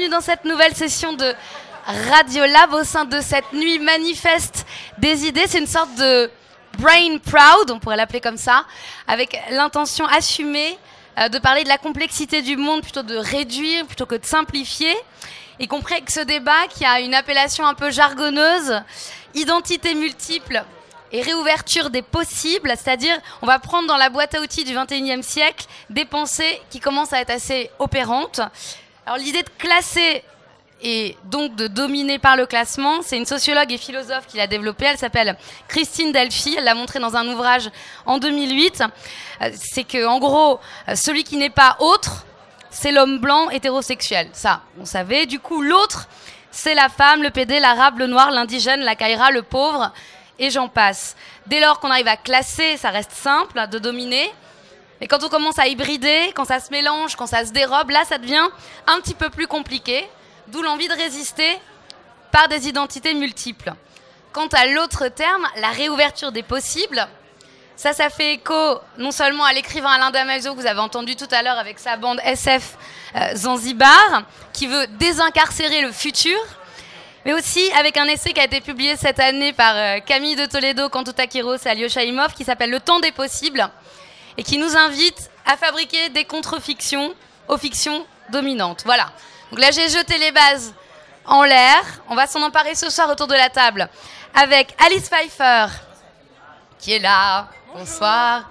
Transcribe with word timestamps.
bienvenue 0.00 0.16
dans 0.16 0.22
cette 0.22 0.46
nouvelle 0.46 0.74
session 0.74 1.12
de 1.12 1.34
Radio 1.86 2.46
Lab 2.46 2.72
au 2.72 2.84
sein 2.84 3.04
de 3.04 3.20
cette 3.20 3.52
nuit 3.52 3.78
manifeste 3.78 4.64
des 4.96 5.26
idées. 5.26 5.44
C'est 5.46 5.58
une 5.58 5.66
sorte 5.66 5.94
de 5.96 6.30
brain 6.78 7.18
proud, 7.18 7.70
on 7.70 7.78
pourrait 7.78 7.98
l'appeler 7.98 8.22
comme 8.22 8.38
ça, 8.38 8.64
avec 9.06 9.38
l'intention 9.50 10.06
assumée 10.06 10.78
euh, 11.18 11.28
de 11.28 11.38
parler 11.38 11.64
de 11.64 11.68
la 11.68 11.76
complexité 11.76 12.40
du 12.40 12.56
monde 12.56 12.80
plutôt 12.80 13.02
de 13.02 13.14
réduire 13.14 13.84
plutôt 13.84 14.06
que 14.06 14.14
de 14.14 14.24
simplifier. 14.24 14.96
Y 15.58 15.66
compris 15.66 16.02
que 16.02 16.12
ce 16.12 16.20
débat 16.20 16.66
qui 16.70 16.86
a 16.86 17.00
une 17.00 17.12
appellation 17.12 17.66
un 17.66 17.74
peu 17.74 17.90
jargonneuse, 17.90 18.80
identité 19.34 19.94
multiple 19.94 20.64
et 21.12 21.20
réouverture 21.20 21.90
des 21.90 22.02
possibles, 22.02 22.70
c'est-à-dire 22.70 23.18
on 23.42 23.46
va 23.46 23.58
prendre 23.58 23.86
dans 23.86 23.98
la 23.98 24.08
boîte 24.08 24.34
à 24.34 24.40
outils 24.40 24.64
du 24.64 24.72
21e 24.72 25.20
siècle 25.20 25.66
des 25.90 26.06
pensées 26.06 26.58
qui 26.70 26.80
commencent 26.80 27.12
à 27.12 27.20
être 27.20 27.30
assez 27.30 27.70
opérantes. 27.78 28.40
Alors 29.10 29.24
l'idée 29.24 29.42
de 29.42 29.50
classer 29.58 30.22
et 30.80 31.16
donc 31.24 31.56
de 31.56 31.66
dominer 31.66 32.20
par 32.20 32.36
le 32.36 32.46
classement, 32.46 33.02
c'est 33.02 33.16
une 33.16 33.26
sociologue 33.26 33.72
et 33.72 33.76
philosophe 33.76 34.28
qui 34.28 34.36
l'a 34.36 34.46
développée, 34.46 34.84
elle 34.84 34.98
s'appelle 34.98 35.36
Christine 35.66 36.12
Delphi, 36.12 36.54
elle 36.56 36.62
l'a 36.62 36.76
montré 36.76 37.00
dans 37.00 37.16
un 37.16 37.26
ouvrage 37.26 37.72
en 38.06 38.18
2008. 38.18 38.84
Euh, 39.42 39.50
c'est 39.52 39.82
que 39.82 40.06
en 40.06 40.20
gros, 40.20 40.60
euh, 40.88 40.94
celui 40.94 41.24
qui 41.24 41.38
n'est 41.38 41.50
pas 41.50 41.74
autre, 41.80 42.24
c'est 42.70 42.92
l'homme 42.92 43.18
blanc 43.18 43.50
hétérosexuel. 43.50 44.28
Ça, 44.32 44.60
on 44.80 44.84
savait. 44.84 45.26
Du 45.26 45.40
coup, 45.40 45.60
l'autre, 45.60 46.06
c'est 46.52 46.76
la 46.76 46.88
femme, 46.88 47.24
le 47.24 47.30
PD, 47.30 47.58
l'arabe, 47.58 47.98
le 47.98 48.06
noir, 48.06 48.30
l'indigène, 48.30 48.82
la 48.82 48.94
caïra, 48.94 49.32
le 49.32 49.42
pauvre 49.42 49.92
et 50.38 50.50
j'en 50.50 50.68
passe. 50.68 51.16
Dès 51.48 51.58
lors 51.58 51.80
qu'on 51.80 51.90
arrive 51.90 52.06
à 52.06 52.16
classer, 52.16 52.76
ça 52.76 52.90
reste 52.90 53.10
simple 53.10 53.60
de 53.72 53.80
dominer. 53.80 54.32
Mais 55.00 55.06
quand 55.06 55.22
on 55.24 55.28
commence 55.28 55.58
à 55.58 55.66
hybrider, 55.66 56.32
quand 56.34 56.44
ça 56.44 56.60
se 56.60 56.70
mélange, 56.70 57.16
quand 57.16 57.26
ça 57.26 57.44
se 57.44 57.52
dérobe, 57.52 57.90
là, 57.90 58.04
ça 58.04 58.18
devient 58.18 58.48
un 58.86 59.00
petit 59.00 59.14
peu 59.14 59.30
plus 59.30 59.46
compliqué. 59.46 60.08
D'où 60.48 60.62
l'envie 60.62 60.88
de 60.88 60.94
résister 60.94 61.58
par 62.32 62.48
des 62.48 62.68
identités 62.68 63.14
multiples. 63.14 63.72
Quant 64.32 64.48
à 64.48 64.66
l'autre 64.66 65.08
terme, 65.08 65.46
la 65.56 65.70
réouverture 65.70 66.32
des 66.32 66.42
possibles, 66.42 67.06
ça, 67.76 67.92
ça 67.92 68.10
fait 68.10 68.34
écho 68.34 68.78
non 68.98 69.10
seulement 69.10 69.44
à 69.44 69.52
l'écrivain 69.52 69.90
Alain 69.90 70.10
Damasio 70.10 70.54
que 70.54 70.60
vous 70.60 70.66
avez 70.66 70.80
entendu 70.80 71.16
tout 71.16 71.28
à 71.30 71.42
l'heure 71.42 71.58
avec 71.58 71.78
sa 71.78 71.96
bande 71.96 72.20
SF 72.24 72.76
euh, 73.16 73.34
Zanzibar, 73.34 74.24
qui 74.52 74.66
veut 74.66 74.86
désincarcérer 74.98 75.80
le 75.80 75.90
futur, 75.90 76.38
mais 77.24 77.32
aussi 77.32 77.72
avec 77.72 77.96
un 77.96 78.06
essai 78.06 78.32
qui 78.32 78.40
a 78.40 78.44
été 78.44 78.60
publié 78.60 78.96
cette 78.96 79.18
année 79.18 79.52
par 79.52 79.74
euh, 79.74 79.98
Camille 80.00 80.36
de 80.36 80.46
Toledo, 80.46 80.88
Kanto 80.88 81.12
Takiros 81.12 81.56
et 81.64 81.68
Alyosha 81.68 82.04
Imov, 82.04 82.34
qui 82.34 82.44
s'appelle 82.44 82.70
Le 82.70 82.80
temps 82.80 83.00
des 83.00 83.12
possibles, 83.12 83.68
et 84.40 84.42
qui 84.42 84.56
nous 84.56 84.74
invite 84.74 85.30
à 85.44 85.58
fabriquer 85.58 86.08
des 86.08 86.24
contre-fictions 86.24 87.14
aux 87.46 87.58
fictions 87.58 88.06
dominantes. 88.30 88.84
Voilà. 88.86 89.12
Donc 89.50 89.60
là, 89.60 89.70
j'ai 89.70 89.86
jeté 89.90 90.16
les 90.16 90.32
bases 90.32 90.72
en 91.26 91.42
l'air. 91.42 91.82
On 92.08 92.14
va 92.14 92.26
s'en 92.26 92.40
emparer 92.40 92.74
ce 92.74 92.88
soir 92.88 93.10
autour 93.10 93.26
de 93.26 93.34
la 93.34 93.50
table 93.50 93.90
avec 94.34 94.74
Alice 94.82 95.10
Pfeiffer, 95.10 95.66
qui 96.78 96.94
est 96.94 97.00
là. 97.00 97.48
Bonsoir. 97.74 98.50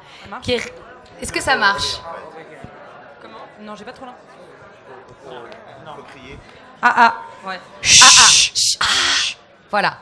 Est-ce 1.20 1.32
que 1.32 1.42
ça 1.42 1.56
marche? 1.56 1.98
Comment? 3.20 3.40
Non, 3.62 3.76
j'ai 3.76 3.84
pas 3.84 3.94
trop 3.94 4.06
là. 4.06 4.14
Non. 5.26 5.44
Ah 6.84 6.94
ah. 6.98 7.48
Ouais. 7.48 7.60
Ah, 7.84 8.06
ah. 8.80 8.86
Voilà. 9.72 9.98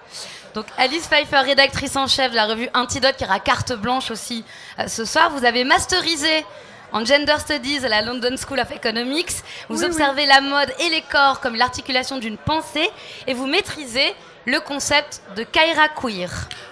Donc 0.58 0.66
Alice 0.75 1.05
Pfeiffer, 1.05 1.38
rédactrice 1.41 1.95
en 1.97 2.08
chef 2.08 2.31
de 2.31 2.36
la 2.36 2.47
revue 2.47 2.67
Antidote, 2.73 3.16
qui 3.16 3.25
aura 3.25 3.39
carte 3.39 3.73
blanche 3.73 4.09
aussi 4.09 4.44
euh, 4.80 4.88
ce 4.88 5.05
soir. 5.05 5.30
Vous 5.30 5.45
avez 5.45 5.63
masterisé 5.63 6.44
en 6.91 7.05
Gender 7.05 7.36
Studies 7.38 7.85
à 7.85 7.90
la 7.90 8.01
London 8.01 8.35
School 8.38 8.59
of 8.59 8.72
Economics. 8.72 9.34
Vous 9.69 9.84
observez 9.84 10.25
la 10.25 10.41
mode 10.41 10.73
et 10.79 10.90
les 10.90 11.03
corps 11.03 11.41
comme 11.41 11.53
l'articulation 11.53 12.18
d'une 12.18 12.38
pensée 12.38 12.90
et 13.28 13.35
vous 13.35 13.45
maîtrisez 13.45 14.16
le 14.45 14.59
concept 14.59 15.22
de 15.35 15.44
Kaira 15.44 15.90
Queer. 15.90 16.31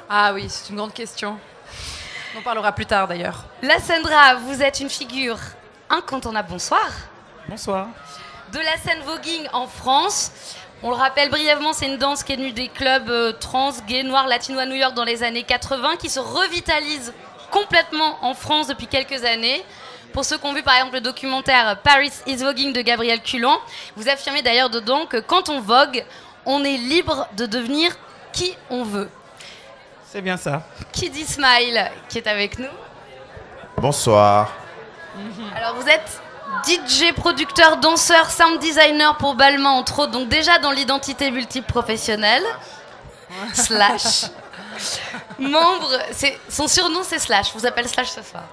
Ah 0.09 0.33
oui, 0.33 0.47
c'est 0.49 0.71
une 0.71 0.77
grande 0.77 0.93
question. 0.95 1.37
On 2.33 2.39
en 2.39 2.41
parlera 2.41 2.71
plus 2.71 2.87
tard 2.87 3.07
d'ailleurs. 3.07 3.45
La 3.61 3.77
Sandra, 3.79 4.33
vous 4.47 4.63
êtes 4.63 4.79
une 4.79 4.89
figure 4.89 5.37
incontournable. 5.91 6.49
Bonsoir. 6.49 6.89
Bonsoir. 7.47 7.89
De 8.51 8.57
la 8.57 8.77
scène 8.77 9.03
voguing 9.05 9.47
en 9.53 9.67
France. 9.67 10.31
On 10.83 10.89
le 10.89 10.95
rappelle 10.95 11.29
brièvement, 11.29 11.73
c'est 11.73 11.87
une 11.87 11.97
danse 11.97 12.23
qui 12.23 12.33
est 12.33 12.35
venue 12.35 12.51
des 12.51 12.67
clubs 12.67 13.09
euh, 13.09 13.31
trans, 13.31 13.71
gays, 13.87 14.03
noirs, 14.03 14.27
latino 14.27 14.59
à 14.59 14.65
New 14.65 14.75
York 14.75 14.93
dans 14.93 15.03
les 15.03 15.23
années 15.23 15.43
80, 15.43 15.95
qui 15.97 16.09
se 16.09 16.19
revitalise 16.19 17.13
complètement 17.49 18.17
en 18.21 18.33
France 18.33 18.67
depuis 18.67 18.87
quelques 18.87 19.23
années. 19.23 19.63
Pour 20.13 20.25
ceux 20.25 20.37
qui 20.37 20.45
ont 20.45 20.53
vu 20.53 20.63
par 20.63 20.75
exemple 20.75 20.95
le 20.95 21.01
documentaire 21.01 21.77
Paris 21.81 22.11
is 22.27 22.37
Voguing 22.37 22.71
de 22.71 22.81
Gabriel 22.81 23.21
Culan, 23.21 23.57
vous 23.95 24.07
affirmez 24.07 24.41
d'ailleurs 24.41 24.69
dedans 24.69 25.05
que 25.05 25.17
quand 25.17 25.49
on 25.49 25.59
vogue, 25.59 26.05
on 26.45 26.63
est 26.63 26.77
libre 26.77 27.27
de 27.35 27.45
devenir 27.45 27.91
qui 28.31 28.55
on 28.69 28.83
veut. 28.83 29.09
C'est 30.05 30.21
bien 30.21 30.37
ça. 30.37 30.63
Kid 30.91 31.13
Smile 31.15 31.91
qui 32.07 32.17
est 32.17 32.27
avec 32.27 32.59
nous. 32.59 32.69
Bonsoir. 33.77 34.53
Alors 35.55 35.75
vous 35.75 35.87
êtes 35.87 36.21
DJ, 36.65 37.13
producteur, 37.13 37.77
danseur, 37.77 38.29
sound 38.29 38.59
designer 38.59 39.17
pour 39.17 39.35
Balmain 39.35 39.69
entre 39.69 39.99
autres, 39.99 40.11
donc 40.11 40.29
déjà 40.29 40.59
dans 40.59 40.71
l'identité 40.71 41.31
multiple 41.31 41.71
professionnelle. 41.71 42.43
Slash. 43.53 44.25
Membre, 45.39 45.89
son 46.49 46.67
surnom 46.67 47.01
c'est 47.03 47.19
Slash, 47.19 47.53
vous 47.55 47.65
appelle 47.65 47.87
Slash 47.87 48.09
ce 48.09 48.21
soir. 48.21 48.43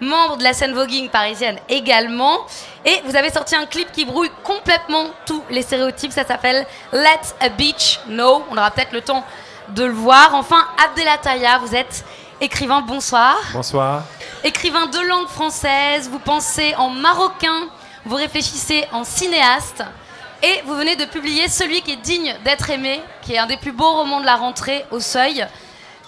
Membre 0.00 0.36
de 0.36 0.44
la 0.44 0.52
scène 0.52 0.72
voguing 0.72 1.08
parisienne 1.08 1.58
également. 1.68 2.46
Et 2.84 3.00
vous 3.04 3.16
avez 3.16 3.30
sorti 3.30 3.54
un 3.54 3.66
clip 3.66 3.90
qui 3.92 4.04
brouille 4.04 4.30
complètement 4.42 5.06
tous 5.26 5.42
les 5.50 5.62
stéréotypes, 5.62 6.12
ça 6.12 6.24
s'appelle 6.24 6.66
Let 6.92 7.20
a 7.40 7.48
Beach 7.48 8.00
Know. 8.06 8.44
On 8.50 8.56
aura 8.56 8.70
peut-être 8.70 8.92
le 8.92 9.02
temps 9.02 9.24
de 9.68 9.84
le 9.84 9.92
voir. 9.92 10.34
Enfin, 10.34 10.66
Abdelataya, 10.84 11.58
vous 11.58 11.74
êtes 11.74 12.04
écrivain, 12.42 12.80
bonsoir. 12.80 13.36
Bonsoir. 13.52 14.02
Écrivain 14.42 14.86
de 14.86 14.98
langue 14.98 15.28
française, 15.28 16.08
vous 16.10 16.18
pensez 16.18 16.74
en 16.74 16.90
marocain, 16.90 17.68
vous 18.04 18.16
réfléchissez 18.16 18.84
en 18.90 19.04
cinéaste, 19.04 19.84
et 20.42 20.60
vous 20.66 20.74
venez 20.74 20.96
de 20.96 21.04
publier 21.04 21.48
Celui 21.48 21.82
qui 21.82 21.92
est 21.92 21.96
digne 21.96 22.34
d'être 22.44 22.68
aimé, 22.70 23.00
qui 23.22 23.34
est 23.34 23.38
un 23.38 23.46
des 23.46 23.56
plus 23.56 23.70
beaux 23.70 23.92
romans 23.92 24.20
de 24.20 24.26
la 24.26 24.34
rentrée 24.34 24.84
au 24.90 24.98
seuil. 24.98 25.46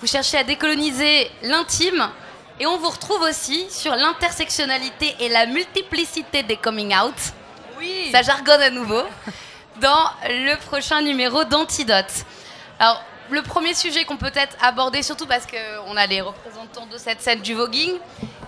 Vous 0.01 0.09
cherchez 0.09 0.37
à 0.37 0.43
décoloniser 0.43 1.31
l'intime, 1.43 2.09
et 2.59 2.67
on 2.67 2.79
vous 2.79 2.91
retrouve 2.91 3.23
aussi 3.23 3.71
sur 3.71 3.95
l'intersectionnalité 3.95 5.15
et 5.21 5.29
la 5.29 5.47
multiplicité 5.47 6.43
des 6.43 6.57
coming 6.57 6.97
out. 6.97 7.15
Oui. 7.79 8.09
Ça 8.11 8.23
jargonne 8.23 8.61
à 8.61 8.71
nouveau. 8.71 9.03
Dans 9.81 10.11
le 10.29 10.57
prochain 10.67 11.01
numéro 11.01 11.45
d'Antidote. 11.45 12.25
Alors, 12.79 13.03
le 13.31 13.43
premier 13.43 13.75
sujet 13.75 14.05
qu'on 14.05 14.17
peut 14.17 14.31
peut-être 14.31 14.57
aborder, 14.61 15.03
surtout 15.03 15.27
parce 15.27 15.47
qu'on 15.47 15.97
a 15.97 16.07
les 16.07 16.21
représentants 16.21 16.87
de 16.87 16.99
cette 16.99 17.21
scène 17.21 17.41
du 17.41 17.55
voguing, 17.55 17.93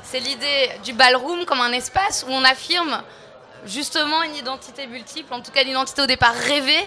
c'est 0.02 0.20
l'idée 0.20 0.70
du 0.84 0.92
ballroom 0.92 1.44
comme 1.44 1.60
un 1.60 1.72
espace 1.72 2.24
où 2.28 2.32
on 2.32 2.44
affirme 2.44 3.02
justement 3.64 4.22
une 4.22 4.36
identité 4.36 4.86
multiple, 4.86 5.32
en 5.32 5.40
tout 5.40 5.50
cas 5.50 5.62
une 5.62 5.70
identité 5.70 6.02
au 6.02 6.06
départ 6.06 6.34
rêvée, 6.34 6.86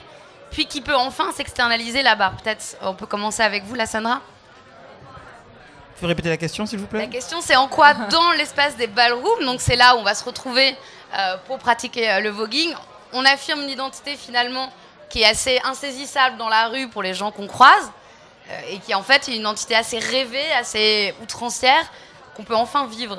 puis 0.51 0.65
qui 0.65 0.81
peut 0.81 0.95
enfin 0.95 1.31
s'externaliser 1.31 2.01
là-bas. 2.01 2.33
Peut-être 2.43 2.77
on 2.81 2.93
peut 2.93 3.05
commencer 3.05 3.43
avec 3.43 3.63
vous, 3.65 3.75
la 3.75 3.85
Sandra. 3.85 4.21
Vous 6.01 6.07
répéter 6.07 6.29
la 6.29 6.37
question, 6.37 6.65
s'il 6.65 6.79
vous 6.79 6.85
La 6.85 6.99
plaît 6.99 7.09
question 7.09 7.41
c'est 7.41 7.57
en 7.57 7.67
quoi 7.67 7.93
dans 8.09 8.31
l'espace 8.31 8.77
des 8.77 8.87
ballrooms, 8.87 9.45
donc 9.45 9.59
c'est 9.59 9.75
là 9.75 9.95
où 9.95 9.99
on 9.99 10.03
va 10.03 10.15
se 10.15 10.23
retrouver 10.23 10.75
euh, 11.17 11.35
pour 11.45 11.57
pratiquer 11.57 12.09
euh, 12.09 12.19
le 12.21 12.29
voguing, 12.29 12.73
on 13.11 13.25
affirme 13.25 13.61
une 13.63 13.69
identité 13.69 14.15
finalement 14.15 14.71
qui 15.09 15.21
est 15.21 15.25
assez 15.25 15.59
insaisissable 15.63 16.37
dans 16.37 16.49
la 16.49 16.67
rue 16.67 16.87
pour 16.89 17.03
les 17.03 17.13
gens 17.13 17.31
qu'on 17.31 17.47
croise, 17.47 17.91
euh, 18.49 18.59
et 18.71 18.77
qui 18.79 18.93
en 18.93 19.03
fait 19.03 19.27
est 19.27 19.33
une 19.35 19.41
identité 19.41 19.75
assez 19.75 19.99
rêvée, 19.99 20.51
assez 20.59 21.13
outrancière, 21.21 21.83
qu'on 22.35 22.43
peut 22.43 22.55
enfin 22.55 22.87
vivre. 22.87 23.17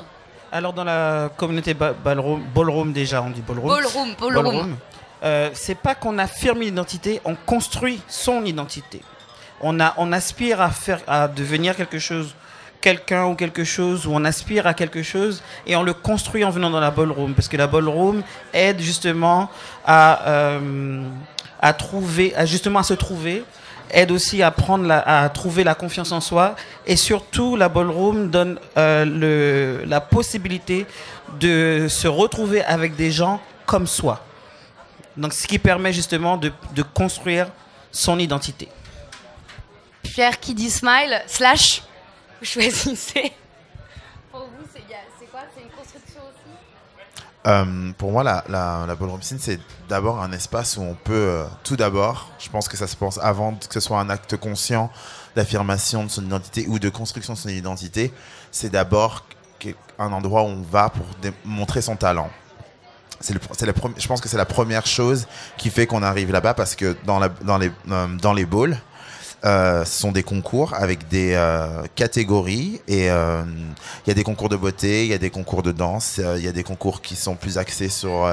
Alors, 0.51 0.73
dans 0.73 0.83
la 0.83 1.29
communauté 1.37 1.73
ba- 1.73 1.93
ballroom, 1.93 2.43
ballroom 2.53 2.91
déjà, 2.91 3.21
on 3.21 3.29
dit 3.29 3.41
ballroom. 3.41 3.69
Ballroom, 3.69 4.15
ballroom. 4.19 4.43
Ballroom. 4.43 4.77
Euh, 5.23 5.49
c'est 5.53 5.75
pas 5.75 5.95
qu'on 5.95 6.17
affirme 6.17 6.61
une 6.63 6.69
identité, 6.69 7.21
on 7.23 7.35
construit 7.35 8.01
son 8.07 8.43
identité. 8.43 9.01
On, 9.61 9.79
a, 9.79 9.93
on 9.97 10.11
aspire 10.11 10.59
à, 10.59 10.69
faire, 10.71 10.99
à 11.07 11.27
devenir 11.27 11.75
quelque 11.75 11.99
chose, 11.99 12.33
quelqu'un 12.81 13.25
ou 13.27 13.35
quelque 13.35 13.63
chose, 13.63 14.07
ou 14.07 14.11
on 14.13 14.25
aspire 14.25 14.65
à 14.65 14.73
quelque 14.73 15.03
chose, 15.03 15.43
et 15.67 15.75
on 15.75 15.83
le 15.83 15.93
construit 15.93 16.43
en 16.43 16.49
venant 16.49 16.71
dans 16.71 16.79
la 16.79 16.89
ballroom, 16.89 17.35
parce 17.35 17.47
que 17.47 17.55
la 17.55 17.67
ballroom 17.67 18.23
aide 18.51 18.79
justement 18.79 19.49
à, 19.85 20.27
euh, 20.27 21.03
à 21.61 21.73
trouver, 21.73 22.33
justement 22.45 22.79
à 22.79 22.83
se 22.83 22.93
trouver, 22.93 23.43
aide 23.91 24.11
aussi 24.11 24.41
à 24.41 24.51
prendre, 24.51 24.89
à 24.91 25.27
trouver 25.29 25.63
la 25.63 25.75
confiance 25.75 26.11
en 26.11 26.21
soi, 26.21 26.55
et 26.85 26.95
surtout 26.95 27.55
la 27.55 27.69
ballroom 27.69 28.29
donne 28.29 28.59
euh, 28.77 29.83
la 29.85 30.01
possibilité 30.01 30.85
de 31.39 31.87
se 31.89 32.07
retrouver 32.07 32.63
avec 32.63 32.95
des 32.95 33.11
gens 33.11 33.41
comme 33.65 33.87
soi. 33.87 34.23
Donc, 35.17 35.33
ce 35.33 35.45
qui 35.45 35.59
permet 35.59 35.91
justement 35.93 36.37
de, 36.37 36.51
de 36.73 36.83
construire 36.83 37.47
son 37.91 38.17
identité. 38.17 38.69
Pierre 40.03 40.39
qui 40.39 40.53
dit 40.53 40.69
smile, 40.69 41.21
slash, 41.27 41.83
choisissez. 42.41 43.33
Pour 44.31 44.41
vous, 44.41 44.65
c'est 44.73 44.81
il 44.87 44.89
y 44.89 44.93
a- 44.93 44.97
c'est 45.19 45.25
quoi 45.29 45.41
C'est 45.53 45.61
une 45.63 45.69
construction 45.69 46.21
aussi 46.21 47.25
Euh, 47.47 47.91
pour 47.97 48.11
moi, 48.11 48.23
la, 48.23 48.43
la, 48.49 48.85
la 48.87 48.95
ballroom 48.95 49.21
scene, 49.21 49.39
c'est 49.39 49.59
d'abord 49.89 50.21
un 50.21 50.31
espace 50.31 50.77
où 50.77 50.81
on 50.81 50.93
peut, 50.93 51.13
euh, 51.13 51.45
tout 51.63 51.75
d'abord, 51.75 52.29
je 52.37 52.49
pense 52.49 52.67
que 52.67 52.77
ça 52.77 52.85
se 52.85 52.95
pense 52.95 53.17
avant 53.17 53.55
que 53.55 53.73
ce 53.73 53.79
soit 53.79 53.99
un 53.99 54.09
acte 54.09 54.37
conscient 54.37 54.91
d'affirmation 55.35 56.03
de 56.03 56.09
son 56.09 56.23
identité 56.23 56.65
ou 56.67 56.77
de 56.77 56.89
construction 56.89 57.33
de 57.33 57.37
son 57.39 57.49
identité, 57.49 58.13
c'est 58.51 58.69
d'abord 58.69 59.25
un 59.97 60.11
endroit 60.11 60.43
où 60.43 60.47
on 60.47 60.61
va 60.61 60.89
pour 60.89 61.05
montrer 61.45 61.81
son 61.81 61.95
talent. 61.95 62.29
C'est 63.19 63.33
je 63.33 64.07
pense 64.07 64.19
que 64.21 64.27
c'est 64.27 64.37
la 64.37 64.45
première 64.45 64.87
chose 64.87 65.27
qui 65.57 65.69
fait 65.69 65.85
qu'on 65.85 66.01
arrive 66.01 66.31
là-bas 66.31 66.55
parce 66.55 66.75
que 66.75 66.95
dans, 67.05 67.19
la, 67.19 67.29
dans, 67.29 67.59
les, 67.59 67.71
euh, 67.91 68.07
dans 68.17 68.33
les 68.33 68.45
balls, 68.45 68.79
euh, 69.43 69.83
ce 69.85 69.99
sont 69.99 70.11
des 70.11 70.21
concours 70.21 70.75
avec 70.75 71.07
des 71.07 71.33
euh, 71.33 71.83
catégories 71.95 72.79
et 72.87 73.09
euh, 73.09 73.43
il 74.05 74.09
y 74.09 74.11
a 74.11 74.13
des 74.13 74.23
concours 74.23 74.49
de 74.49 74.55
beauté, 74.55 75.03
il 75.03 75.09
y 75.09 75.15
a 75.15 75.17
des 75.17 75.31
concours 75.31 75.63
de 75.63 75.71
danse, 75.71 76.21
il 76.37 76.43
y 76.43 76.47
a 76.47 76.51
des 76.51 76.63
concours 76.63 77.01
qui 77.01 77.15
sont 77.15 77.35
plus 77.35 77.57
axés 77.57 77.89
sur 77.89 78.29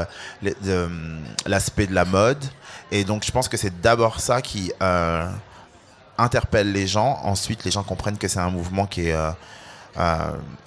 l'aspect 1.46 1.86
de 1.86 1.94
la 1.94 2.04
mode. 2.04 2.44
Et 2.90 3.04
donc 3.04 3.24
je 3.24 3.32
pense 3.32 3.48
que 3.48 3.56
c'est 3.56 3.80
d'abord 3.80 4.20
ça 4.20 4.42
qui 4.42 4.72
interpelle 6.18 6.72
les 6.72 6.86
gens. 6.86 7.18
Ensuite, 7.22 7.64
les 7.64 7.70
gens 7.70 7.84
comprennent 7.84 8.18
que 8.18 8.28
c'est 8.28 8.40
un 8.40 8.50
mouvement 8.50 8.86
qui 8.86 9.08
est 9.08 9.16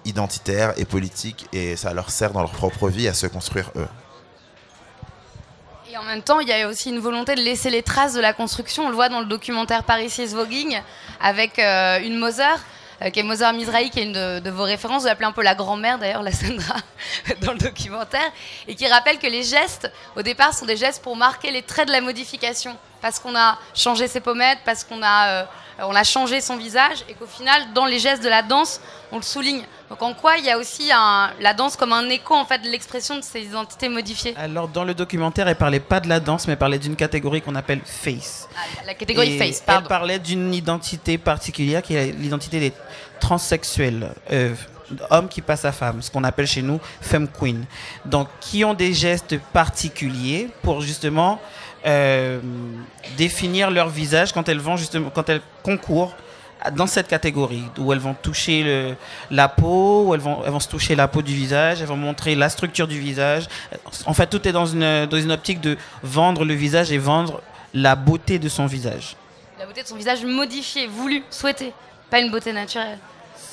identitaire 0.05 0.73
et 0.77 0.85
politique 0.85 1.47
et 1.53 1.75
ça 1.75 1.93
leur 1.93 2.09
sert 2.09 2.31
dans 2.31 2.41
leur 2.41 2.51
propre 2.51 2.89
vie 2.89 3.07
à 3.07 3.13
se 3.13 3.27
construire 3.27 3.71
eux. 3.75 3.87
Et 5.91 5.97
en 5.97 6.03
même 6.03 6.21
temps, 6.21 6.39
il 6.39 6.47
y 6.47 6.53
a 6.53 6.69
aussi 6.69 6.89
une 6.89 6.99
volonté 6.99 7.35
de 7.35 7.41
laisser 7.41 7.69
les 7.69 7.83
traces 7.83 8.13
de 8.13 8.21
la 8.21 8.31
construction. 8.31 8.85
On 8.85 8.89
le 8.89 8.95
voit 8.95 9.09
dans 9.09 9.19
le 9.19 9.25
documentaire 9.25 9.83
Paris 9.83 10.13
is 10.19 10.33
avec 11.19 11.59
euh, 11.59 11.99
une 11.99 12.17
Moser, 12.17 12.43
euh, 13.01 13.09
qui 13.09 13.19
est 13.19 13.23
Moser 13.23 13.51
Mizrahi, 13.51 13.89
qui 13.89 13.99
est 13.99 14.03
une 14.03 14.13
de, 14.13 14.39
de 14.39 14.49
vos 14.49 14.63
références. 14.63 15.01
Vous 15.01 15.07
l'appelez 15.07 15.25
un 15.25 15.33
peu 15.33 15.43
la 15.43 15.53
grand-mère 15.53 15.99
d'ailleurs, 15.99 16.23
la 16.23 16.31
Sandra, 16.31 16.75
dans 17.41 17.51
le 17.51 17.57
documentaire, 17.57 18.31
et 18.69 18.75
qui 18.75 18.87
rappelle 18.87 19.19
que 19.19 19.27
les 19.27 19.43
gestes, 19.43 19.91
au 20.15 20.21
départ, 20.21 20.53
sont 20.53 20.65
des 20.65 20.77
gestes 20.77 21.03
pour 21.03 21.17
marquer 21.17 21.51
les 21.51 21.61
traits 21.61 21.87
de 21.87 21.91
la 21.91 21.99
modification. 21.99 22.77
Parce 23.01 23.19
qu'on 23.19 23.35
a 23.35 23.57
changé 23.75 24.07
ses 24.07 24.21
pommettes, 24.21 24.59
parce 24.63 24.85
qu'on 24.85 25.03
a, 25.03 25.27
euh, 25.27 25.43
on 25.83 25.95
a 25.95 26.03
changé 26.03 26.41
son 26.41 26.57
visage, 26.57 27.03
et 27.09 27.13
qu'au 27.13 27.25
final, 27.25 27.73
dans 27.73 27.85
les 27.85 27.99
gestes 27.99 28.23
de 28.23 28.29
la 28.29 28.41
danse, 28.41 28.79
on 29.11 29.17
le 29.17 29.21
souligne. 29.23 29.63
Donc 29.89 30.01
en 30.03 30.13
quoi 30.13 30.37
il 30.37 30.45
y 30.45 30.49
a 30.49 30.57
aussi 30.57 30.89
un- 30.93 31.31
la 31.41 31.53
danse 31.53 31.75
comme 31.75 31.91
un 31.91 32.07
écho 32.09 32.33
en 32.33 32.45
fait 32.45 32.59
de 32.59 32.67
l'expression 32.69 33.17
de 33.17 33.21
ces 33.23 33.41
identités 33.41 33.89
modifiées 33.89 34.33
Alors, 34.37 34.67
dans 34.69 34.83
le 34.85 34.93
documentaire, 34.93 35.47
elle 35.49 35.55
parlait 35.57 35.81
pas 35.81 35.99
de 35.99 36.07
la 36.07 36.19
danse, 36.19 36.47
mais 36.47 36.53
elle 36.53 36.59
parlait 36.59 36.79
d'une 36.79 36.95
catégorie 36.95 37.41
qu'on 37.41 37.55
appelle 37.55 37.81
face. 37.85 38.47
Ah, 38.55 38.59
La 38.85 38.93
catégorie 38.93 39.33
Et 39.33 39.37
face, 39.37 39.59
Elle 39.59 39.65
pardon. 39.65 39.87
parlait 39.89 40.19
d'une 40.19 40.53
identité 40.53 41.17
particulière 41.17 41.81
qui 41.81 41.95
est 41.95 42.11
l'identité 42.13 42.59
des 42.59 42.73
transsexuels. 43.19 44.13
euh, 44.31 44.53
hommes 45.09 45.29
qui 45.29 45.39
passent 45.41 45.63
à 45.63 45.71
femmes, 45.71 46.01
ce 46.01 46.11
qu'on 46.11 46.25
appelle 46.25 46.45
chez 46.47 46.61
nous 46.61 46.77
femme 46.99 47.25
queen. 47.29 47.63
Donc, 48.03 48.27
qui 48.41 48.65
ont 48.65 48.73
des 48.73 48.93
gestes 48.93 49.37
particuliers 49.53 50.49
pour 50.63 50.81
justement 50.81 51.39
euh, 51.85 52.39
définir 53.17 53.71
leur 53.71 53.89
visage 53.89 54.33
quand 54.33 54.47
elles 54.49 54.59
vont 54.59 54.77
justement, 54.77 55.09
quand 55.09 55.29
elles 55.29 55.41
concourent 55.63 56.15
dans 56.75 56.87
cette 56.87 57.07
catégorie 57.07 57.63
où 57.79 57.91
elles 57.91 57.99
vont 57.99 58.13
toucher 58.13 58.95
la 59.31 59.49
peau, 59.49 60.03
où 60.05 60.13
elles 60.13 60.19
vont, 60.19 60.41
vont 60.41 60.59
se 60.59 60.67
toucher 60.67 60.95
la 60.95 61.07
peau 61.07 61.23
du 61.23 61.33
visage, 61.33 61.81
elles 61.81 61.87
vont 61.87 61.97
montrer 61.97 62.35
la 62.35 62.49
structure 62.49 62.87
du 62.87 62.99
visage. 62.99 63.47
En 64.05 64.13
fait, 64.13 64.27
tout 64.27 64.47
est 64.47 64.51
dans 64.51 64.67
une, 64.67 65.07
dans 65.07 65.17
une 65.17 65.31
optique 65.31 65.59
de 65.59 65.75
vendre 66.03 66.45
le 66.45 66.53
visage 66.53 66.91
et 66.91 66.99
vendre 66.99 67.41
la 67.73 67.95
beauté 67.95 68.37
de 68.37 68.47
son 68.47 68.67
visage. 68.67 69.15
La 69.59 69.65
beauté 69.65 69.81
de 69.83 69.87
son 69.87 69.95
visage 69.95 70.23
modifié, 70.23 70.87
voulu, 70.87 71.23
souhaité. 71.29 71.73
Pas 72.09 72.19
une 72.19 72.29
beauté 72.29 72.53
naturelle. 72.53 72.99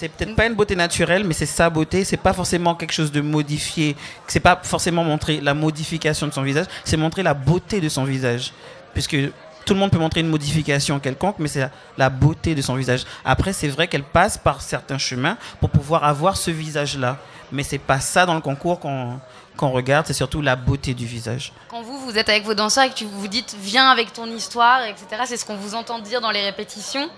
C'est 0.01 0.09
peut-être 0.11 0.37
pas 0.37 0.47
une 0.47 0.55
beauté 0.55 0.77
naturelle, 0.77 1.25
mais 1.25 1.35
c'est 1.35 1.45
sa 1.45 1.69
beauté. 1.69 2.05
C'est 2.05 2.19
pas 2.19 2.33
forcément 2.33 2.77
quelque 2.77 2.93
chose 2.93 3.11
de 3.11 3.21
modifié. 3.21 3.97
C'est 4.29 4.39
pas 4.39 4.61
forcément 4.63 5.03
montrer 5.03 5.41
la 5.41 5.55
modification 5.55 6.29
de 6.29 6.33
son 6.33 6.43
visage. 6.43 6.67
C'est 6.85 6.97
montrer 6.97 7.25
la 7.25 7.35
beauté 7.35 7.81
de 7.81 7.89
son 7.89 8.05
visage, 8.05 8.53
puisque 8.95 9.17
tout 9.65 9.75
le 9.75 9.81
monde 9.81 9.91
peut 9.91 9.99
montrer 9.99 10.21
une 10.21 10.29
modification 10.29 11.01
quelconque, 11.01 11.41
mais 11.41 11.49
c'est 11.49 11.69
la, 11.97 12.11
beauté 12.11 12.55
de 12.55 12.63
son 12.63 12.77
visage. 12.77 13.07
Après, 13.25 13.53
c'est 13.53 13.67
vrai 13.67 13.89
qu'elle 13.89 14.05
passe 14.05 14.39
par 14.39 14.63
certains 14.63 14.99
chemins 14.99 15.37
pour 15.59 15.69
pouvoir 15.69 16.05
avoir 16.05 16.37
ce 16.37 16.53
visage-là, 16.53 17.19
mais 17.51 17.65
c'est 17.65 17.79
pas 17.79 17.99
ça 17.99 18.25
dans 18.25 18.35
le 18.35 18.41
concours 18.41 18.79
qu'on 18.79 19.19
qu'on 19.59 19.71
regarde. 19.71 20.07
C'est 20.07 20.15
surtout 20.15 20.41
la 20.41 20.57
beauté 20.57 20.95
du 20.95 21.05
visage. 21.05 21.53
Quand 21.69 21.83
vous, 21.83 21.99
vous 21.99 22.17
êtes 22.17 22.31
avec 22.31 22.45
vos 22.45 22.55
danseurs 22.55 22.85
et 22.85 22.91
que 22.91 22.95
tu 22.95 23.05
vous 23.05 23.29
dites 23.29 23.55
viens 23.61 23.91
avec 23.91 24.15
ton 24.15 24.27
histoire, 24.27 24.85
etc., 24.85 25.07
c'est 25.27 25.37
ce 25.37 25.45
qu'on 25.45 25.57
vous 25.57 25.75
entend 25.75 25.99
dire 25.99 26.23
dans 26.23 26.31
les 26.31 26.43
répétitions. 26.43 27.11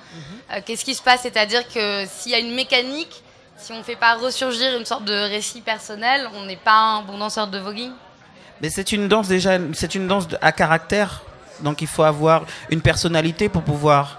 Euh, 0.51 0.61
Qu'est-ce 0.65 0.85
qui 0.85 0.95
se 0.95 1.03
passe? 1.03 1.21
C'est-à-dire 1.23 1.69
que 1.69 2.05
s'il 2.07 2.33
y 2.33 2.35
a 2.35 2.39
une 2.39 2.55
mécanique, 2.55 3.23
si 3.57 3.73
on 3.73 3.79
ne 3.79 3.83
fait 3.83 3.97
pas 3.97 4.15
ressurgir 4.15 4.77
une 4.77 4.87
sorte 4.87 5.05
de 5.05 5.13
récit 5.13 5.61
personnel, 5.61 6.29
on 6.35 6.47
n'est 6.47 6.57
pas 6.57 6.97
un 6.97 7.03
bon 7.03 7.19
danseur 7.19 7.47
de 7.47 7.59
voguing? 7.59 7.93
Mais 8.61 8.71
c'est 8.71 8.93
une 8.93 9.07
danse 9.07 9.29
déjà, 9.29 9.59
c'est 9.75 9.95
une 9.95 10.09
danse 10.09 10.27
à 10.41 10.53
caractère. 10.53 11.23
Donc 11.61 11.83
il 11.83 11.87
faut 11.89 12.03
avoir 12.03 12.45
une 12.71 12.81
personnalité 12.81 13.49
pour 13.49 13.63
pouvoir 13.63 14.19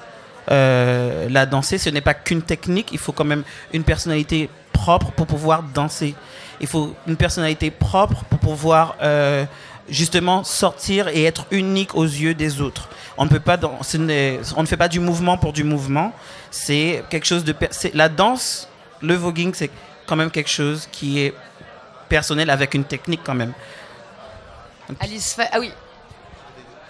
euh, 0.52 1.28
la 1.30 1.46
danser. 1.46 1.78
Ce 1.78 1.90
n'est 1.90 2.02
pas 2.02 2.14
qu'une 2.14 2.42
technique, 2.42 2.90
il 2.92 3.00
faut 3.00 3.12
quand 3.12 3.26
même 3.26 3.44
une 3.74 3.84
personnalité 3.84 4.50
propre 4.72 5.12
pour 5.12 5.28
pouvoir 5.28 5.64
danser. 5.64 6.16
Il 6.62 6.68
faut 6.68 6.96
une 7.08 7.18
personnalité 7.18 7.72
propre 7.72 8.24
pour 8.26 8.40
pouvoir 8.40 8.96
euh, 9.02 9.46
justement 9.90 10.44
sortir 10.44 11.08
et 11.08 11.26
être 11.26 11.46
unique 11.52 11.96
aux 11.96 12.06
yeux 12.06 12.36
des 12.36 12.62
autres. 12.62 12.88
On 13.18 13.26
ne 13.26 13.30
peut 13.30 13.40
pas, 13.40 13.60
on 13.64 14.62
ne 14.62 14.68
fait 14.68 14.78
pas 14.78 14.88
du 14.88 15.00
mouvement 15.00 15.38
pour 15.38 15.54
du 15.54 15.64
mouvement. 15.64 16.14
C'est 16.52 17.04
quelque 17.10 17.26
chose 17.26 17.44
de, 17.44 17.56
la 17.94 18.10
danse, 18.10 18.70
le 19.02 19.16
voguing, 19.16 19.54
c'est 19.54 19.72
quand 20.06 20.16
même 20.16 20.32
quelque 20.32 20.50
chose 20.50 20.88
qui 20.92 21.20
est 21.20 21.34
personnel 22.10 22.50
avec 22.50 22.74
une 22.74 22.84
technique 22.84 23.22
quand 23.24 23.36
même. 23.36 23.54
Alice, 25.00 25.38
ah 25.52 25.60
oui. 25.60 25.72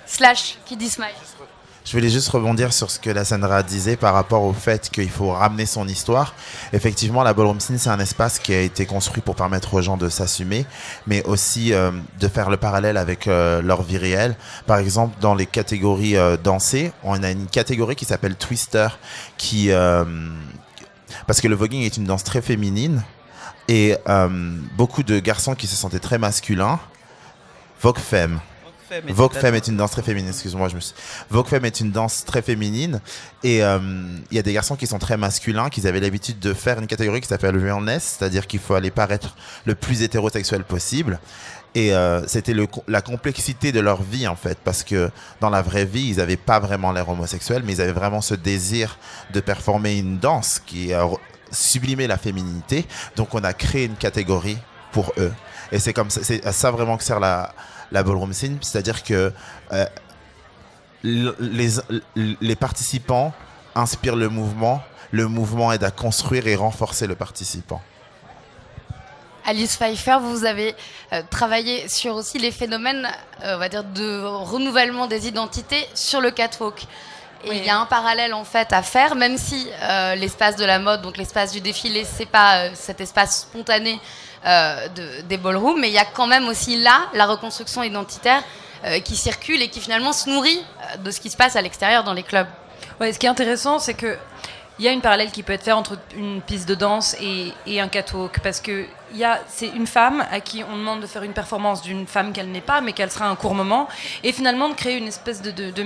Slash, 0.05 0.57
qui 0.65 0.75
dit 0.75 0.89
smile. 0.89 1.09
Je 1.83 1.97
voulais 1.97 2.09
juste 2.09 2.29
rebondir 2.29 2.73
sur 2.73 2.91
ce 2.91 2.99
que 2.99 3.09
la 3.09 3.25
Sandra 3.25 3.63
disait 3.63 3.95
par 3.95 4.13
rapport 4.13 4.43
au 4.43 4.53
fait 4.53 4.89
qu'il 4.89 5.09
faut 5.09 5.31
ramener 5.31 5.65
son 5.65 5.87
histoire. 5.87 6.35
Effectivement, 6.73 7.23
la 7.23 7.33
ballroom 7.33 7.59
scene, 7.59 7.79
c'est 7.79 7.89
un 7.89 7.99
espace 7.99 8.37
qui 8.37 8.53
a 8.53 8.61
été 8.61 8.85
construit 8.85 9.21
pour 9.21 9.35
permettre 9.35 9.73
aux 9.73 9.81
gens 9.81 9.97
de 9.97 10.07
s'assumer, 10.07 10.65
mais 11.07 11.23
aussi 11.25 11.73
euh, 11.73 11.91
de 12.19 12.27
faire 12.27 12.49
le 12.51 12.57
parallèle 12.57 12.97
avec 12.97 13.27
euh, 13.27 13.61
leur 13.61 13.81
vie 13.81 13.97
réelle. 13.97 14.35
Par 14.67 14.77
exemple, 14.77 15.15
dans 15.21 15.33
les 15.33 15.47
catégories 15.47 16.17
euh, 16.17 16.37
dansées, 16.37 16.93
on 17.03 17.21
a 17.23 17.31
une 17.31 17.47
catégorie 17.47 17.95
qui 17.95 18.05
s'appelle 18.05 18.35
Twister, 18.35 18.87
qui 19.37 19.71
euh, 19.71 20.05
parce 21.25 21.41
que 21.41 21.47
le 21.47 21.55
voguing 21.55 21.81
est 21.81 21.97
une 21.97 22.05
danse 22.05 22.23
très 22.23 22.41
féminine 22.41 23.03
et 23.67 23.95
euh, 24.07 24.29
beaucoup 24.77 25.03
de 25.03 25.19
garçons 25.19 25.55
qui 25.55 25.67
se 25.67 25.75
sentaient 25.75 25.99
très 25.99 26.17
masculins. 26.17 26.79
Vogue 27.81 27.99
Femme. 27.99 28.39
Vogue 29.09 29.33
Femme 29.33 29.55
est 29.55 29.67
une 29.67 29.77
danse 29.77 29.91
très 29.91 30.01
féminine, 30.01 30.29
excuse-moi, 30.29 30.67
je 30.67 30.75
me 30.75 30.79
suis... 30.79 30.93
Vogue 31.29 31.47
Femme 31.47 31.65
est 31.65 31.79
une 31.79 31.91
danse 31.91 32.25
très 32.25 32.41
féminine 32.41 32.99
et 33.43 33.63
euh, 33.63 33.79
il 34.29 34.35
y 34.35 34.39
a 34.39 34.41
des 34.41 34.53
garçons 34.53 34.75
qui 34.75 34.87
sont 34.87 34.99
très 34.99 35.17
masculins, 35.17 35.69
qui 35.69 35.85
avaient 35.87 35.99
l'habitude 35.99 36.39
de 36.39 36.53
faire 36.53 36.79
une 36.79 36.87
catégorie 36.87 37.21
qui 37.21 37.27
s'appelle 37.27 37.57
realness, 37.57 38.17
c'est-à-dire 38.17 38.47
qu'il 38.47 38.59
faut 38.59 38.73
aller 38.73 38.91
paraître 38.91 39.35
le 39.65 39.75
plus 39.75 40.01
hétérosexuel 40.01 40.63
possible. 40.63 41.19
Et 41.73 41.93
euh, 41.93 42.27
c'était 42.27 42.53
la 42.87 43.01
complexité 43.01 43.71
de 43.71 43.79
leur 43.79 44.03
vie 44.03 44.27
en 44.27 44.35
fait, 44.35 44.57
parce 44.61 44.83
que 44.83 45.09
dans 45.39 45.49
la 45.49 45.61
vraie 45.61 45.85
vie, 45.85 46.09
ils 46.09 46.17
n'avaient 46.17 46.35
pas 46.35 46.59
vraiment 46.59 46.91
l'air 46.91 47.07
homosexuel, 47.07 47.63
mais 47.65 47.73
ils 47.73 47.81
avaient 47.81 47.93
vraiment 47.93 48.19
ce 48.19 48.33
désir 48.33 48.97
de 49.31 49.39
performer 49.39 49.97
une 49.97 50.17
danse 50.17 50.59
qui 50.59 50.93
a 50.93 51.07
sublimé 51.49 52.07
la 52.07 52.17
féminité. 52.17 52.85
Donc 53.15 53.33
on 53.33 53.43
a 53.43 53.53
créé 53.53 53.85
une 53.85 53.95
catégorie 53.95 54.57
pour 54.91 55.13
eux. 55.17 55.31
Et 55.71 55.79
c'est 55.79 55.93
comme 55.93 56.09
ça, 56.09 56.21
c'est 56.23 56.45
à 56.45 56.51
ça 56.51 56.71
vraiment 56.71 56.97
que 56.97 57.03
sert 57.05 57.21
la, 57.21 57.53
la 57.91 58.03
ballroom 58.03 58.33
scene, 58.33 58.57
c'est-à-dire 58.61 59.03
que 59.03 59.31
euh, 59.73 59.85
les, 61.03 61.69
les 62.15 62.55
participants 62.55 63.33
inspirent 63.75 64.15
le 64.15 64.29
mouvement, 64.29 64.81
le 65.11 65.27
mouvement 65.27 65.71
aide 65.71 65.83
à 65.83 65.91
construire 65.91 66.47
et 66.47 66.55
renforcer 66.55 67.07
le 67.07 67.15
participant. 67.15 67.81
Alice 69.45 69.75
Pfeiffer, 69.75 70.17
vous 70.21 70.45
avez 70.45 70.75
euh, 71.13 71.23
travaillé 71.29 71.89
sur 71.89 72.15
aussi 72.15 72.37
les 72.37 72.51
phénomènes, 72.51 73.07
euh, 73.43 73.55
on 73.55 73.57
va 73.57 73.69
dire, 73.69 73.83
de 73.83 74.23
renouvellement 74.23 75.07
des 75.07 75.27
identités 75.27 75.87
sur 75.95 76.21
le 76.21 76.29
catwalk. 76.29 76.83
Et 77.43 77.49
Oui. 77.49 77.57
il 77.57 77.65
y 77.65 77.69
a 77.69 77.79
un 77.79 77.87
parallèle 77.87 78.35
en 78.35 78.43
fait 78.43 78.71
à 78.71 78.83
faire, 78.83 79.15
même 79.15 79.39
si 79.39 79.67
euh, 79.81 80.13
l'espace 80.13 80.57
de 80.57 80.63
la 80.65 80.77
mode, 80.77 81.01
donc 81.01 81.17
l'espace 81.17 81.51
du 81.51 81.59
défilé, 81.59 82.05
c'est 82.05 82.27
pas 82.27 82.65
euh, 82.65 82.69
cet 82.75 83.01
espace 83.01 83.41
spontané 83.41 83.99
euh, 84.45 84.87
de- 84.89 85.21
des 85.21 85.37
ballrooms, 85.37 85.79
mais 85.79 85.89
il 85.89 85.93
y 85.93 85.99
a 85.99 86.05
quand 86.05 86.27
même 86.27 86.47
aussi 86.47 86.77
là 86.77 87.01
la 87.13 87.25
reconstruction 87.25 87.83
identitaire 87.83 88.43
euh, 88.85 88.99
qui 88.99 89.15
circule 89.15 89.61
et 89.61 89.69
qui 89.69 89.79
finalement 89.79 90.13
se 90.13 90.29
nourrit 90.29 90.59
euh, 90.93 90.97
de 90.97 91.11
ce 91.11 91.19
qui 91.19 91.29
se 91.29 91.37
passe 91.37 91.55
à 91.55 91.61
l'extérieur 91.61 92.03
dans 92.03 92.13
les 92.13 92.23
clubs. 92.23 92.47
Ouais, 92.99 93.13
ce 93.13 93.19
qui 93.19 93.27
est 93.27 93.29
intéressant, 93.29 93.77
c'est 93.79 93.93
que 93.93 94.17
il 94.79 94.85
y 94.85 94.87
a 94.87 94.91
une 94.91 95.01
parallèle 95.01 95.29
qui 95.29 95.43
peut 95.43 95.53
être 95.53 95.63
faite 95.63 95.75
entre 95.75 95.95
une 96.15 96.41
piste 96.41 96.67
de 96.67 96.73
danse 96.73 97.15
et, 97.21 97.79
un 97.79 97.87
catwalk 97.87 98.39
parce 98.39 98.59
que 98.59 98.85
c'est 99.47 99.67
une 99.67 99.85
femme 99.85 100.25
à 100.31 100.39
qui 100.39 100.63
on 100.63 100.75
demande 100.75 101.01
de 101.01 101.05
faire 101.07 101.21
une 101.21 101.33
performance 101.33 101.83
d'une 101.83 102.07
femme 102.07 102.33
qu'elle 102.33 102.49
n'est 102.49 102.61
pas 102.61 102.81
mais 102.81 102.93
qu'elle 102.93 103.11
sera 103.11 103.27
un 103.27 103.35
court 103.35 103.53
moment 103.53 103.87
et 104.23 104.31
finalement 104.31 104.69
de 104.69 104.73
créer 104.73 104.97
une 104.97 105.07
espèce 105.07 105.43
de 105.43 105.83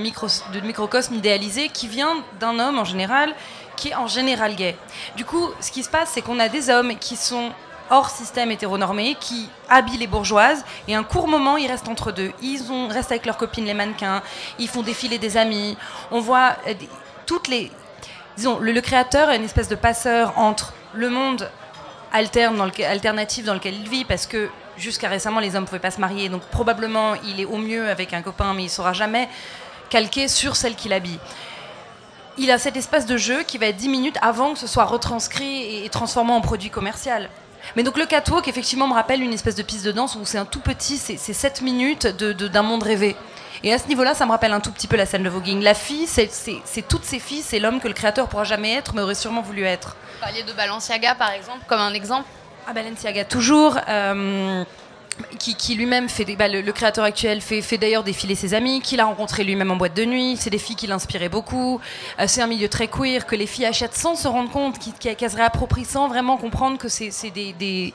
microcosme 0.62 1.16
idéalisé 1.16 1.68
qui 1.68 1.90
vient 1.90 2.24
d'un 2.40 2.58
homme 2.58 2.80
en 2.80 2.86
général 2.86 3.36
qui 3.76 3.90
est 3.90 3.96
en 3.96 4.08
général 4.08 4.56
gay. 4.56 4.78
Du 5.18 5.26
coup, 5.26 5.50
ce 5.60 5.72
qui 5.72 5.84
se 5.84 5.90
passe, 5.90 6.12
c'est 6.14 6.22
qu'on 6.22 6.40
a 6.40 6.48
des 6.48 6.70
hommes 6.70 6.96
qui 6.98 7.16
sont 7.18 7.52
hors 7.90 8.10
système 8.10 8.52
hétéronormé 8.52 9.16
qui 9.20 9.50
habillent 9.70 9.98
les 9.98 10.08
bourgeoises 10.08 10.64
et 10.88 10.96
un 10.96 11.04
court 11.04 11.28
moment 11.28 11.58
ils 11.58 11.68
restent 11.68 11.88
entre 11.88 12.12
deux. 12.12 12.32
Ils 12.42 12.72
ont, 12.72 12.88
restent 12.88 13.12
avec 13.12 13.26
leurs 13.26 13.38
copines 13.38 13.66
les 13.66 13.74
mannequins, 13.74 14.22
ils 14.60 14.68
font 14.68 14.82
défiler 14.82 15.18
des 15.18 15.38
amis. 15.38 15.78
On 16.12 16.20
voit 16.20 16.56
euh, 16.68 16.74
toutes 17.26 17.48
les 17.48 17.72
disons 18.38 18.60
le, 18.60 18.82
créateur 18.82 19.30
est 19.30 19.38
une 19.38 19.46
espèce 19.46 19.70
de 19.70 19.76
passeur 19.76 20.38
entre 20.38 20.74
le 20.94 21.10
monde 21.10 21.50
alternatif 22.12 23.46
dans 23.46 23.54
lequel 23.54 23.74
il 23.76 23.90
vit 23.90 24.06
parce 24.06 24.26
que 24.26 24.50
jusqu'à 24.78 25.10
récemment 25.10 25.40
les 25.40 25.56
hommes 25.56 25.64
ne 25.64 25.68
pouvaient 25.68 25.80
pas 25.80 25.92
se 25.92 26.00
marier 26.00 26.30
donc 26.30 26.42
probablement 26.44 27.16
il 27.26 27.40
est 27.40 27.46
au 27.46 27.58
mieux 27.58 27.90
avec 27.90 28.14
un 28.14 28.22
copain 28.22 28.54
mais 28.54 28.64
il 28.64 28.70
saura 28.70 28.94
jamais 28.94 29.30
calquer 29.90 30.28
sur 30.28 30.56
celle 30.56 30.76
qu'il 30.76 30.94
habille 30.94 31.20
il 32.38 32.52
a 32.52 32.58
cet 32.58 32.76
espace 32.76 33.06
de 33.06 33.18
jeu 33.18 33.44
qui 33.44 33.58
va 33.58 33.68
être 33.68 33.78
10 33.78 33.90
minutes 33.90 34.18
avant 34.22 34.54
que 34.54 34.60
ce 34.60 34.68
soit 34.68 34.86
retranscrit 34.86 35.62
et, 35.62 35.86
et 35.86 35.90
transformé 35.90 36.34
en 36.34 36.42
produit 36.42 36.70
commercial. 36.70 37.30
Mais 37.76 37.84
donc 37.84 37.98
le 37.98 38.06
catwalk, 38.06 38.48
effectivement, 38.48 38.88
me 38.88 38.94
rappelle 38.94 39.22
une 39.22 39.34
espèce 39.34 39.56
de 39.56 39.64
piste 39.64 39.86
de 39.86 39.92
danse 39.92 40.16
où 40.16 40.26
c'est 40.26 40.38
un 40.38 40.46
tout 40.46 40.60
petit, 40.60 40.98
c'est 40.98 41.18
c'est 41.18 41.34
7 41.34 41.62
minutes 41.62 42.08
de- 42.08 42.34
de- 42.34 42.48
d'un 42.48 42.62
monde 42.62 42.84
rêvé. 42.84 43.16
Et 43.64 43.74
à 43.74 43.80
ce 43.80 43.88
niveau-là, 43.88 44.14
ça 44.14 44.26
me 44.26 44.32
rappelle 44.32 44.54
un 44.54 44.60
tout 44.60 44.72
petit 44.72 44.86
peu 44.88 44.96
la 44.96 45.06
scène 45.06 45.24
de 45.24 45.30
voguing. 45.30 45.62
La 45.62 45.74
fille, 45.74 46.06
c'est 46.08 46.30
toutes 46.88 47.06
ces 47.06 47.20
filles, 47.20 47.42
c'est 47.42 47.60
l'homme 47.60 47.80
que 47.80 47.88
le 47.88 47.94
créateur 47.94 48.28
pourra 48.28 48.44
jamais 48.44 48.74
être, 48.74 48.94
mais 48.94 49.02
aurait 49.02 49.16
sûrement 49.16 49.42
voulu 49.42 49.64
être. 49.64 49.96
Vous 50.16 50.20
parliez 50.22 50.44
de 50.44 50.54
Balenciaga, 50.54 51.16
par 51.16 51.32
exemple, 51.32 51.62
comme 51.68 51.80
un 51.82 51.94
exemple. 51.94 52.28
Ah, 52.68 52.74
Balenciaga, 52.74 53.26
toujours. 53.26 53.78
euh, 53.90 54.64
qui, 55.40 55.76
lui-même 55.76 56.10
fait 56.10 56.26
bah, 56.36 56.48
le, 56.48 56.72
créateur 56.72 57.04
actuel 57.04 57.42
fait, 57.42 57.78
d'ailleurs 57.78 58.04
défiler 58.04 58.36
ses 58.36 58.54
amis, 58.54 58.82
qu'il 58.82 59.00
a 59.00 59.06
rencontré 59.06 59.44
lui-même 59.44 59.72
en 59.72 59.76
boîte 59.76 59.96
de 59.96 60.06
nuit. 60.06 60.38
C'est 60.38 60.50
des 60.50 60.58
filles 60.58 60.76
qui 60.76 60.88
l'inspiraient 60.88 61.30
beaucoup. 61.30 61.80
Euh, 62.20 62.26
c'est 62.28 62.42
un 62.42 62.48
milieu 62.48 62.68
très 62.68 62.88
queer 62.88 63.26
que 63.26 63.36
les 63.36 63.48
filles 63.48 63.66
achètent 63.66 63.96
sans 63.96 64.16
se 64.16 64.28
rendre 64.28 64.50
compte, 64.50 64.78
qu'elles 65.00 65.32
se 65.32 65.36
réapproprient 65.36 65.86
sans 65.86 66.08
vraiment 66.08 66.38
comprendre 66.38 66.78
que 66.78 66.90
c'est 66.90 67.12
des, 67.32 67.94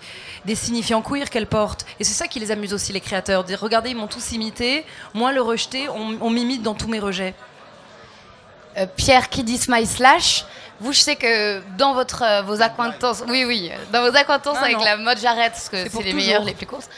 signifiants 0.54 1.02
queer 1.02 1.30
qu'elles 1.30 1.46
portent. 1.46 1.84
Et 1.98 2.04
c'est 2.04 2.14
ça 2.14 2.26
qui 2.26 2.40
les 2.40 2.50
amuse 2.50 2.72
aussi 2.72 2.92
les 2.92 3.00
créateurs. 3.00 3.44
Dire 3.44 3.60
regardez 3.60 3.90
ils 3.90 3.96
m'ont 3.96 4.06
tous 4.06 4.32
imité, 4.32 4.84
moi 5.14 5.32
le 5.32 5.42
rejeter, 5.42 5.88
on, 5.88 6.16
on 6.20 6.30
m'imite 6.30 6.62
dans 6.62 6.74
tous 6.74 6.88
mes 6.88 7.00
rejets. 7.00 7.34
Euh, 8.76 8.86
Pierre 8.96 9.28
qui 9.28 9.42
dit 9.42 9.58
Smile 9.58 9.86
Slash. 9.86 10.44
Vous, 10.80 10.92
je 10.92 11.00
sais 11.00 11.16
que 11.16 11.60
dans 11.76 11.92
votre, 11.92 12.22
euh, 12.22 12.42
vos 12.42 12.62
acquaintances, 12.62 13.22
oui, 13.28 13.44
oui, 13.44 13.70
dans 13.92 14.08
vos 14.08 14.16
acquaintances 14.16 14.56
avec 14.58 14.78
non. 14.78 14.84
la 14.84 14.96
mode, 14.96 15.18
j'arrête 15.18 15.52
parce 15.52 15.68
que 15.68 15.76
C'est 15.76 15.84
les 15.84 15.90
toujours. 15.90 16.14
meilleurs, 16.14 16.44
les 16.44 16.54
plus 16.54 16.66
courses. 16.66 16.88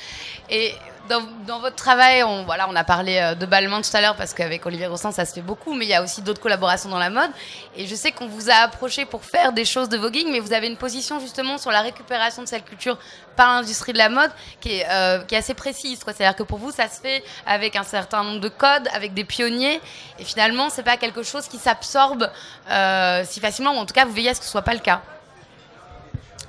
Et 0.49 0.75
dans, 1.09 1.61
votre 1.61 1.77
travail, 1.77 2.23
on, 2.23 2.49
a 2.49 2.85
parlé 2.85 3.19
euh, 3.19 3.35
de 3.35 3.47
Balmain 3.47 3.83
tout 3.83 3.95
à 3.95 4.01
l'heure 4.01 4.17
parce 4.17 4.35
qu'avec 4.35 4.65
Olivier 4.67 4.87
Rossin, 4.87 5.13
ça 5.13 5.25
se 5.25 5.35
fait 5.35 5.43
beaucoup, 5.43 5.75
mais 5.75 5.85
il 5.85 5.89
y 5.89 5.95
a 5.95 6.03
aussi 6.03 6.23
d'autres 6.23 6.41
collaborations 6.41 6.89
dans 6.89 6.99
la 6.99 7.11
mode. 7.11 7.31
Et 7.77 7.87
je 7.87 7.95
sais 7.95 8.13
qu'on 8.13 8.29
vous 8.29 8.51
a 8.51 8.55
approché 8.55 9.05
pour 9.05 9.25
faire 9.25 9.53
des 9.53 9.65
choses 9.65 9.89
de 9.89 9.97
voguing, 9.97 10.31
mais 10.31 10.41
vous 10.41 10.53
avez 10.53 10.69
une 10.69 10.77
position 10.77 11.21
justement 11.21 11.59
sur 11.59 11.71
la 11.71 11.83
récupération 11.83 12.43
de 12.43 12.49
cette 12.49 12.65
culture 12.65 12.99
par 13.37 13.49
l'industrie 13.49 13.93
de 13.93 13.99
la 13.99 14.09
mode 14.09 14.31
qui 14.61 14.81
est, 14.81 14.87
euh, 14.91 15.25
assez 15.33 15.55
précise. 15.55 15.99
C'est-à-dire 16.05 16.37
que 16.37 16.43
pour 16.43 16.59
vous, 16.59 16.71
ça 16.71 16.89
se 16.89 17.01
fait 17.01 17.25
avec 17.47 17.77
un 17.77 17.85
certain 17.85 18.23
nombre 18.23 18.41
de 18.41 18.49
codes, 18.49 18.89
avec 18.95 19.15
des 19.15 19.25
pionniers, 19.25 19.81
et 20.19 20.25
finalement, 20.25 20.71
c'est 20.71 20.83
pas 20.83 20.97
quelque 20.97 21.23
chose 21.23 21.49
qui 21.49 21.59
s'absorbe 21.59 22.31
euh, 22.71 23.25
si 23.27 23.41
facilement, 23.41 23.73
ou 23.73 23.79
en 23.79 23.87
tout 23.87 23.95
cas, 23.95 24.05
vous 24.05 24.13
veillez 24.13 24.31
à 24.31 24.35
ce 24.35 24.41
que 24.41 24.47
ce 24.47 24.53
soit 24.53 24.63
pas 24.63 24.75
le 24.75 24.81
cas. 24.81 25.03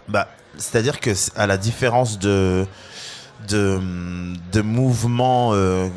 Bah, 0.08 0.28
c'est-à-dire 0.58 1.00
que, 1.00 1.12
à 1.36 1.48
la 1.48 1.58
différence 1.58 2.20
de, 2.20 2.68
de, 3.48 3.80
de 4.52 4.62
mouvements 4.62 5.52
euh, 5.54 5.88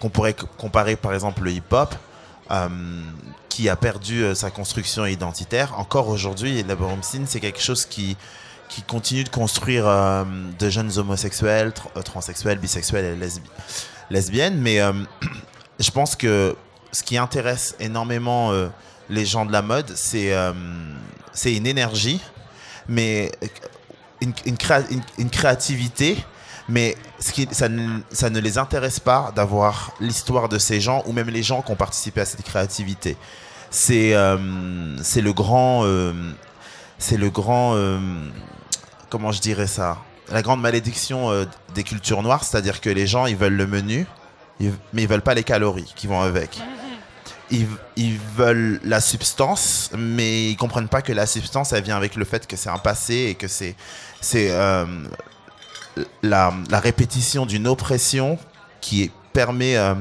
qu'on 0.00 0.08
pourrait 0.08 0.34
comparer, 0.58 0.96
par 0.96 1.12
exemple, 1.14 1.42
le 1.42 1.52
hip-hop, 1.52 1.94
euh, 2.50 2.68
qui 3.48 3.68
a 3.68 3.76
perdu 3.76 4.22
euh, 4.22 4.34
sa 4.34 4.50
construction 4.50 5.04
identitaire, 5.06 5.78
encore 5.78 6.08
aujourd'hui, 6.08 6.62
la 6.62 6.74
ballroom 6.74 7.02
scene, 7.02 7.26
c'est 7.26 7.40
quelque 7.40 7.60
chose 7.60 7.84
qui, 7.86 8.16
qui 8.68 8.82
continue 8.82 9.24
de 9.24 9.28
construire 9.28 9.84
de 10.58 10.70
jeunes 10.70 10.96
homosexuels, 10.98 11.70
tr- 11.72 12.02
transsexuels, 12.02 12.58
bisexuels 12.58 13.04
et 13.04 13.16
lesbi- 13.16 13.42
lesbiennes. 14.10 14.58
Mais 14.60 14.78
je 15.80 15.90
pense 15.90 16.16
que 16.16 16.56
ce 16.92 17.02
qui 17.02 17.18
intéresse 17.18 17.76
énormément 17.80 18.52
les 19.08 19.26
gens 19.26 19.44
de 19.44 19.52
la 19.52 19.62
mode, 19.62 19.92
c'est 19.96 20.32
une 21.44 21.66
énergie 21.66 22.20
mais 22.88 23.30
une- 24.20 24.32
une 25.18 25.30
créativité, 25.30 26.16
mais 26.70 26.96
ça, 27.18 27.68
ne, 27.68 28.00
ne 28.28 28.40
les 28.40 28.56
intéresse 28.56 29.00
pas 29.00 29.32
d'avoir 29.34 29.92
l'histoire 30.00 30.48
de 30.48 30.58
ces 30.58 30.80
gens 30.80 31.02
ou 31.06 31.12
même 31.12 31.28
les 31.28 31.42
gens 31.42 31.62
qui 31.62 31.72
ont 31.72 31.76
participé 31.76 32.20
à 32.20 32.24
cette 32.24 32.42
créativité. 32.42 33.16
C'est 33.70 34.14
euh, 34.14 34.36
le 34.36 35.32
grand, 35.32 35.84
euh, 35.84 36.12
c'est 36.98 37.16
le 37.16 37.28
grand, 37.30 37.74
euh, 37.74 37.98
comment 39.08 39.32
je 39.32 39.40
dirais 39.40 39.66
ça, 39.66 39.98
la 40.30 40.42
grande 40.42 40.60
malédiction 40.60 41.30
euh, 41.30 41.44
des 41.74 41.82
cultures 41.82 42.22
noires, 42.22 42.44
c'est-à-dire 42.44 42.80
que 42.80 42.90
les 42.90 43.06
gens 43.06 43.26
ils 43.26 43.36
veulent 43.36 43.56
le 43.56 43.66
menu, 43.66 44.06
mais 44.60 45.02
ils 45.02 45.08
veulent 45.08 45.22
pas 45.22 45.34
les 45.34 45.44
calories 45.44 45.92
qui 45.96 46.06
vont 46.06 46.20
avec 46.20 46.60
ils, 47.50 47.66
ils 47.96 48.18
veulent 48.36 48.80
la 48.84 49.00
substance, 49.00 49.90
mais 49.96 50.50
ils 50.50 50.56
comprennent 50.56 50.88
pas 50.88 51.02
que 51.02 51.12
la 51.12 51.26
substance, 51.26 51.72
elle 51.72 51.82
vient 51.82 51.96
avec 51.96 52.16
le 52.16 52.24
fait 52.24 52.46
que 52.46 52.56
c'est 52.56 52.70
un 52.70 52.78
passé 52.78 53.14
et 53.30 53.34
que 53.34 53.48
c'est 53.48 53.74
c'est 54.20 54.50
euh, 54.50 54.84
la, 56.22 56.52
répétition 56.72 57.46
d'une 57.46 57.66
oppression 57.66 58.38
qui 58.80 59.10
permet 59.32 59.76
euh, 59.76 59.94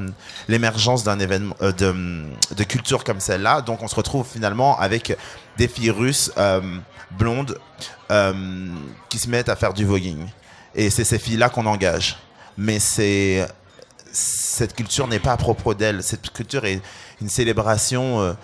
l'émergence 0.47 1.03
d'un 1.03 1.19
événement 1.19 1.55
euh, 1.61 1.71
de, 1.71 2.63
culture 2.63 3.03
comme 3.03 3.19
celle-là. 3.19 3.61
Donc 3.61 3.83
on 3.83 3.87
se 3.87 3.95
retrouve 3.95 4.25
finalement 4.27 4.79
avec 4.79 5.15
des 5.57 5.67
filles 5.67 5.91
russes 5.91 6.31
euh, 6.37 6.61
blondes 7.11 7.57
qui 9.09 9.19
se 9.19 9.29
mettent 9.29 9.49
à 9.49 9.55
faire 9.55 9.73
du 9.73 9.85
voguing. 9.85 10.27
Et 10.73 10.89
c'est 10.89 11.03
ces 11.03 11.19
filles-là 11.19 11.49
qu'on 11.49 11.67
engage. 11.67 12.17
Mais 12.57 12.79
c'est 12.79 13.47
cette 14.11 14.75
culture 14.75 15.07
n'est 15.07 15.19
pas 15.19 15.33
à 15.33 15.37
propos 15.37 15.75
d'elle. 15.75 16.01
Cette 16.01 16.31
culture 16.31 16.65
est 16.65 16.81
une 17.21 17.29
célébration 17.29 18.35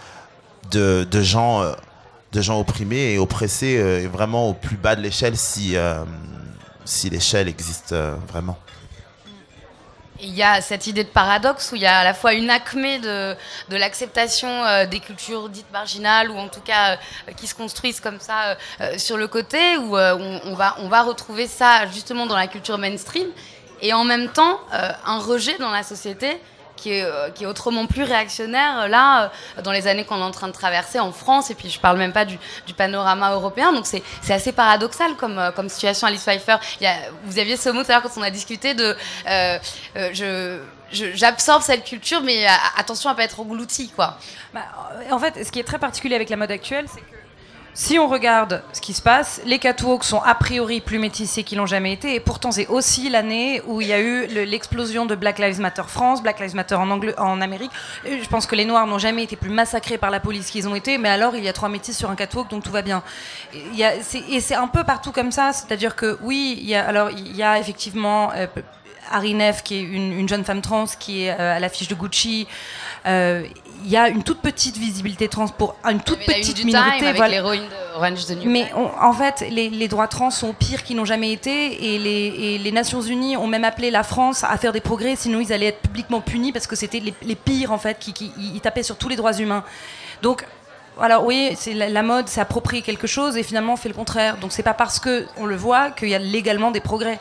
de, 0.69 1.07
gens, 1.13 1.63
de 2.31 2.41
gens 2.41 2.59
opprimés 2.59 3.13
et 3.13 3.17
oppressés 3.17 4.05
vraiment 4.05 4.49
au 4.49 4.53
plus 4.53 4.77
bas 4.77 4.95
de 4.95 5.01
l'échelle 5.01 5.35
si, 5.35 5.75
si 6.85 7.09
l'échelle 7.09 7.47
existe 7.47 7.91
euh, 7.91 8.15
vraiment. 8.27 8.57
Il 10.21 10.33
y 10.33 10.43
a 10.43 10.61
cette 10.61 10.87
idée 10.87 11.03
de 11.03 11.09
paradoxe 11.09 11.73
où 11.73 11.75
il 11.75 11.81
y 11.81 11.85
a 11.85 11.99
à 11.99 12.03
la 12.05 12.13
fois 12.13 12.33
une 12.33 12.49
acmé 12.49 12.99
de, 12.99 13.35
de 13.69 13.75
l'acceptation 13.75 14.47
euh, 14.47 14.85
des 14.85 15.01
cultures 15.01 15.49
dites 15.49 15.69
marginales 15.73 16.31
ou 16.31 16.37
en 16.37 16.47
tout 16.47 16.61
cas 16.61 16.93
euh, 16.93 17.31
qui 17.35 17.47
se 17.47 17.55
construisent 17.55 17.99
comme 17.99 18.21
ça 18.21 18.57
sur 18.97 19.17
le 19.17 19.27
côté 19.27 19.77
où 19.77 19.97
on, 19.97 20.55
va, 20.55 20.75
on 20.79 20.87
va 20.87 21.01
retrouver 21.01 21.47
ça 21.47 21.85
justement 21.87 22.27
dans 22.27 22.37
la 22.37 22.47
culture 22.47 22.77
mainstream 22.77 23.27
et 23.81 23.93
en 23.93 24.03
même 24.05 24.29
temps 24.29 24.59
un 24.71 25.19
rejet 25.19 25.57
dans 25.57 25.71
la 25.71 25.83
société 25.83 26.39
qui 26.75 26.91
est, 26.91 27.03
euh, 27.03 27.29
qui 27.29 27.43
est 27.43 27.47
autrement 27.47 27.85
plus 27.87 28.03
réactionnaire 28.03 28.81
euh, 28.81 28.87
là 28.87 29.31
euh, 29.57 29.61
dans 29.61 29.71
les 29.71 29.87
années 29.87 30.05
qu'on 30.05 30.17
est 30.17 30.23
en 30.23 30.31
train 30.31 30.47
de 30.47 30.53
traverser 30.53 30.99
en 30.99 31.11
France 31.11 31.51
et 31.51 31.55
puis 31.55 31.69
je 31.69 31.79
parle 31.79 31.97
même 31.97 32.13
pas 32.13 32.25
du, 32.25 32.37
panorama 32.77 33.31
européen 33.33 33.71
donc 33.71 33.85
c'est 33.85 34.03
assez 34.29 34.51
paradoxal 34.51 35.15
comme, 35.15 35.51
comme 35.55 35.69
situation 35.69 36.07
Alice 36.07 36.23
Pfeiffer. 36.23 36.57
Vous 37.23 37.39
aviez 37.39 37.55
ce 37.55 37.69
mot 37.69 37.83
tout 37.83 37.91
à 37.91 37.93
l'heure 37.93 38.03
quand 38.03 38.17
on 38.17 38.21
a 38.21 38.29
discuté 38.29 38.73
de 38.73 38.95
j'absorbe 40.91 41.61
cette 41.61 41.85
culture 41.85 42.21
mais 42.21 42.45
attention 42.77 43.09
à 43.09 43.15
pas 43.15 43.23
être 43.23 43.39
englouti 43.39 43.89
quoi. 43.89 44.17
Bah, 44.53 44.61
en 45.11 45.19
fait, 45.19 45.45
ce 45.45 45.51
qui 45.51 45.59
est 45.59 45.63
très 45.63 45.79
particulier 45.79 46.15
avec 46.15 46.29
la 46.29 46.37
mode 46.37 46.51
actuelle, 46.51 46.85
c'est 46.93 47.01
que 47.01 47.14
si 47.77 47.99
on 47.99 48.07
regarde 48.07 48.63
ce 48.71 48.79
qui 48.79 48.93
se 48.93 49.01
passe, 49.01 49.41
les 49.45 49.59
catwalks 49.59 50.05
sont 50.05 50.21
a 50.21 50.33
priori 50.33 50.79
plus 50.79 50.97
métissés 50.97 51.43
qu'ils 51.43 51.57
n'ont 51.57 51.65
jamais 51.65 51.91
été, 51.91 52.15
et 52.15 52.19
pourtant 52.21 52.51
c'est 52.51 52.67
aussi 52.67 53.09
l'année 53.09 53.61
où 53.67 53.81
il 53.81 53.87
y 53.87 53.93
a 53.93 53.99
eu 53.99 54.27
le- 54.27 54.45
l'explosion 54.45 55.05
de 55.05 55.13
Black 55.13 55.37
Lives 55.39 55.59
Matter 55.59 55.83
France, 55.87 56.23
Black 56.23 56.39
Lives 56.39 56.55
Matter 56.55 56.75
en, 56.75 57.41
Amérique. 57.41 57.71
Et 58.05 58.23
je 58.23 58.29
pense 58.29 58.45
que 58.47 58.55
les 58.55 58.63
Noirs 58.65 58.87
n'ont 58.87 58.97
jamais 58.97 59.23
été 59.23 59.35
plus 59.35 59.49
massacrés 59.49 59.97
par 59.97 60.09
la 60.09 60.21
police 60.21 60.49
qu'ils 60.49 60.67
ont 60.69 60.75
été, 60.75 60.97
mais 60.97 61.09
alors 61.09 61.35
il 61.35 61.43
y 61.43 61.49
a 61.49 61.53
trois 61.53 61.67
métis 61.69 61.97
sur 61.97 62.09
un 62.09 62.15
catwalk, 62.15 62.49
donc 62.49 62.63
tout 62.63 62.71
va 62.71 62.81
bien. 62.81 63.03
Et 63.53 63.83
c'est- 64.39 64.55
un 64.55 64.67
peu 64.69 64.85
partout 64.85 65.11
comme 65.11 65.33
ça, 65.33 65.51
c'est-à-dire 65.51 65.95
que 65.97 66.17
oui, 66.21 66.57
il 66.61 66.67
y 66.69 66.75
a, 66.75 66.87
alors 66.87 67.09
il 67.11 67.35
y 67.35 67.43
a 67.43 67.59
effectivement 67.59 68.31
euh, 68.35 68.47
qui 69.63 69.75
est 69.75 69.81
une, 69.81 70.11
une 70.13 70.27
jeune 70.27 70.43
femme 70.43 70.61
trans, 70.61 70.85
qui 70.99 71.25
est 71.25 71.31
euh, 71.39 71.57
à 71.57 71.59
l'affiche 71.59 71.87
de 71.87 71.95
Gucci. 71.95 72.47
Euh, 73.05 73.43
Il 73.83 73.91
y 73.91 73.97
a 73.97 74.07
une 74.09 74.23
toute 74.23 74.39
petite 74.41 74.77
visibilité 74.77 75.27
trans 75.27 75.47
pour 75.47 75.75
une 75.89 75.99
toute 75.99 76.19
petite 76.19 76.63
minorité. 76.63 77.05
Avec 77.07 77.17
voilà. 77.17 77.31
l'héroïne 77.33 77.61
de 77.63 77.95
Orange 77.97 78.25
the 78.25 78.31
New 78.31 78.49
Mais 78.49 78.71
on- 78.75 78.89
en 78.99 79.13
fait, 79.13 79.45
les, 79.49 79.69
les 79.69 79.87
droits 79.87 80.07
trans 80.07 80.31
sont 80.31 80.53
pires 80.53 80.83
qu'ils 80.83 80.95
n'ont 80.95 81.05
jamais 81.05 81.31
été 81.31 81.93
et 81.95 81.99
les, 81.99 82.09
et 82.37 82.57
les 82.57 82.71
Nations 82.71 83.01
Unies 83.01 83.37
ont 83.37 83.47
même 83.47 83.63
appelé 83.63 83.91
la 83.91 84.03
France 84.03 84.43
à 84.43 84.57
faire 84.57 84.73
des 84.73 84.81
progrès, 84.81 85.15
sinon 85.15 85.39
ils 85.39 85.51
allaient 85.53 85.67
être 85.67 85.81
publiquement 85.81 86.21
punis 86.21 86.51
parce 86.51 86.67
que 86.67 86.75
c'était 86.75 86.99
les, 86.99 87.13
les 87.21 87.35
pires 87.35 87.71
en 87.71 87.77
fait 87.77 87.99
qui, 87.99 88.13
qui 88.13 88.31
ils 88.37 88.61
tapaient 88.61 88.83
sur 88.83 88.97
tous 88.97 89.09
les 89.09 89.15
droits 89.15 89.33
humains. 89.33 89.63
Donc 90.21 90.45
alors 90.99 91.25
oui, 91.25 91.51
c'est 91.57 91.73
la, 91.73 91.89
la 91.89 92.03
mode, 92.03 92.27
c'est 92.29 92.39
approprier 92.41 92.81
quelque 92.81 93.05
chose 93.07 93.35
et 93.37 93.43
finalement 93.43 93.73
on 93.73 93.77
fait 93.77 93.89
le 93.89 93.95
contraire. 93.95 94.37
Donc 94.37 94.51
c'est 94.53 94.63
pas 94.63 94.73
parce 94.73 94.99
que 94.99 95.25
on 95.37 95.45
le 95.45 95.55
voit 95.55 95.91
qu'il 95.91 96.09
y 96.09 96.15
a 96.15 96.19
légalement 96.19 96.71
des 96.71 96.79
progrès. 96.79 97.19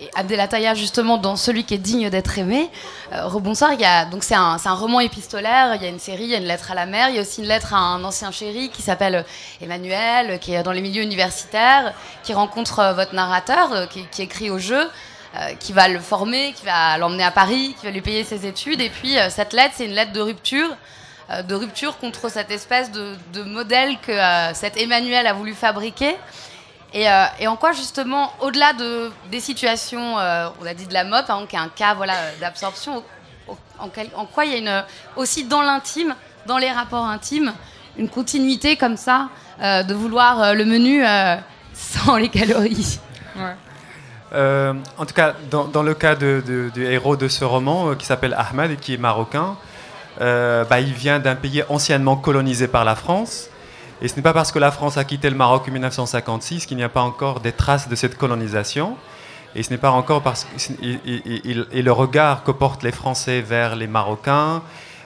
Et 0.00 0.10
Abdelataya 0.14 0.74
justement 0.74 1.16
dans 1.16 1.36
celui 1.36 1.64
qui 1.64 1.74
est 1.74 1.78
digne 1.78 2.10
d'être 2.10 2.38
aimé. 2.38 2.70
Euh, 3.12 3.26
Rebonsoir, 3.26 3.72
donc 4.10 4.24
c'est 4.24 4.34
un, 4.34 4.56
roman 4.66 5.00
épistolaire. 5.00 5.74
Il 5.74 5.82
y 5.82 5.86
a 5.86 5.88
une 5.88 5.98
série, 5.98 6.24
il 6.24 6.30
y 6.30 6.34
a 6.34 6.38
une 6.38 6.44
lettre 6.44 6.70
à 6.70 6.74
la 6.74 6.86
mer. 6.86 7.08
Il 7.08 7.16
y 7.16 7.18
a 7.18 7.22
aussi 7.22 7.40
une 7.40 7.48
lettre 7.48 7.74
à 7.74 7.78
un 7.78 8.04
ancien 8.04 8.30
chéri 8.30 8.70
qui 8.70 8.82
s'appelle 8.82 9.24
Emmanuel, 9.60 10.38
qui 10.38 10.54
est 10.54 10.62
dans 10.62 10.72
les 10.72 10.82
milieux 10.82 11.02
universitaires, 11.02 11.94
qui 12.22 12.32
rencontre 12.32 12.78
euh, 12.78 12.92
votre 12.92 13.14
narrateur, 13.14 13.72
euh, 13.72 13.86
qui, 13.86 14.22
écrit 14.22 14.50
au 14.50 14.58
jeu. 14.58 14.88
Euh, 15.36 15.54
qui 15.60 15.74
va 15.74 15.88
le 15.88 16.00
former, 16.00 16.54
qui 16.54 16.64
va 16.64 16.96
l'emmener 16.96 17.22
à 17.22 17.30
Paris, 17.30 17.76
qui 17.78 17.84
va 17.84 17.92
lui 17.92 18.00
payer 18.00 18.24
ses 18.24 18.46
études. 18.46 18.80
Et 18.80 18.88
puis 18.88 19.18
euh, 19.18 19.28
cette 19.28 19.52
lettre, 19.52 19.74
c'est 19.76 19.84
une 19.84 19.92
lettre 19.92 20.12
de 20.12 20.22
rupture, 20.22 20.70
euh, 21.30 21.42
de 21.42 21.54
rupture 21.54 21.98
contre 21.98 22.30
cette 22.30 22.50
espèce 22.50 22.90
de 22.90 23.42
modèle 23.42 23.98
que 24.00 24.16
cet 24.54 24.78
Emmanuel 24.78 25.26
a 25.26 25.34
voulu 25.34 25.52
fabriquer. 25.52 26.16
Et, 26.94 27.06
et, 27.40 27.46
en 27.46 27.56
quoi 27.56 27.72
justement, 27.72 28.32
au-delà 28.40 28.72
de, 28.72 29.10
des 29.30 29.40
situations, 29.40 30.14
on 30.14 30.66
a 30.66 30.74
dit 30.74 30.86
de 30.86 30.94
la 30.94 31.04
MOP, 31.04 31.28
hein, 31.28 31.44
qui 31.48 31.56
est 31.56 31.58
un 31.58 31.68
cas 31.68 31.94
voilà, 31.94 32.14
d'absorption, 32.40 33.04
en, 33.78 33.88
en, 34.16 34.26
quoi 34.26 34.46
il 34.46 34.52
y 34.52 34.54
a 34.54 34.58
une, 34.58 34.84
aussi 35.16 35.44
dans 35.44 35.60
l'intime, 35.60 36.14
dans 36.46 36.56
les 36.56 36.70
rapports 36.70 37.04
intimes, 37.04 37.52
une 37.98 38.08
continuité 38.08 38.76
comme 38.76 38.96
ça, 38.96 39.28
de 39.60 39.92
vouloir 39.92 40.54
le 40.54 40.64
menu 40.64 41.04
sans 41.74 42.16
les 42.16 42.30
calories? 42.30 42.98
Ouais. 43.36 43.54
Euh, 44.34 44.74
en 44.98 45.06
tout 45.06 45.14
cas, 45.14 45.34
dans, 45.50 45.64
dans 45.64 45.82
le 45.82 45.94
cas 45.94 46.14
de, 46.14 46.42
de, 46.46 46.70
du 46.72 46.84
héros 46.84 47.16
de 47.16 47.28
ce 47.28 47.44
roman, 47.44 47.90
euh, 47.90 47.94
qui 47.94 48.04
s'appelle 48.04 48.34
Ahmed 48.36 48.72
et 48.72 48.76
qui 48.76 48.94
est 48.94 48.98
marocain, 48.98 49.56
euh, 50.20 50.64
bah, 50.64 50.80
il 50.80 50.92
vient 50.92 51.18
d'un 51.18 51.34
pays 51.34 51.62
anciennement 51.68 52.16
colonisé 52.16 52.68
par 52.68 52.84
la 52.84 52.94
France. 52.94 53.48
Et 54.00 54.08
ce 54.08 54.16
n'est 54.16 54.22
pas 54.22 54.32
parce 54.32 54.52
que 54.52 54.58
la 54.58 54.70
France 54.70 54.96
a 54.96 55.04
quitté 55.04 55.28
le 55.28 55.36
Maroc 55.36 55.64
en 55.68 55.72
1956 55.72 56.66
qu'il 56.66 56.76
n'y 56.76 56.84
a 56.84 56.88
pas 56.88 57.02
encore 57.02 57.40
des 57.40 57.52
traces 57.52 57.88
de 57.88 57.96
cette 57.96 58.16
colonisation. 58.16 58.96
Et 59.54 59.62
ce 59.62 59.70
n'est 59.70 59.78
pas 59.78 59.90
encore 59.90 60.22
parce 60.22 60.44
que. 60.44 60.50
Et, 60.82 61.82
le 61.82 61.92
regard 61.92 62.44
que 62.44 62.50
portent 62.50 62.82
les 62.82 62.92
Français 62.92 63.40
vers 63.40 63.76
les 63.76 63.86
Marocains 63.86 64.62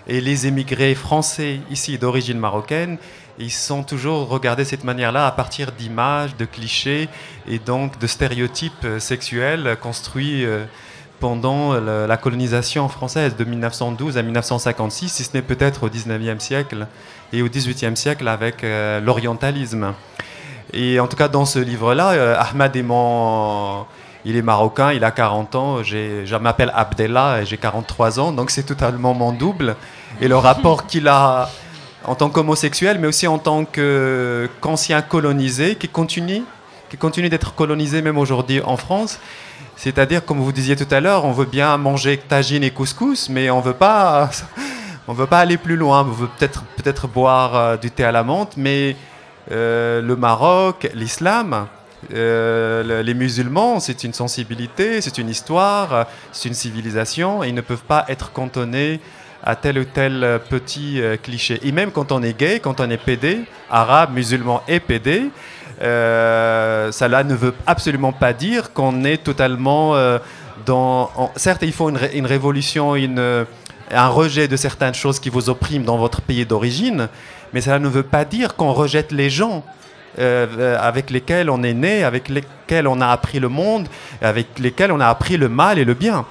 et 0.09 0.21
les 0.21 0.47
émigrés 0.47 0.97
français 0.97 1.61
ici 1.71 1.97
d'origine 1.97 2.37
marocaine 2.39 2.99
ils 3.39 3.51
sont 3.51 3.83
toujours 3.83 4.29
regardés 4.29 4.65
de 4.65 4.69
cette 4.69 4.85
manière-là 4.85 5.27
à 5.27 5.33
partir 5.33 5.73
d'images, 5.73 6.37
de 6.37 6.45
clichés 6.45 7.09
et 7.49 7.59
donc 7.59 7.99
de 7.99 8.07
stéréotypes 8.07 8.85
euh, 8.85 8.99
sexuels 8.99 9.77
construits 9.81 10.45
euh, 10.45 10.65
pendant 11.23 11.75
la 11.75 12.17
colonisation 12.17 12.88
française 12.88 13.37
de 13.37 13.45
1912 13.45 14.19
à 14.19 14.23
1956, 14.23 15.09
si 15.09 15.23
ce 15.23 15.31
n'est 15.35 15.43
peut-être 15.43 15.85
au 15.85 15.88
19e 15.88 16.41
siècle 16.41 16.88
et 17.33 17.43
au 17.43 17.49
18e 17.49 17.95
siècle 17.95 18.26
avec 18.26 18.64
euh, 18.64 18.99
l'orientalisme. 18.99 19.95
Et 20.73 20.99
en 20.99 21.07
tout 21.07 21.17
cas, 21.17 21.29
dans 21.29 21.45
ce 21.45 21.61
livre-là, 21.61 22.41
Ahmad 22.41 22.75
est 22.75 22.83
mon... 22.83 23.85
Il 24.25 24.35
est 24.35 24.43
marocain, 24.43 24.93
il 24.93 25.05
a 25.05 25.12
40 25.12 25.55
ans, 25.55 25.83
je 25.85 26.37
m'appelle 26.37 26.73
Abdellah 26.75 27.43
et 27.43 27.47
j'ai 27.47 27.57
43 27.57 28.19
ans, 28.19 28.33
donc 28.33 28.50
c'est 28.50 28.64
totalement 28.64 29.14
mon 29.14 29.33
double. 29.33 29.76
Et 30.21 30.26
le 30.26 30.37
rapport 30.37 30.87
qu'il 30.88 31.07
a 31.07 31.49
en 32.05 32.17
tant 32.17 32.31
qu'homosexuel, 32.31 32.99
mais 32.99 33.07
aussi 33.07 33.29
en 33.29 33.38
tant 33.38 33.64
qu'ancien 33.64 35.02
colonisé 35.02 35.76
qui 35.76 35.88
continue, 35.88 36.43
qui 36.93 36.99
continue 36.99 37.31
d'être 37.31 37.55
colonisé 37.55 38.03
même 38.03 38.19
aujourd'hui 38.19 38.61
en 38.61 38.77
France. 38.77 39.19
C'est-à-dire, 39.77 40.23
comme 40.27 40.41
vous 40.41 40.53
disiez 40.53 40.77
tout 40.77 40.95
à 40.95 41.01
l'heure, 41.01 41.25
on 41.25 41.33
veut 41.33 41.47
bien 41.47 41.75
manger 41.79 42.19
tagine 42.19 42.63
et 42.63 42.71
couscous, 42.71 43.31
mais 43.31 43.49
on 43.49 43.61
veut 43.61 43.73
pas, 43.73 44.29
on 45.09 45.15
veut 45.15 45.27
pas 45.27 45.39
aller 45.39 45.57
plus 45.57 45.77
loin. 45.77 46.03
On 46.03 46.13
veut 46.13 46.29
peut-être 46.37 46.65
peut-être 46.77 47.09
boire 47.09 47.57
euh, 47.57 47.77
du 47.79 47.91
thé 47.91 48.05
à 48.05 48.13
la 48.13 48.23
menthe, 48.23 48.59
mais 48.59 48.95
euh, 49.51 50.03
le 50.03 50.17
Maroc, 50.17 50.87
l'islam, 50.93 51.67
euh, 52.13 53.03
les 53.03 53.15
musulmans, 53.15 53.81
c'est 53.81 54.05
une 54.05 54.13
sensibilité, 54.13 55.01
c'est 55.01 55.17
une 55.17 55.31
histoire, 55.31 56.07
c'est 56.31 56.51
une 56.51 56.55
civilisation, 56.55 57.43
ils 57.43 57.55
ne 57.55 57.63
peuvent 57.63 57.89
pas 57.89 58.05
être 58.09 58.33
cantonnés 58.33 59.01
à 59.43 59.57
tel 59.57 59.79
ou 59.79 59.85
tel 59.85 60.41
petit 60.51 61.01
cliché. 61.23 61.59
Et 61.63 61.73
même 61.73 61.91
quand 61.91 62.13
on 62.13 62.23
est 62.23 62.39
gay, 62.39 62.61
quand 62.61 62.81
on 62.81 62.91
est 62.91 63.03
pédé, 63.03 63.41
arabe, 63.71 64.13
musulman 64.13 64.63
et 64.69 64.79
pédé, 64.79 65.31
euh, 65.81 66.93
cela 66.93 67.25
ne 67.25 67.35
veut 67.35 67.54
absolument 67.67 68.13
pas 68.13 68.32
dire 68.32 68.73
qu'on 68.73 69.04
est 69.04 69.23
totalement 69.23 69.95
euh, 69.97 70.19
dans... 70.67 71.11
Certes, 71.37 71.63
il 71.63 71.73
faut 71.73 71.89
une, 71.89 72.26
révolution, 72.26 72.95
une, 72.95 73.47
un 73.91 74.08
rejet 74.08 74.49
de 74.49 74.56
certaines 74.56 74.95
choses 74.95 75.19
qui 75.19 75.30
vous 75.30 75.49
oppriment 75.49 75.85
dans 75.85 75.99
votre 75.99 76.21
pays 76.21 76.45
d'origine, 76.45 77.08
mais 77.52 77.61
cela 77.61 77.78
ne 77.78 77.89
veut 77.89 78.02
pas 78.02 78.25
dire 78.25 78.56
qu'on 78.56 78.73
rejette 78.73 79.13
les 79.13 79.30
gens. 79.30 79.65
Euh, 80.19 80.76
avec 80.78 81.08
lesquels 81.08 81.49
on 81.49 81.63
est 81.63 81.73
né, 81.73 82.04
avec 82.04 82.28
lesquels 82.28 82.87
on 82.87 83.00
a 83.00 83.06
appris 83.06 83.41
le 83.41 83.49
monde, 83.49 83.89
avec 84.21 84.58
lesquels 84.58 84.93
on 84.93 85.00
a 85.00 85.06
appris 85.06 85.39
le 85.39 85.49
mal 85.49 85.78
et 85.78 85.87
le 85.87 85.95
bien 85.95 86.26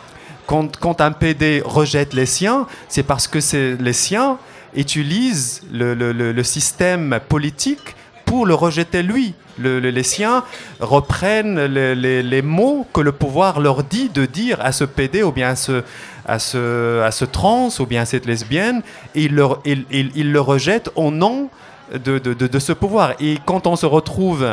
quand, 0.79 1.01
un 1.01 1.11
PD 1.11 1.61
rejette 1.63 2.13
les 2.13 2.25
siens, 2.25 2.67
c'est 2.89 3.03
parce 3.03 3.27
que 3.27 3.39
les 3.81 3.93
siens 3.93 4.37
utilisent 4.75 5.61
le, 5.71 6.43
système 6.43 7.19
politique 7.27 7.95
pour 8.31 8.45
le 8.45 8.53
rejeter 8.53 9.03
lui. 9.03 9.33
les 9.59 10.03
siens 10.03 10.45
reprennent 10.79 11.59
les, 11.65 12.41
mots 12.41 12.87
que 12.93 13.01
le 13.01 13.11
pouvoir 13.11 13.59
leur 13.59 13.83
dit 13.83 14.07
de 14.07 14.25
dire 14.25 14.57
à 14.61 14.71
ce 14.71 14.85
PD 14.85 15.21
ou 15.21 15.33
bien 15.33 15.49
à 15.49 15.57
ce, 15.57 15.83
à 16.25 16.39
ce, 16.39 17.01
à 17.01 17.11
ce 17.11 17.25
trans 17.25 17.67
ou 17.81 17.85
bien 17.85 18.03
à 18.03 18.05
cette 18.05 18.25
lesbienne, 18.25 18.83
et 19.15 19.23
ils, 19.23 19.35
leur, 19.35 19.59
ils, 19.65 20.31
le 20.31 20.39
rejettent 20.39 20.91
au 20.95 21.11
nom 21.11 21.49
de, 21.93 22.19
de, 22.19 22.33
de, 22.33 22.47
de, 22.47 22.59
ce 22.59 22.71
pouvoir. 22.71 23.15
Et 23.19 23.37
quand 23.45 23.67
on 23.67 23.75
se 23.75 23.85
retrouve, 23.85 24.47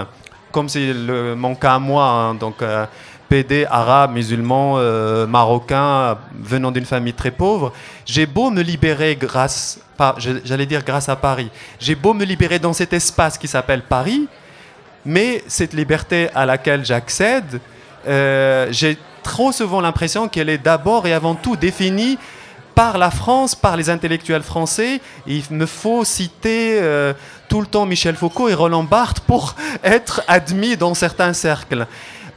comme 0.51 0.69
c'est 0.69 0.93
mon 1.37 1.55
cas 1.55 1.77
à 1.77 1.79
moi, 1.79 2.05
hein, 2.05 2.35
donc... 2.35 2.63
Euh, 2.63 2.85
PD 3.29 3.67
arabe, 3.69 4.13
musulman, 4.13 4.75
euh, 4.79 5.27
marocain, 5.27 6.19
venant 6.41 6.71
d'une 6.71 6.85
famille 6.85 7.13
très 7.13 7.31
pauvre, 7.31 7.73
j'ai 8.07 8.27
beau 8.27 8.51
me 8.51 8.63
libérer 8.63 9.17
grâce, 9.17 9.81
j'allais 10.45 10.67
dire 10.67 10.83
grâce 10.85 11.09
à 11.09 11.17
Paris, 11.17 11.51
j'ai 11.79 11.95
beau 11.95 12.15
me 12.15 12.25
libérer 12.25 12.59
dans 12.59 12.73
cet 12.73 12.93
espace 12.93 13.37
qui 13.37 13.49
s'appelle 13.49 13.83
Paris, 13.83 14.29
mais 15.05 15.45
cette 15.47 15.75
liberté 15.75 16.29
à 16.35 16.47
laquelle 16.47 16.85
j'accède, 16.85 17.61
euh, 18.07 18.69
j'ai 18.71 18.97
trop 19.23 19.53
souvent 19.53 19.81
l'impression 19.81 20.29
qu'elle 20.29 20.49
est 20.49 20.59
d'abord 20.59 21.07
et 21.07 21.13
avant 21.13 21.35
tout 21.35 21.57
définie 21.57 22.19
par 22.75 22.97
la 22.97 23.11
France, 23.11 23.55
par 23.55 23.77
les 23.77 23.91
intellectuels 23.91 24.45
français. 24.45 25.01
Il 25.27 25.43
me 25.51 25.67
faut 25.67 26.05
citer 26.05 26.79
euh, 26.81 27.13
tout 27.49 27.61
le 27.61 27.67
temps 27.67 27.87
Michel 27.87 28.15
Foucault 28.15 28.49
et 28.49 28.55
Roland 28.55 28.85
Barthes 28.85 29.21
pour 29.21 29.57
être 29.83 30.23
admis 30.29 30.77
dans 30.77 30.95
certains 30.95 31.33
cercles. 31.33 31.87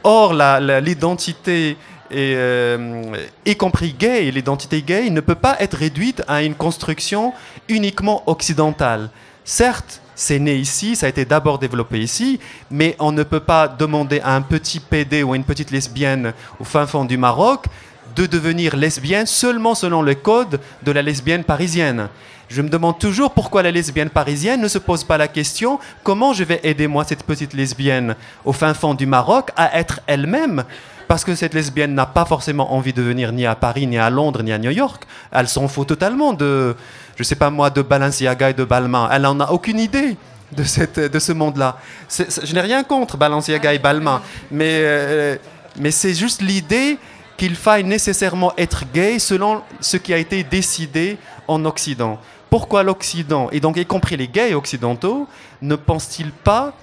Or, 0.04 0.34
l'identité, 0.34 1.76
euh, 2.12 3.16
y 3.46 3.56
compris 3.56 3.92
gay, 3.92 4.30
l'identité 4.30 4.82
gay 4.82 5.10
ne 5.10 5.20
peut 5.20 5.34
pas 5.34 5.56
être 5.60 5.76
réduite 5.76 6.22
à 6.28 6.42
une 6.42 6.54
construction 6.54 7.32
uniquement 7.68 8.22
occidentale. 8.26 9.10
Certes, 9.44 10.00
c'est 10.14 10.38
né 10.38 10.56
ici, 10.56 10.94
ça 10.94 11.06
a 11.06 11.08
été 11.08 11.24
d'abord 11.24 11.58
développé 11.58 11.98
ici, 11.98 12.38
mais 12.70 12.96
on 12.98 13.12
ne 13.12 13.22
peut 13.22 13.40
pas 13.40 13.66
demander 13.66 14.20
à 14.20 14.34
un 14.34 14.42
petit 14.42 14.78
PD 14.78 15.22
ou 15.22 15.32
à 15.32 15.36
une 15.36 15.44
petite 15.44 15.70
lesbienne 15.70 16.32
au 16.60 16.64
fin 16.64 16.86
fond 16.86 17.04
du 17.04 17.16
Maroc 17.16 17.66
de 18.16 18.26
devenir 18.26 18.76
lesbienne 18.76 19.26
seulement 19.26 19.74
selon 19.74 20.02
le 20.02 20.14
code 20.14 20.60
de 20.82 20.92
la 20.92 21.02
lesbienne 21.02 21.44
parisienne. 21.44 22.08
Je 22.48 22.60
me 22.60 22.68
demande 22.68 22.98
toujours 22.98 23.30
pourquoi 23.30 23.62
la 23.62 23.70
lesbienne 23.70 24.10
parisienne 24.10 24.60
ne 24.60 24.68
se 24.68 24.76
pose 24.76 25.04
pas 25.04 25.16
la 25.16 25.26
question 25.26 25.78
comment 26.02 26.34
je 26.34 26.44
vais 26.44 26.60
aider 26.64 26.86
moi 26.86 27.04
cette 27.04 27.22
petite 27.22 27.54
lesbienne 27.54 28.14
au 28.44 28.52
fin 28.52 28.74
fond 28.74 28.92
du 28.92 29.06
Maroc 29.06 29.50
à 29.56 29.78
être 29.78 30.00
elle-même? 30.06 30.64
Parce 31.08 31.24
que 31.24 31.34
cette 31.34 31.54
lesbienne 31.54 31.94
n'a 31.94 32.06
pas 32.06 32.24
forcément 32.24 32.74
envie 32.74 32.92
de 32.92 33.02
venir 33.02 33.32
ni 33.32 33.46
à 33.46 33.54
Paris, 33.54 33.86
ni 33.86 33.98
à 33.98 34.10
Londres, 34.10 34.42
ni 34.42 34.52
à 34.52 34.58
New 34.58 34.70
York. 34.70 35.04
Elle 35.30 35.48
s'en 35.48 35.66
fout 35.66 35.88
totalement 35.88 36.34
de, 36.34 36.76
je 37.16 37.22
sais 37.22 37.36
pas 37.36 37.50
moi, 37.50 37.70
de 37.70 37.82
Balenciaga 37.82 38.50
et 38.50 38.54
de 38.54 38.64
Balmain. 38.64 39.08
Elle 39.10 39.22
n'en 39.22 39.40
a 39.40 39.50
aucune 39.50 39.78
idée 39.78 40.16
de, 40.54 40.64
cette, 40.64 41.00
de 41.00 41.18
ce 41.18 41.32
monde-là. 41.32 41.78
Je 42.08 42.54
n'ai 42.54 42.60
rien 42.60 42.84
contre 42.84 43.16
Balenciaga 43.16 43.74
et 43.74 43.78
Balmain, 43.78 44.20
mais, 44.50 44.78
euh, 44.82 45.36
mais 45.78 45.90
c'est 45.90 46.14
juste 46.14 46.42
l'idée 46.42 46.98
qu'il 47.36 47.56
faille 47.56 47.84
nécessairement 47.84 48.52
être 48.56 48.84
gay 48.92 49.18
selon 49.18 49.62
ce 49.80 49.96
qui 49.96 50.12
a 50.14 50.18
été 50.18 50.44
décidé 50.44 51.18
en 51.48 51.64
Occident. 51.64 52.18
Pourquoi 52.50 52.82
l'Occident, 52.82 53.48
et 53.50 53.60
donc 53.60 53.76
y 53.76 53.86
compris 53.86 54.16
les 54.16 54.28
gays 54.28 54.54
occidentaux, 54.54 55.26
ne 55.62 55.74
pensent-ils 55.74 56.32
pas 56.32 56.74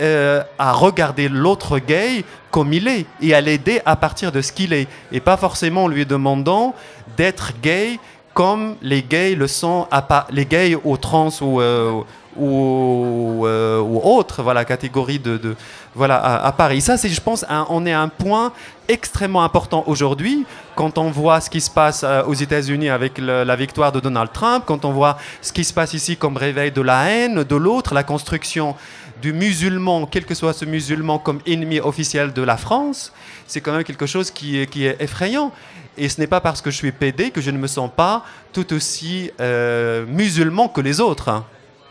euh, 0.00 0.42
à 0.58 0.72
regarder 0.72 1.28
l'autre 1.28 1.78
gay 1.78 2.24
comme 2.50 2.72
il 2.72 2.88
est 2.88 3.06
et 3.20 3.34
à 3.34 3.40
l'aider 3.40 3.82
à 3.84 3.94
partir 3.94 4.32
de 4.32 4.40
ce 4.40 4.50
qu'il 4.50 4.72
est, 4.72 4.88
et 5.12 5.20
pas 5.20 5.36
forcément 5.36 5.84
en 5.84 5.88
lui 5.88 6.06
demandant 6.06 6.74
d'être 7.16 7.52
gay 7.62 7.98
comme 8.34 8.76
les 8.80 9.02
gays 9.02 9.34
le 9.34 9.46
sont, 9.46 9.86
les 10.30 10.46
gays 10.46 10.76
ou 10.82 10.96
trans 10.96 11.28
ou, 11.42 11.60
euh, 11.60 12.00
ou, 12.36 13.44
euh, 13.46 13.80
ou 13.80 14.00
autres 14.02 14.42
voilà, 14.42 14.64
catégories 14.64 15.18
de, 15.18 15.56
voilà, 15.94 16.16
à, 16.16 16.52
Paris. 16.52 16.80
Ça, 16.80 16.96
c'est, 16.96 17.08
je 17.08 17.20
pense, 17.20 17.44
on 17.68 17.86
est 17.86 17.92
à 17.92 18.00
un 18.00 18.08
point 18.08 18.52
extrêmement 18.88 19.44
important 19.44 19.84
aujourd'hui 19.86 20.44
quand 20.74 20.98
on 20.98 21.10
voit 21.10 21.40
ce 21.40 21.50
qui 21.50 21.60
se 21.60 21.70
passe 21.70 22.02
euh, 22.04 22.22
aux 22.24 22.34
États-Unis 22.34 22.90
avec 22.90 23.18
la 23.18 23.56
victoire 23.56 23.92
de 23.92 24.00
Donald 24.00 24.30
Trump, 24.32 24.64
quand 24.66 24.84
on 24.84 24.92
voit 24.92 25.18
ce 25.40 25.52
qui 25.52 25.64
se 25.64 25.72
passe 25.72 25.94
ici 25.94 26.16
comme 26.16 26.36
réveil 26.36 26.72
de 26.72 26.80
la 26.80 27.08
haine, 27.10 27.44
de 27.44 27.56
l'autre, 27.56 27.94
la 27.94 28.02
construction 28.02 28.74
du 29.22 29.32
musulman, 29.32 30.06
quel 30.06 30.24
que 30.24 30.34
soit 30.34 30.52
ce 30.52 30.64
musulman, 30.64 31.18
comme 31.18 31.40
ennemi 31.46 31.78
officiel 31.78 32.32
de 32.32 32.42
la 32.42 32.56
France, 32.56 33.12
c'est 33.46 33.60
quand 33.60 33.72
même 33.72 33.84
quelque 33.84 34.06
chose 34.06 34.30
qui 34.30 34.58
est, 34.58 34.66
qui 34.66 34.84
est 34.84 35.00
effrayant. 35.00 35.52
Et 35.96 36.08
ce 36.08 36.20
n'est 36.20 36.26
pas 36.26 36.40
parce 36.40 36.60
que 36.60 36.70
je 36.70 36.76
suis 36.76 36.90
PD 36.90 37.30
que 37.30 37.40
je 37.40 37.50
ne 37.50 37.58
me 37.58 37.66
sens 37.66 37.90
pas 37.94 38.24
tout 38.52 38.72
aussi 38.72 39.30
euh, 39.40 40.04
musulman 40.06 40.68
que 40.68 40.80
les 40.80 41.00
autres 41.00 41.28
hein, 41.28 41.44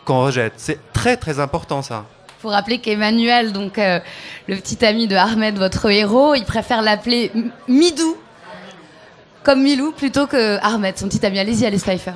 qu'on 0.05 0.23
rejette. 0.25 0.53
C'est 0.57 0.79
très 0.93 1.17
très 1.17 1.39
important 1.39 1.81
ça. 1.81 2.05
faut 2.39 2.49
rappeler 2.49 2.79
qu'Emmanuel, 2.79 3.53
donc 3.53 3.77
euh, 3.77 3.99
le 4.47 4.55
petit 4.57 4.83
ami 4.85 5.07
de 5.07 5.15
Ahmed, 5.15 5.57
votre 5.57 5.89
héros, 5.89 6.35
il 6.35 6.45
préfère 6.45 6.81
l'appeler 6.81 7.31
Midou, 7.67 8.17
comme 9.43 9.61
Milou, 9.61 9.91
plutôt 9.91 10.27
que 10.27 10.57
Ahmed, 10.61 10.97
son 10.97 11.07
petit 11.07 11.25
ami. 11.25 11.39
Allez-y, 11.39 11.65
Alice 11.65 11.83
Pfeiffer. 11.83 12.13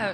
Euh. 0.00 0.12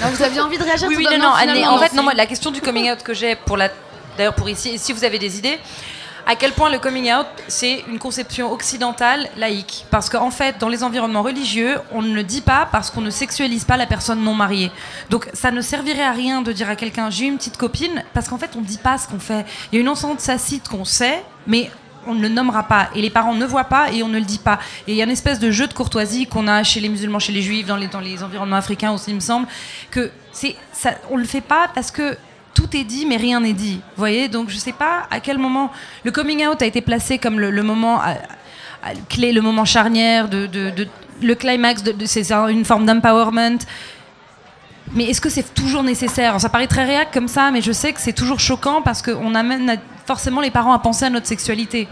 Non, 0.00 0.06
vous 0.08 0.22
aviez 0.22 0.40
envie 0.40 0.58
de 0.58 0.62
réagir 0.62 0.88
Oui, 0.88 0.94
tout 0.94 1.00
oui, 1.00 1.18
non, 1.18 1.30
non, 1.30 1.34
Anne, 1.34 1.64
en 1.66 1.78
fait, 1.78 1.94
non, 1.94 2.04
moi, 2.04 2.14
la 2.14 2.26
question 2.26 2.50
du 2.50 2.60
coming 2.60 2.90
out 2.92 3.02
que 3.02 3.12
j'ai 3.12 3.34
pour 3.34 3.56
la, 3.56 3.68
d'ailleurs 4.16 4.34
pour 4.34 4.48
ici, 4.48 4.78
si 4.78 4.92
vous 4.92 5.04
avez 5.04 5.18
des 5.18 5.38
idées, 5.38 5.58
à 6.30 6.36
quel 6.36 6.52
point 6.52 6.70
le 6.70 6.78
coming 6.78 7.12
out 7.12 7.26
c'est 7.48 7.84
une 7.88 7.98
conception 7.98 8.52
occidentale 8.52 9.28
laïque, 9.36 9.84
parce 9.90 10.08
qu'en 10.08 10.30
fait, 10.30 10.58
dans 10.58 10.68
les 10.68 10.84
environnements 10.84 11.24
religieux, 11.24 11.78
on 11.90 12.02
ne 12.02 12.14
le 12.14 12.22
dit 12.22 12.40
pas 12.40 12.68
parce 12.70 12.88
qu'on 12.88 13.00
ne 13.00 13.10
sexualise 13.10 13.64
pas 13.64 13.76
la 13.76 13.86
personne 13.86 14.22
non 14.22 14.32
mariée. 14.32 14.70
Donc, 15.10 15.28
ça 15.32 15.50
ne 15.50 15.60
servirait 15.60 16.04
à 16.04 16.12
rien 16.12 16.40
de 16.40 16.52
dire 16.52 16.70
à 16.70 16.76
quelqu'un 16.76 17.10
j'ai 17.10 17.24
une 17.24 17.36
petite 17.36 17.56
copine, 17.56 18.04
parce 18.14 18.28
qu'en 18.28 18.38
fait, 18.38 18.52
on 18.56 18.60
ne 18.60 18.64
dit 18.64 18.78
pas 18.78 18.96
ce 18.96 19.08
qu'on 19.08 19.18
fait. 19.18 19.44
Il 19.72 19.74
y 19.74 19.78
a 19.78 19.80
une 19.80 19.88
enceinte 19.88 20.20
sacite 20.20 20.68
qu'on 20.68 20.84
sait, 20.84 21.24
mais 21.48 21.68
on 22.06 22.14
ne 22.14 22.22
le 22.22 22.28
nommera 22.28 22.62
pas 22.62 22.90
et 22.94 23.02
les 23.02 23.10
parents 23.10 23.34
ne 23.34 23.44
voient 23.44 23.64
pas 23.64 23.90
et 23.90 24.04
on 24.04 24.08
ne 24.08 24.18
le 24.18 24.24
dit 24.24 24.38
pas. 24.38 24.60
Et 24.86 24.92
il 24.92 24.96
y 24.96 25.02
a 25.02 25.04
une 25.04 25.10
espèce 25.10 25.40
de 25.40 25.50
jeu 25.50 25.66
de 25.66 25.74
courtoisie 25.74 26.26
qu'on 26.26 26.46
a 26.46 26.62
chez 26.62 26.78
les 26.78 26.88
musulmans, 26.88 27.18
chez 27.18 27.32
les 27.32 27.42
juifs, 27.42 27.66
dans 27.66 27.76
les, 27.76 27.88
dans 27.88 28.00
les 28.00 28.22
environnements 28.22 28.56
africains 28.56 28.92
aussi, 28.92 29.10
il 29.10 29.16
me 29.16 29.20
semble, 29.20 29.48
que 29.90 30.12
c'est 30.30 30.54
ça, 30.72 30.92
on 31.10 31.16
le 31.16 31.24
fait 31.24 31.40
pas 31.40 31.68
parce 31.74 31.90
que 31.90 32.16
tout 32.54 32.76
est 32.76 32.84
dit 32.84 33.06
mais 33.06 33.16
rien 33.16 33.40
n'est 33.40 33.52
dit. 33.52 33.76
Vous 33.96 33.98
voyez 34.00 34.28
Donc 34.28 34.50
je 34.50 34.56
sais 34.56 34.72
pas 34.72 35.06
à 35.10 35.20
quel 35.20 35.38
moment 35.38 35.70
le 36.04 36.10
coming 36.10 36.46
out 36.46 36.60
a 36.62 36.66
été 36.66 36.80
placé 36.80 37.18
comme 37.18 37.38
le, 37.40 37.62
moment 37.62 38.00
à- 38.00 38.10
à- 38.82 38.94
clé, 39.08 39.32
le 39.32 39.40
moment 39.42 39.64
charnière 39.64 40.28
le 41.22 41.34
climax 41.34 41.82
de, 41.82 41.92
de- 41.92 42.06
c'est 42.06 42.32
un- 42.32 42.48
une 42.48 42.64
forme 42.64 42.86
d'empowerment. 42.86 43.58
Mais 44.92 45.04
est-ce 45.04 45.20
que 45.20 45.28
c'est 45.28 45.54
toujours 45.54 45.82
nécessaire? 45.84 46.40
Ça 46.40 46.48
paraît 46.48 46.66
très 46.66 46.84
réac 46.84 47.12
comme 47.12 47.28
ça, 47.28 47.50
mais 47.52 47.60
je 47.62 47.70
sais 47.72 47.92
que 47.92 48.00
c'est 48.00 48.12
toujours 48.12 48.40
choquant 48.40 48.82
parce 48.82 49.02
qu'on 49.02 49.34
amène 49.36 49.78
forcément 50.06 50.40
les 50.40 50.50
parents 50.50 50.72
à 50.72 50.78
penser 50.80 51.04
à 51.04 51.10
notre 51.10 51.26
sexualité. 51.26 51.86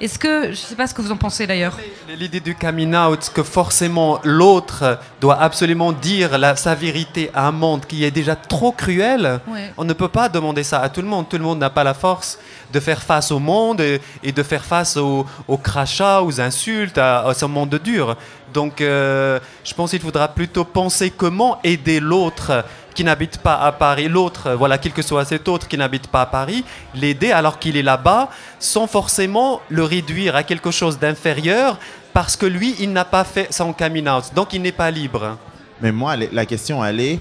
Est-ce 0.00 0.18
que, 0.18 0.50
je 0.50 0.56
sais 0.56 0.74
pas 0.76 0.86
ce 0.86 0.94
que 0.94 1.02
vous 1.02 1.12
en 1.12 1.16
pensez 1.16 1.46
d'ailleurs. 1.46 1.76
L'idée 2.08 2.40
du 2.40 2.54
coming 2.54 2.94
out, 2.96 3.30
que 3.34 3.42
forcément 3.42 4.18
l'autre 4.24 4.98
doit 5.20 5.38
absolument 5.40 5.92
dire 5.92 6.38
la- 6.38 6.56
sa 6.56 6.74
vérité 6.74 7.30
à 7.34 7.46
un 7.48 7.52
monde 7.52 7.84
qui 7.86 8.02
est 8.04 8.10
déjà 8.10 8.34
trop 8.34 8.72
cruel, 8.72 9.40
Ouais. 9.46 9.72
on 9.76 9.84
ne 9.84 9.92
peut 9.92 10.08
pas 10.08 10.30
demander 10.30 10.62
ça 10.62 10.80
à 10.80 10.88
tout 10.88 11.02
le 11.02 11.06
monde. 11.08 11.28
Tout 11.28 11.36
le 11.36 11.44
monde 11.44 11.58
n'a 11.58 11.68
pas 11.70 11.84
la 11.84 11.92
force 11.94 12.38
de 12.72 12.80
faire 12.80 13.02
face 13.02 13.30
au 13.30 13.38
monde 13.38 13.80
et, 13.82 14.00
et 14.22 14.32
de 14.32 14.42
faire 14.42 14.64
face 14.64 14.96
aux, 14.96 15.26
crachats, 15.62 16.22
aux 16.22 16.40
insultes, 16.40 16.96
à, 16.96 17.26
à 17.26 17.34
ce 17.34 17.44
monde 17.44 17.78
dur. 17.84 18.16
Donc 18.54 18.80
euh, 18.80 19.38
je 19.64 19.74
pense 19.74 19.90
qu'il 19.90 20.00
faudra 20.00 20.26
plutôt 20.28 20.64
penser 20.64 21.10
comment 21.10 21.58
aider 21.62 22.00
l'autre 22.00 22.64
qui 22.94 23.04
n'habite 23.04 23.38
pas 23.38 23.56
à 23.56 23.72
Paris, 23.72 24.08
l'autre, 24.08 24.52
voilà, 24.52 24.78
quel 24.78 24.92
que 24.92 25.02
soit 25.02 25.24
cet 25.24 25.48
autre 25.48 25.68
qui 25.68 25.76
n'habite 25.76 26.08
pas 26.08 26.22
à 26.22 26.26
Paris, 26.26 26.64
l'aider 26.94 27.32
alors 27.32 27.58
qu'il 27.58 27.76
est 27.76 27.82
là-bas, 27.82 28.28
sans 28.58 28.86
forcément 28.86 29.60
le 29.68 29.84
réduire 29.84 30.36
à 30.36 30.42
quelque 30.42 30.70
chose 30.70 30.98
d'inférieur, 30.98 31.78
parce 32.12 32.36
que 32.36 32.46
lui, 32.46 32.74
il 32.80 32.92
n'a 32.92 33.04
pas 33.04 33.24
fait 33.24 33.52
son 33.52 33.72
coming 33.72 34.08
out, 34.08 34.24
donc 34.34 34.52
il 34.52 34.62
n'est 34.62 34.72
pas 34.72 34.90
libre. 34.90 35.38
Mais 35.80 35.92
moi, 35.92 36.14
la 36.16 36.46
question, 36.46 36.84
elle 36.84 37.00
est 37.00 37.20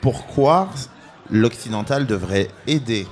pourquoi 0.00 0.68
l'occidental 1.30 2.06
devrait 2.06 2.48
aider 2.66 3.06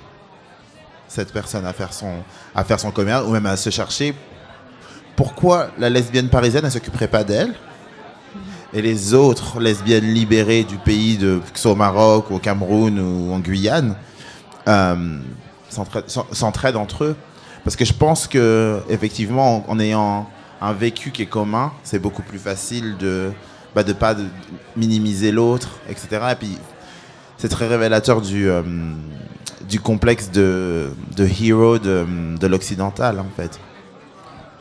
cette 1.08 1.32
personne 1.32 1.66
à 1.66 1.72
faire 1.72 1.92
son, 1.92 2.22
à 2.54 2.64
faire 2.64 2.80
son 2.80 2.88
out, 2.88 3.24
ou 3.26 3.30
même 3.30 3.46
à 3.46 3.56
se 3.56 3.70
chercher? 3.70 4.14
Pourquoi 5.14 5.68
la 5.78 5.90
lesbienne 5.90 6.28
parisienne, 6.28 6.64
ne 6.64 6.70
s'occuperait 6.70 7.08
pas 7.08 7.22
d'elle? 7.22 7.54
Et 8.74 8.82
les 8.82 9.14
autres 9.14 9.60
lesbiennes 9.60 10.12
libérées 10.12 10.64
du 10.64 10.76
pays, 10.76 11.16
de, 11.18 11.38
que 11.38 11.56
ce 11.56 11.62
soit 11.62 11.72
au 11.72 11.76
Maroc, 11.76 12.30
au 12.30 12.38
Cameroun 12.38 12.98
ou 12.98 13.32
en 13.32 13.38
Guyane, 13.38 13.96
euh, 14.68 15.18
s'entraident 15.68 16.08
s'en- 16.08 16.26
s'entraident 16.32 16.76
entre 16.76 17.04
eux 17.04 17.16
Parce 17.64 17.76
que 17.76 17.84
je 17.84 17.92
pense 17.92 18.26
que 18.26 18.80
effectivement, 18.88 19.64
en, 19.68 19.78
ayant 19.78 20.28
un 20.60 20.72
vécu 20.72 21.10
qui 21.10 21.22
est 21.22 21.26
commun, 21.26 21.72
c'est 21.82 21.98
beaucoup 21.98 22.22
plus 22.22 22.38
facile 22.38 22.96
de 22.98 23.30
bah, 23.74 23.82
de 23.82 23.92
pas 23.92 24.14
minimiser 24.76 25.32
l'autre, 25.32 25.70
etc. 25.88 26.08
Et 26.32 26.34
puis 26.36 26.56
c'est 27.38 27.48
très 27.48 27.66
révélateur 27.66 28.20
du 28.20 28.48
euh, 28.48 28.62
du 29.68 29.80
complexe 29.80 30.30
de 30.30 30.90
de 31.16 31.26
hero 31.26 31.78
de, 31.78 32.06
de 32.38 32.46
l'occidental 32.46 33.18
en 33.20 33.26
fait. 33.36 33.58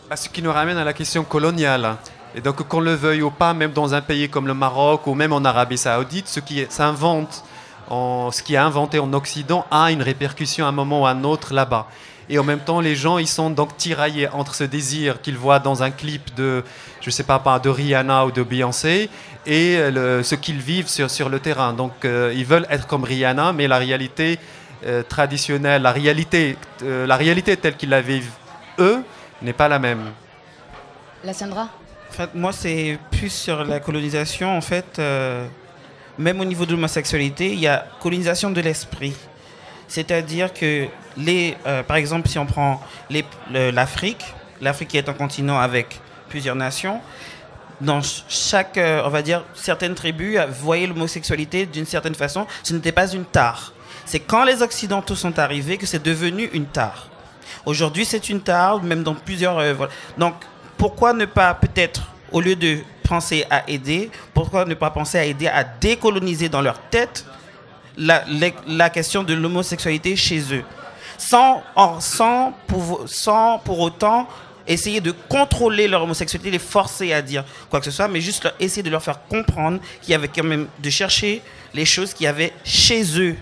Bah, 0.10 0.16
Ce 0.16 0.28
qui 0.30 0.42
nous 0.42 0.52
ramène 0.52 0.78
à 0.78 0.84
la 0.84 0.94
question 0.94 1.24
coloniale. 1.24 1.96
Et 2.36 2.42
donc, 2.42 2.66
qu'on 2.68 2.80
le 2.80 2.94
veuille 2.94 3.22
ou 3.22 3.32
pas, 3.32 3.54
même 3.54 3.72
dans 3.72 3.94
un 3.94 4.02
pays 4.02 4.30
comme 4.30 4.48
le 4.48 4.54
Maroc 4.54 5.06
ou 5.08 5.14
même 5.14 5.34
en 5.34 5.44
Arabie 5.44 5.78
Saoudite, 5.78 6.28
ce 6.28 6.40
qui 6.40 6.66
s'invente, 6.70 7.44
en- 7.90 8.32
ce 8.32 8.42
qui 8.42 8.54
est 8.54 8.58
inventé 8.58 9.00
en 9.00 9.12
Occident 9.14 9.66
a 9.70 9.92
une 9.92 10.02
répercussion 10.02 10.66
à 10.66 10.70
un 10.70 10.72
moment 10.72 11.02
ou 11.02 11.06
à 11.06 11.10
un 11.12 11.24
autre 11.26 11.54
là-bas. 11.54 11.88
Et 12.30 12.40
en 12.40 12.44
même 12.46 12.60
temps, 12.62 12.80
les 12.80 12.96
gens, 12.96 13.18
ils 13.18 13.28
sont 13.28 13.50
donc 13.50 13.76
tiraillés 13.76 14.30
entre 14.30 14.56
ce 14.56 14.64
désir 14.64 15.22
qu'ils 15.22 15.38
voient 15.38 15.60
dans 15.60 15.84
un 15.84 15.92
clip 15.92 16.34
de, 16.36 16.64
je 17.02 17.10
sais 17.10 17.24
pas, 17.24 17.42
de 17.62 17.68
Rihanna 17.70 18.26
ou 18.26 18.32
de 18.32 18.44
Beyoncé, 18.44 19.10
et 19.46 19.78
ce 20.24 20.36
qu'ils 20.36 20.60
vivent 20.62 20.88
sur, 20.88 21.10
sur 21.10 21.28
le 21.28 21.40
terrain. 21.40 21.74
Donc, 21.74 22.06
euh, 22.06 22.32
ils 22.34 22.46
veulent 22.46 22.68
être 22.70 22.88
comme 22.88 23.04
Rihanna, 23.04 23.52
mais 23.52 23.68
la 23.68 23.78
réalité 23.80 24.40
euh, 24.86 25.04
traditionnelle, 25.04 25.82
la 25.82 25.92
réalité, 25.92 26.58
euh, 26.84 27.06
la 27.06 27.18
réalité 27.18 27.58
telle 27.58 27.76
qu'ils 27.76 27.90
la 27.90 28.02
vivent 28.02 28.32
eux, 28.80 29.04
n'est 29.42 29.52
pas 29.54 29.68
la 29.68 29.80
même. 29.80 30.12
La 31.26 31.34
Sandra? 31.34 31.68
En 32.12 32.14
fait, 32.14 32.36
moi, 32.36 32.52
c'est 32.52 33.00
plus 33.10 33.30
sur 33.32 33.64
la 33.64 33.80
colonisation. 33.80 34.56
En 34.58 34.60
fait, 34.62 35.00
euh, 35.00 35.48
même 36.18 36.42
au 36.42 36.46
niveau 36.46 36.66
de 36.66 36.72
l'homosexualité, 36.74 37.54
il 37.54 37.60
y 37.60 37.68
a 37.68 37.88
colonisation 38.02 38.52
de 38.52 38.60
l'esprit. 38.60 39.16
C'est-à-dire 39.88 40.54
que, 40.54 40.88
les, 41.18 41.56
euh, 41.66 41.84
par 41.84 41.96
exemple, 41.96 42.28
si 42.28 42.38
on 42.38 42.46
prend 42.46 42.82
l'Afrique, 43.74 44.24
l'Afrique 44.62 44.90
qui 44.90 44.98
est 44.98 45.08
un 45.08 45.14
continent 45.14 45.58
avec 45.58 46.00
plusieurs 46.28 46.56
nations, 46.56 47.00
dans 47.80 48.02
ch- 48.02 48.26
chaque, 48.28 48.78
euh, 48.78 49.02
on 49.06 49.10
va 49.10 49.22
dire, 49.22 49.44
certaines 49.54 49.96
tribus 49.96 50.38
voyaient 50.50 50.88
l'homosexualité 50.88 51.66
d'une 51.66 51.86
certaine 51.86 52.16
façon. 52.16 52.46
Ce 52.62 52.74
n'était 52.74 52.92
pas 52.92 53.10
une 53.12 53.26
tare. 53.26 53.74
C'est 54.06 54.20
quand 54.20 54.44
les 54.44 54.62
Occidentaux 54.62 55.16
sont 55.16 55.40
arrivés 55.40 55.78
que 55.78 55.86
c'est 55.86 56.04
devenu 56.04 56.50
une 56.54 56.66
tare. 56.66 57.08
Aujourd'hui, 57.66 58.04
c'est 58.06 58.30
une 58.30 58.42
tare, 58.42 58.84
même 58.84 59.02
dans 59.04 59.16
plusieurs. 59.16 59.62
Donc, 60.18 60.36
pourquoi 60.82 61.14
ne 61.14 61.26
pas, 61.26 61.54
peut-être, 61.54 62.02
au 62.32 62.42
lieu 62.42 62.56
de 62.56 62.80
penser 63.08 63.46
à 63.52 63.70
aider, 63.70 64.10
pourquoi 64.34 64.66
ne 64.66 64.74
pas 64.74 64.90
penser 64.90 65.20
à 65.20 65.26
aider 65.26 65.46
à 65.46 65.64
décoloniser 65.64 66.50
dans 66.50 66.64
leur 66.64 66.80
tête 66.90 67.24
la, 67.96 68.90
question 68.90 69.22
de 69.22 69.36
l'homosexualité 69.36 70.16
chez 70.16 70.42
eux? 70.52 70.64
Sans, 71.20 71.62
pour, 72.66 73.80
autant 73.80 74.28
essayer 74.66 75.02
de 75.02 75.14
contrôler 75.30 75.88
leur 75.88 76.02
homosexualité, 76.02 76.50
les 76.50 76.58
forcer 76.58 77.14
à 77.14 77.22
dire 77.22 77.46
quoi 77.70 77.78
que 77.78 77.86
ce 77.86 77.92
soit, 77.92 78.08
mais 78.08 78.20
juste 78.20 78.52
essayer 78.60 78.82
de 78.82 78.90
leur 78.90 79.04
faire 79.04 79.20
comprendre 79.28 79.80
qu'il 80.02 80.14
y 80.14 80.16
avait 80.16 80.30
quand 80.30 80.44
même 80.44 80.66
de 80.80 80.90
chercher 80.90 81.44
les 81.76 81.86
choses 81.86 82.12
qu'il 82.12 82.24
y 82.24 82.28
avait 82.28 82.54
chez 82.64 83.04
eux. 83.20 83.36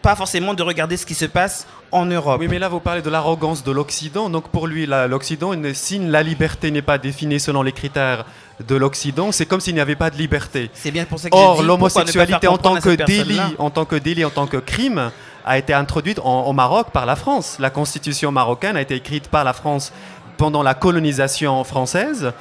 Pas 0.00 0.16
forcément 0.16 0.54
de 0.54 0.62
regarder 0.62 0.96
ce 0.96 1.04
qui 1.04 1.14
se 1.14 1.26
passe 1.26 1.66
en 1.94 2.04
Europe. 2.06 2.38
Oui, 2.40 2.48
mais 2.50 2.58
là, 2.58 2.68
vous 2.68 2.80
parlez 2.80 3.02
de 3.02 3.08
l'arrogance 3.10 3.62
de 3.64 3.70
l'Occident. 3.72 4.28
Donc, 4.28 4.48
pour 4.48 4.66
lui, 4.66 4.84
l'Occident, 4.86 5.52
il 5.52 5.60
ne- 5.60 5.72
si 5.72 5.98
la 5.98 6.22
liberté 6.22 6.70
n'est 6.70 6.82
pas 6.82 6.98
définie 6.98 7.38
selon 7.40 7.62
les 7.62 7.72
critères 7.72 8.24
de 8.66 8.74
l'Occident, 8.76 9.32
c'est 9.32 9.46
comme 9.46 9.60
s'il 9.60 9.74
n'y 9.74 9.80
avait 9.80 9.96
pas 9.96 10.10
de 10.10 10.16
liberté. 10.16 10.70
C'est 10.74 10.90
bien 10.90 11.04
pour 11.04 11.18
ça 11.18 11.30
que 11.30 11.36
Or, 11.36 11.62
l'homosexualité 11.62 12.46
en 12.48 12.58
tant 12.58 12.74
que 12.76 12.90
délit, 13.06 13.40
en 13.58 13.70
tant 13.70 13.84
que 13.84 13.96
délit, 13.96 14.24
en 14.24 14.30
tant 14.30 14.46
que 14.46 14.56
crime, 14.58 15.10
a 15.46 15.58
été 15.58 15.72
introduite 15.74 16.18
en- 16.24 16.42
au 16.42 16.52
Maroc 16.52 16.88
par 16.92 17.06
la 17.06 17.16
France. 17.16 17.56
La 17.60 17.70
constitution 17.70 18.32
marocaine 18.32 18.76
a 18.76 18.80
été 18.80 18.94
écrite 18.96 19.28
par 19.28 19.44
la 19.44 19.52
France 19.52 19.92
pendant 20.36 20.62
la 20.62 20.74
colonisation 20.74 21.62
française. 21.64 22.32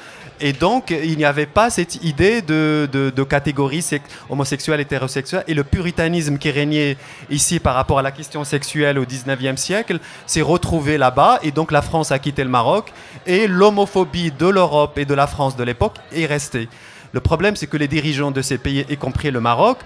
Et 0.46 0.52
donc, 0.52 0.90
il 0.92 1.18
n'y 1.18 1.24
avait 1.24 1.46
pas 1.46 1.70
cette 1.70 2.04
idée 2.04 2.42
de, 2.42 2.90
de, 2.92 3.10
de 3.16 3.24
catégorie 3.24 3.82
sex- 3.82 4.04
homosexuelle, 4.30 4.82
hétérosexuelle. 4.82 5.46
Et 5.48 5.54
le 5.54 5.64
puritanisme 5.64 6.38
qui 6.38 6.52
régnait 6.52 6.98
ici 7.30 7.62
par 7.62 7.76
rapport 7.76 7.98
à 8.00 8.02
la 8.02 8.12
question 8.12 8.44
sexuelle 8.44 9.00
au 9.00 9.06
19e 9.06 9.56
siècle 9.56 10.00
s'est 10.26 10.42
retrouvé 10.42 10.98
là-bas. 10.98 11.40
Et 11.44 11.52
donc, 11.52 11.72
la 11.72 11.82
France 11.82 12.12
a 12.12 12.20
quitté 12.20 12.44
le 12.44 12.50
Maroc. 12.50 12.92
Et 13.26 13.48
l'homophobie 13.48 14.32
de 14.32 14.48
l'Europe 14.48 14.98
et 14.98 15.06
de 15.06 15.14
la 15.14 15.28
France 15.28 15.56
de 15.56 15.64
l'époque 15.64 15.96
est 16.14 16.26
restée. 16.26 16.68
Le 17.14 17.22
problème, 17.22 17.56
c'est 17.56 17.68
que 17.68 17.78
les 17.78 17.88
dirigeants 17.88 18.32
de 18.32 18.42
ces 18.42 18.58
pays, 18.58 18.86
y 18.90 18.98
compris 18.98 19.32
le 19.32 19.40
Maroc, 19.40 19.78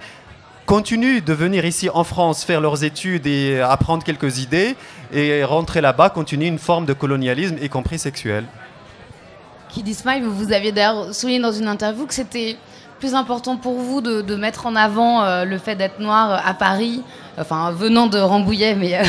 continuent 0.66 1.22
de 1.24 1.32
venir 1.34 1.66
ici 1.66 1.88
en 1.88 2.02
France 2.02 2.42
faire 2.44 2.60
leurs 2.60 2.82
études 2.82 3.28
et 3.28 3.60
apprendre 3.60 4.02
quelques 4.02 4.40
idées, 4.40 4.74
et 5.12 5.44
rentrer 5.44 5.80
là-bas 5.80 6.10
continue 6.10 6.46
une 6.46 6.58
forme 6.58 6.84
de 6.84 6.94
colonialisme, 6.94 7.58
y 7.62 7.68
compris 7.68 8.00
sexuel. 8.00 8.44
Kid 9.68 9.86
Ismail, 9.86 10.22
vous 10.22 10.52
aviez 10.52 10.72
d'ailleurs 10.72 11.14
souligné 11.14 11.40
dans 11.40 11.52
une 11.52 11.68
interview 11.68 12.06
que 12.06 12.14
c'était 12.14 12.56
plus 12.98 13.14
important 13.14 13.56
pour 13.56 13.74
vous 13.74 14.00
de, 14.00 14.34
mettre 14.34 14.66
en 14.66 14.74
avant 14.76 15.22
euh, 15.22 15.44
le 15.44 15.58
fait 15.58 15.76
d'être 15.76 16.00
noir 16.00 16.42
à 16.44 16.54
Paris, 16.54 17.02
enfin 17.38 17.70
venant 17.70 18.06
de 18.06 18.18
Rambouillet, 18.18 18.74
mais 18.74 18.98
euh, 18.98 19.02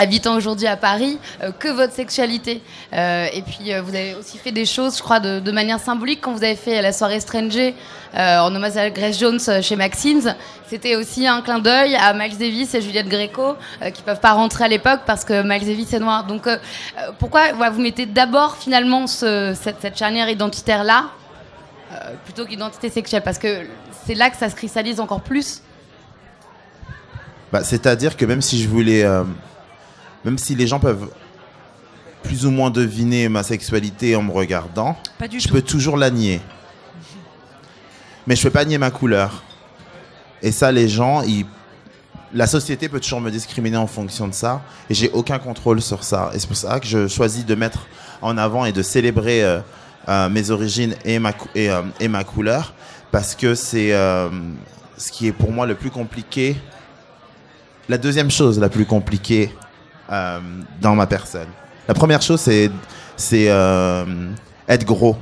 habitant 0.00 0.34
aujourd'hui 0.34 0.66
à 0.66 0.76
Paris, 0.76 1.18
euh, 1.42 1.52
que 1.52 1.68
votre 1.68 1.92
sexualité. 1.92 2.62
Euh, 2.92 3.26
et 3.32 3.42
puis 3.42 3.72
euh, 3.72 3.82
vous 3.82 3.94
avez 3.94 4.14
aussi 4.14 4.38
fait 4.38 4.50
des 4.50 4.64
choses, 4.64 4.96
je 4.96 5.02
crois, 5.02 5.20
de, 5.20 5.50
manière 5.50 5.78
symbolique 5.78 6.20
quand 6.22 6.32
vous 6.32 6.42
avez 6.42 6.56
fait 6.56 6.80
la 6.80 6.92
soirée 6.92 7.20
Stranger 7.20 7.74
en 8.14 8.54
hommage 8.54 8.76
à 8.76 8.88
Grace 8.90 9.18
Jones 9.18 9.40
chez 9.62 9.76
Maxine's. 9.76 10.28
C'était 10.68 10.96
aussi 10.96 11.26
un 11.26 11.42
clin 11.42 11.58
d'œil 11.58 11.96
à 11.96 12.14
Miles 12.14 12.38
Davis 12.38 12.74
et 12.74 12.80
Juliette 12.80 13.08
Gréco 13.08 13.56
qui 13.92 14.02
peuvent 14.02 14.20
pas 14.20 14.32
rentrer 14.32 14.64
à 14.64 14.68
l'époque 14.68 15.00
parce 15.06 15.24
que 15.24 15.42
Miles 15.42 15.66
Davis 15.66 15.92
est 15.92 15.98
noir. 15.98 16.24
Donc 16.24 16.48
pourquoi 17.18 17.52
vous 17.70 17.80
mettez 17.80 18.06
d'abord 18.06 18.56
finalement 18.56 19.06
ce- 19.06 19.56
cette, 19.60 19.96
charnière 19.98 20.28
identitaire 20.28 20.82
là 20.82 21.10
plutôt 22.24 22.46
qu'identité 22.46 22.90
sexuelle? 22.90 23.22
Parce 23.22 23.38
que 23.38 23.66
c'est 24.06 24.14
là 24.14 24.30
que 24.30 24.36
ça 24.36 24.48
se 24.48 24.56
cristallise 24.56 24.98
encore 25.00 25.20
plus. 25.20 25.62
Bah, 27.52 27.62
C'est-à-dire 27.64 28.16
que 28.16 28.24
même 28.24 28.40
si 28.40 28.62
je 28.62 28.68
voulais. 28.68 29.04
Même 30.24 30.38
si 30.38 30.54
les 30.54 30.66
gens 30.66 30.78
peuvent 30.80 31.08
plus 32.22 32.44
ou 32.46 32.50
moins 32.50 32.70
deviner 32.70 33.28
ma 33.28 33.42
sexualité 33.42 34.14
en 34.16 34.22
me 34.22 34.32
regardant, 34.32 34.96
Pas 35.18 35.26
du 35.28 35.40
je 35.40 35.48
tout. 35.48 35.54
peux 35.54 35.62
toujours 35.62 35.96
la 35.96 36.10
nier. 36.10 36.40
Mais 38.26 38.36
je 38.36 38.42
peux 38.42 38.50
pas 38.50 38.64
nier 38.64 38.78
ma 38.78 38.90
couleur. 38.90 39.42
Et 40.42 40.52
ça, 40.52 40.70
les 40.70 40.88
gens, 40.88 41.22
ils... 41.22 41.46
la 42.34 42.46
société 42.46 42.88
peut 42.88 43.00
toujours 43.00 43.20
me 43.20 43.30
discriminer 43.30 43.78
en 43.78 43.86
fonction 43.86 44.28
de 44.28 44.34
ça. 44.34 44.62
Et 44.90 44.94
j'ai 44.94 45.10
aucun 45.12 45.38
contrôle 45.38 45.80
sur 45.80 46.04
ça. 46.04 46.30
Et 46.34 46.38
c'est 46.38 46.46
pour 46.46 46.56
ça 46.56 46.78
que 46.78 46.86
je 46.86 47.08
choisis 47.08 47.44
de 47.46 47.54
mettre 47.54 47.86
en 48.20 48.36
avant 48.36 48.64
et 48.66 48.72
de 48.72 48.82
célébrer 48.82 49.42
euh, 49.42 49.60
euh, 50.08 50.28
mes 50.28 50.50
origines 50.50 50.94
et 51.04 51.18
ma, 51.18 51.32
cou- 51.32 51.48
et, 51.54 51.70
euh, 51.70 51.82
et 51.98 52.08
ma 52.08 52.22
couleur. 52.24 52.74
Parce 53.10 53.34
que 53.34 53.54
c'est 53.54 53.90
ce 53.90 55.10
qui 55.10 55.26
est 55.26 55.32
pour 55.32 55.50
moi 55.50 55.66
le 55.66 55.74
plus 55.74 55.90
compliqué. 55.90 56.56
La 57.88 57.98
deuxième 57.98 58.30
chose 58.30 58.60
la 58.60 58.68
plus 58.68 58.84
compliquée 58.86 59.52
euh, 60.10 60.40
dans 60.80 60.94
ma 60.94 61.06
personne. 61.06 61.48
La 61.88 61.94
première 61.94 62.22
chose, 62.22 62.40
c'est 62.40 62.70
c'est 63.16 63.46
euh, 63.50 64.04
être 64.68 64.84
gros. 64.84 65.16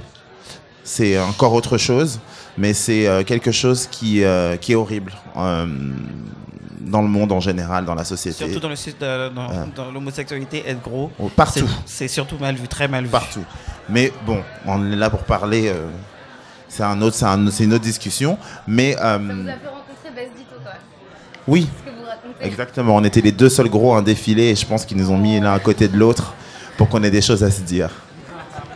C'est 0.84 1.18
encore 1.18 1.52
autre 1.52 1.76
chose, 1.76 2.18
mais 2.56 2.72
c'est 2.72 3.06
euh, 3.06 3.22
quelque 3.22 3.52
chose 3.52 3.86
qui, 3.90 4.24
euh, 4.24 4.56
qui 4.56 4.72
est 4.72 4.74
horrible 4.74 5.12
euh, 5.36 5.66
dans 6.80 7.02
le 7.02 7.08
monde 7.08 7.32
en 7.32 7.40
général, 7.40 7.84
dans 7.84 7.94
la 7.94 8.04
société. 8.04 8.38
Surtout 8.46 8.60
dans 8.60 8.68
le 8.70 8.76
sud, 8.76 8.94
euh, 9.02 9.28
dans, 9.28 9.48
dans 9.76 9.90
l'homosexualité, 9.90 10.64
être 10.66 10.80
gros, 10.82 11.10
Oh, 11.18 11.28
partout, 11.28 11.68
c'est- 11.84 12.08
surtout 12.08 12.38
mal 12.38 12.54
vu, 12.54 12.66
très 12.68 12.88
mal 12.88 13.04
vu. 13.04 13.10
partout. 13.10 13.44
Mais 13.90 14.12
bon, 14.24 14.42
on 14.66 14.90
est 14.92 14.96
là 14.96 15.10
pour 15.10 15.24
parler. 15.24 15.68
euh, 15.68 15.86
c'est 16.68 16.82
un 16.84 17.00
autre, 17.02 17.16
c'est 17.16 17.24
un- 17.26 17.50
c'est 17.50 17.64
une 17.64 17.72
autre 17.74 17.84
discussion. 17.84 18.38
Mais 18.66 18.96
euh, 18.98 19.18
fait 19.18 19.68
rencontrer 19.68 20.10
Besdito 20.14 20.54
quand 20.64 20.70
même, 20.70 20.80
oui, 21.46 21.68
exactement. 22.40 22.96
On 22.96 23.04
était 23.04 23.20
les 23.20 23.32
deux 23.32 23.48
seuls 23.48 23.68
gros 23.68 23.94
à 23.94 23.98
un 23.98 24.02
défilé 24.02 24.50
et 24.50 24.54
je 24.56 24.66
pense 24.66 24.84
qu'ils 24.84 24.96
nous 24.96 25.10
ont 25.10 25.18
mis 25.18 25.40
l'un 25.40 25.52
à 25.52 25.58
côté 25.58 25.88
de 25.88 25.96
l'autre 25.96 26.34
pour 26.76 26.88
qu'on 26.88 27.02
ait 27.02 27.10
des 27.10 27.22
choses 27.22 27.42
à 27.42 27.50
se 27.50 27.60
dire. 27.62 27.90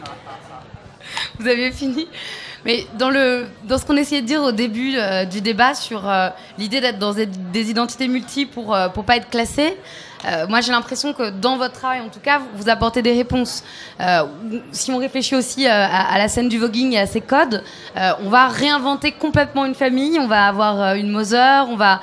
Vous 1.39 1.47
avez 1.47 1.73
fini. 1.73 2.09
Mais 2.65 2.87
dans, 2.97 3.11
le, 3.11 3.47
dans 3.65 3.77
ce 3.79 3.85
qu'on 3.85 3.97
essayait 3.97 4.23
de 4.23 4.27
dire 4.27 4.43
au 4.43 4.53
début 4.53 4.95
euh, 4.97 5.25
du 5.25 5.41
débat 5.41 5.75
sur 5.75 6.09
euh, 6.09 6.29
l'idée 6.59 6.81
d'être 6.81 6.99
dans 6.99 7.13
des, 7.13 7.71
identités 7.71 8.07
multiples 8.07 8.53
pour 8.53 8.77
ne 8.77 8.89
pour 8.89 9.05
pas 9.05 9.17
être 9.17 9.29
classé, 9.31 9.77
euh, 10.25 10.47
moi 10.49 10.61
j'ai 10.61 10.73
l'impression 10.73 11.13
que 11.13 11.31
dans 11.31 11.57
votre 11.57 11.75
travail, 11.75 12.01
en 12.01 12.09
tout 12.09 12.21
cas, 12.21 12.41
vous 12.55 12.69
apportez 12.69 13.03
des 13.03 13.13
réponses. 13.13 13.65
Euh, 14.01 14.23
si 14.71 14.93
on 14.93 14.99
réfléchit 14.99 15.35
aussi 15.35 15.67
euh, 15.67 15.71
à, 15.71 16.17
la 16.19 16.29
scène 16.29 16.49
du 16.49 16.59
voguing 16.59 16.93
et 16.93 16.99
à 16.99 17.07
ses 17.07 17.21
codes, 17.21 17.63
on 17.97 18.29
va 18.29 18.49
réinventer 18.49 19.13
complètement 19.13 19.65
une 19.65 19.75
famille, 19.75 20.19
on 20.21 20.27
va 20.29 20.47
avoir 20.47 20.95
une 20.95 21.11
Mother, 21.11 21.67
on 21.69 21.77
va 21.77 22.01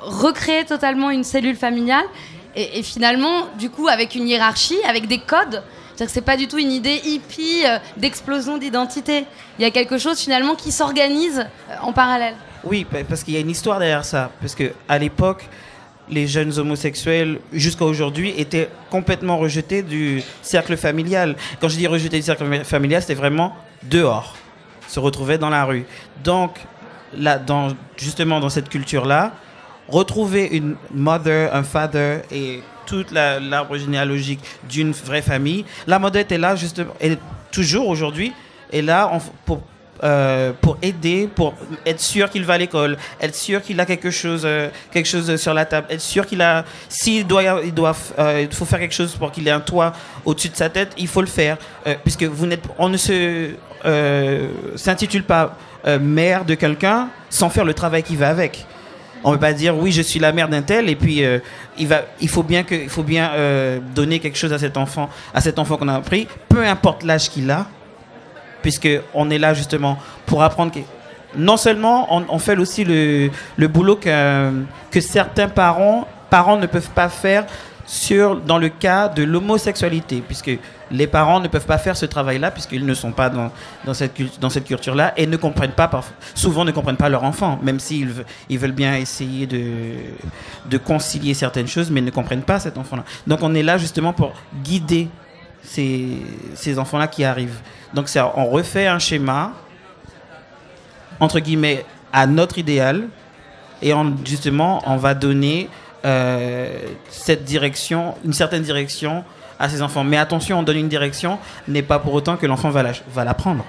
recréer 0.00 0.64
totalement 0.64 1.10
une 1.10 1.24
cellule 1.24 1.56
familiale. 1.56 2.04
Et, 2.56 2.82
finalement, 2.82 3.46
du 3.58 3.70
coup, 3.70 3.86
avec 3.88 4.14
une 4.14 4.28
hiérarchie, 4.28 4.78
avec 4.88 5.06
des 5.06 5.18
codes, 5.18 5.62
c'est-à-dire 5.88 6.06
que 6.06 6.12
c'est 6.12 6.20
pas 6.20 6.36
du 6.36 6.48
tout 6.48 6.58
une 6.58 6.72
idée 6.72 7.00
hippie 7.04 7.62
d'explosion 7.96 8.58
d'identité. 8.58 9.24
Il 9.58 9.62
y 9.62 9.64
a 9.64 9.70
quelque 9.70 9.98
chose 9.98 10.18
finalement 10.18 10.54
qui 10.54 10.72
s'organise 10.72 11.46
en 11.82 11.92
parallèle. 11.92 12.34
Oui, 12.64 12.84
pa- 12.84 13.04
parce 13.08 13.22
qu'il 13.22 13.34
y 13.34 13.36
a 13.36 13.40
une 13.40 13.50
histoire 13.50 13.78
derrière 13.78 14.04
ça. 14.04 14.30
Parce 14.40 14.54
que 14.54 14.72
à 14.88 14.98
l'époque, 14.98 15.48
les 16.10 16.26
jeunes 16.26 16.58
homosexuels, 16.58 17.38
jusqu'à 17.52 17.84
aujourd'hui, 17.84 18.34
étaient 18.36 18.68
complètement 18.90 19.38
rejetés 19.38 19.82
du 19.82 20.22
cercle 20.42 20.76
familial. 20.76 21.36
Quand 21.60 21.68
je 21.68 21.76
dis 21.76 21.86
rejetés 21.86 22.18
du 22.18 22.22
cercle 22.24 22.44
fami- 22.44 22.64
familial, 22.64 23.00
c'était 23.00 23.14
vraiment 23.14 23.54
dehors, 23.84 24.36
se 24.88 24.98
retrouvaient 25.00 25.38
dans 25.38 25.50
la 25.50 25.64
rue. 25.64 25.84
Donc, 26.24 26.58
là, 27.16 27.40
justement, 27.96 28.40
dans 28.40 28.50
cette 28.50 28.68
culture-là, 28.68 29.32
retrouver 29.88 30.48
une 30.52 30.76
mother, 30.92 31.54
un 31.54 31.62
father 31.62 32.22
et 32.30 32.62
toute 32.86 33.10
la- 33.12 33.40
l'arbre 33.40 33.76
généalogique 33.76 34.40
d'une 34.68 34.92
vraie 34.92 35.22
famille, 35.22 35.64
la 35.86 35.98
mother 35.98 36.22
était 36.22 36.38
là, 36.38 36.56
justement, 36.56 36.92
et 37.00 37.16
toujours 37.52 37.88
aujourd'hui, 37.88 38.32
est 38.72 38.82
là 38.82 39.10
pour 39.44 39.62
euh, 40.02 40.52
pour 40.60 40.78
aider, 40.80 41.28
pour 41.34 41.54
être 41.84 42.00
sûr 42.00 42.30
qu'il 42.30 42.44
va 42.44 42.54
à 42.54 42.58
l'école, 42.58 42.96
être 43.20 43.34
sûr 43.34 43.60
qu'il 43.60 43.78
a 43.80 43.84
quelque 43.86 44.10
chose, 44.10 44.42
euh, 44.44 44.70
quelque 44.90 45.06
chose 45.06 45.36
sur 45.36 45.52
la 45.52 45.66
table, 45.66 45.86
être 45.90 46.00
sûr 46.00 46.26
qu'il 46.26 46.40
a, 46.40 46.64
s'il 46.88 47.26
doit, 47.26 47.42
il 47.62 47.74
doit, 47.74 47.94
euh, 48.18 48.46
faut 48.50 48.64
faire 48.64 48.78
quelque 48.78 48.94
chose 48.94 49.14
pour 49.14 49.30
qu'il 49.30 49.46
ait 49.46 49.50
un 49.50 49.60
toit 49.60 49.92
au-dessus 50.24 50.48
de 50.48 50.56
sa 50.56 50.70
tête, 50.70 50.92
il 50.96 51.08
faut 51.08 51.20
le 51.20 51.26
faire, 51.26 51.58
Euh, 51.86 51.94
puisque 52.02 52.24
vous 52.24 52.46
n'êtes, 52.46 52.64
on 52.78 52.88
ne 52.88 52.96
se 52.96 53.50
s'intitule 54.76 55.22
pas 55.24 55.56
mère 56.00 56.44
de 56.44 56.54
quelqu'un 56.54 57.08
sans 57.30 57.48
faire 57.48 57.64
le 57.64 57.72
travail 57.72 58.02
qui 58.02 58.16
va 58.16 58.28
avec. 58.28 58.66
On 59.24 59.30
ne 59.30 59.36
peut 59.36 59.40
pas 59.40 59.52
dire 59.54 59.74
oui, 59.76 59.92
je 59.92 60.02
suis 60.02 60.20
la 60.20 60.32
mère 60.32 60.48
d'un 60.48 60.60
tel 60.60 60.90
et 60.90 60.96
puis 60.96 61.22
il 61.78 61.88
va, 61.88 62.02
il 62.20 62.28
faut 62.28 62.42
bien 62.42 62.62
que, 62.62 62.74
il 62.74 62.90
faut 62.90 63.02
bien 63.02 63.30
donner 63.94 64.18
quelque 64.18 64.36
chose 64.36 64.52
à 64.52 64.58
cet 64.58 64.76
enfant, 64.76 65.08
à 65.32 65.40
cet 65.40 65.58
enfant 65.58 65.78
qu'on 65.78 65.88
a 65.88 66.00
pris, 66.00 66.28
peu 66.50 66.66
importe 66.66 67.02
l'âge 67.04 67.30
qu'il 67.30 67.50
a, 67.50 67.66
puisque 68.62 68.88
on 69.14 69.30
est 69.30 69.38
là 69.38 69.54
justement 69.54 69.98
pour 70.26 70.42
apprendre 70.42 70.72
que 70.72 70.80
non 71.36 71.56
seulement 71.56 72.08
on, 72.10 72.38
fait 72.38 72.58
aussi 72.58 72.84
le, 72.84 73.30
le 73.56 73.68
boulot 73.68 73.96
que, 73.96 74.50
que 74.90 75.00
certains 75.00 75.48
parents, 75.48 76.08
parents 76.28 76.56
ne 76.56 76.66
peuvent 76.66 76.90
pas 76.90 77.08
faire 77.08 77.46
sur, 77.90 78.40
dans 78.40 78.58
le 78.58 78.68
cas 78.68 79.08
de 79.08 79.24
l'homosexualité, 79.24 80.22
puisque 80.24 80.52
les 80.92 81.06
parents 81.08 81.40
ne 81.40 81.48
peuvent 81.48 81.66
pas 81.66 81.78
faire 81.78 81.96
ce 81.96 82.06
travail-là, 82.06 82.52
puisqu'ils 82.52 82.86
ne 82.86 82.94
sont 82.94 83.10
pas 83.10 83.28
dans, 83.30 83.50
dans 83.84 83.94
cette, 83.94 84.12
dans 84.40 84.48
cette 84.48 84.64
culture-là, 84.64 85.12
et 85.16 85.26
ne 85.26 85.36
comprennent 85.36 85.72
pas, 85.72 85.90
souvent 86.34 86.64
ne 86.64 86.70
comprennent 86.70 86.96
pas 86.96 87.08
leur 87.08 87.24
enfant, 87.24 87.58
même 87.62 87.80
s'ils 87.80 88.24
ils 88.48 88.58
veulent 88.60 88.70
bien 88.70 88.94
essayer 88.94 89.48
de, 89.48 89.62
de 90.66 90.78
concilier 90.78 91.34
certaines 91.34 91.66
choses, 91.66 91.90
mais 91.90 92.00
ne 92.00 92.12
comprennent 92.12 92.42
pas 92.42 92.60
cet 92.60 92.78
enfant-là. 92.78 93.04
Donc 93.26 93.40
on 93.42 93.54
est 93.56 93.62
là 93.64 93.76
justement 93.76 94.12
pour 94.12 94.34
guider 94.62 95.08
ces, 95.62 96.08
ces 96.54 96.78
enfants-là 96.78 97.08
qui 97.08 97.24
arrivent. 97.24 97.60
Donc 97.94 98.08
on 98.36 98.46
refait 98.46 98.86
un 98.86 98.98
schéma, 98.98 99.52
entre 101.18 101.40
guillemets, 101.40 101.84
à 102.12 102.26
notre 102.26 102.58
idéal, 102.58 103.08
et 103.82 103.92
justement, 104.24 104.82
on 104.86 104.96
va 104.96 105.14
donner 105.14 105.68
euh, 106.04 106.78
cette 107.08 107.44
direction, 107.44 108.14
une 108.24 108.32
certaine 108.32 108.62
direction 108.62 109.24
à 109.58 109.68
ces 109.68 109.82
enfants. 109.82 110.04
Mais 110.04 110.16
attention, 110.16 110.58
on 110.58 110.62
donne 110.62 110.78
une 110.78 110.88
direction, 110.88 111.38
n'est 111.68 111.82
pas 111.82 111.98
pour 111.98 112.14
autant 112.14 112.36
que 112.36 112.46
l'enfant 112.46 112.70
va 112.70 112.82
la, 112.82 112.92
va 113.12 113.24
la. 113.24 113.32
Donc 113.34 113.64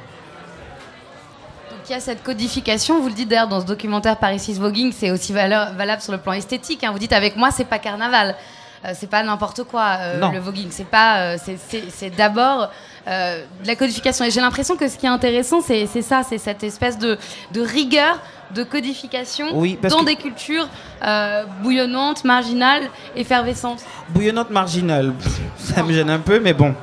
il 1.88 1.92
y 1.92 1.96
a 1.96 2.00
cette 2.00 2.24
codification, 2.24 3.02
vous 3.02 3.08
le 3.08 3.14
dites 3.14 3.28
d'ailleurs 3.30 3.48
dans 3.48 3.60
ce 3.62 3.66
documentaire 3.66 4.18
Paris 4.18 4.44
is 4.48 4.54
Voguing, 4.54 4.92
c'est 4.92 5.12
aussi 5.12 5.34
valable 5.34 6.02
sur 6.02 6.12
le 6.12 6.20
plan 6.20 6.34
esthétique. 6.34 6.84
hein. 6.84 6.92
Vous 6.92 7.00
dites 7.00 7.14
avec 7.14 7.36
moi, 7.36 7.52
c'est 7.52 7.66
pas 7.66 7.80
carnaval. 7.80 8.36
Euh, 8.84 8.94
c'est 8.96 9.10
pas 9.10 9.22
n'importe 9.22 9.64
quoi 9.64 9.86
euh, 10.00 10.32
le 10.34 10.40
voguing. 10.40 10.70
C'est 10.72 10.88
pas, 10.88 11.18
euh, 11.20 11.38
c'est- 11.38 12.10
d'abord 12.16 12.70
euh, 13.08 13.44
de 13.64 13.68
la 13.68 13.76
codification. 13.76 14.26
Et 14.26 14.32
j'ai 14.32 14.42
l'impression 14.42 14.76
que 14.76 14.88
ce 14.88 14.98
qui 14.98 15.06
est 15.06 15.10
intéressant, 15.10 15.62
c'est 15.62 15.86
ça, 16.02 16.22
c'est 16.28 16.38
cette 16.38 16.64
espèce 16.64 16.98
de, 16.98 17.18
de 17.52 17.62
rigueur 17.62 18.20
de 18.56 18.64
codification 18.64 19.46
Oui, 19.54 19.78
dans 19.82 20.00
que- 20.00 20.06
des 20.06 20.16
cultures 20.16 20.68
euh, 21.06 21.44
bouillonnantes, 21.64 22.24
marginales, 22.26 22.90
effervescentes. 23.16 23.82
Bouillonnante 24.10 24.50
marginale, 24.50 25.14
pff, 25.14 25.40
ça 25.58 25.84
me 25.84 25.94
gêne 25.94 26.10
un 26.10 26.20
peu, 26.20 26.40
mais 26.40 26.54
bon. 26.54 26.76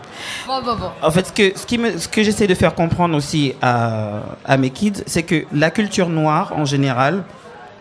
Bon, 0.47 0.63
bon, 0.63 0.77
bon. 0.77 0.91
En 1.03 1.11
fait, 1.11 1.27
ce 1.27 1.33
que, 1.33 1.59
ce 1.59 1.67
qui 1.67 1.79
me- 1.79 1.99
ce 1.99 2.09
que 2.09 2.23
j'essaie 2.23 2.47
de 2.47 2.55
faire 2.55 2.75
comprendre 2.75 3.17
aussi 3.17 3.55
à, 3.61 4.21
à 4.45 4.57
mes 4.57 4.71
kids, 4.71 5.03
c'est 5.07 5.25
que 5.25 5.45
la 5.53 5.71
culture 5.71 6.09
noire, 6.09 6.53
en 6.57 6.65
général, 6.65 7.23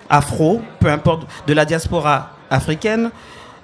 afro, 0.10 0.62
peu 0.80 0.90
importe, 0.90 1.28
de 1.48 1.54
la 1.54 1.66
diaspora 1.66 2.32
africaine, 2.50 3.10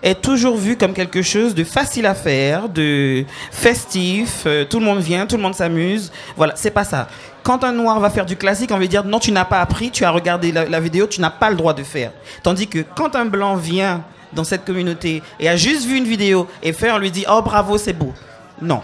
est 0.03 0.21
toujours 0.21 0.57
vue 0.57 0.75
comme 0.75 0.93
quelque 0.93 1.21
chose 1.21 1.55
de 1.55 1.63
facile 1.63 2.05
à 2.05 2.13
faire, 2.13 2.67
de 2.67 3.23
festif, 3.51 4.43
euh, 4.45 4.65
tout 4.65 4.79
le 4.79 4.85
monde 4.85 4.99
vient, 4.99 5.25
tout 5.25 5.37
le 5.37 5.41
monde 5.41 5.55
s'amuse. 5.55 6.11
Voilà, 6.35 6.53
c'est 6.57 6.71
pas 6.71 6.83
ça. 6.83 7.07
Quand 7.41 7.63
un 7.63 7.71
noir 7.71 7.99
va 8.01 8.09
faire 8.09 8.25
du 8.25 8.35
classique, 8.35 8.71
on 8.73 8.77
va 8.77 8.85
dire 8.85 9.05
non, 9.05 9.19
tu 9.19 9.31
n'as 9.31 9.45
pas 9.45 9.61
appris, 9.61 9.91
tu 9.91 10.03
as 10.03 10.11
regardé 10.11 10.51
la, 10.51 10.79
vidéo, 10.79 11.07
tu 11.07 11.21
n'as 11.21 11.29
pas 11.29 11.49
le 11.49 11.55
droit 11.55 11.73
de 11.73 11.83
faire. 11.83 12.11
Tandis 12.43 12.67
que 12.67 12.79
quand 12.79 13.15
un 13.15 13.25
blanc 13.25 13.55
vient 13.55 14.03
dans 14.33 14.43
cette 14.43 14.65
communauté 14.65 15.23
et 15.39 15.47
a 15.47 15.55
juste 15.55 15.85
vu 15.85 15.97
une 15.97 16.05
vidéo 16.05 16.47
et 16.61 16.73
fait, 16.73 16.91
on 16.91 16.97
lui 16.97 17.11
dit 17.11 17.25
oh 17.29 17.41
bravo, 17.41 17.77
c'est 17.77 17.93
beau. 17.93 18.13
Non. 18.61 18.81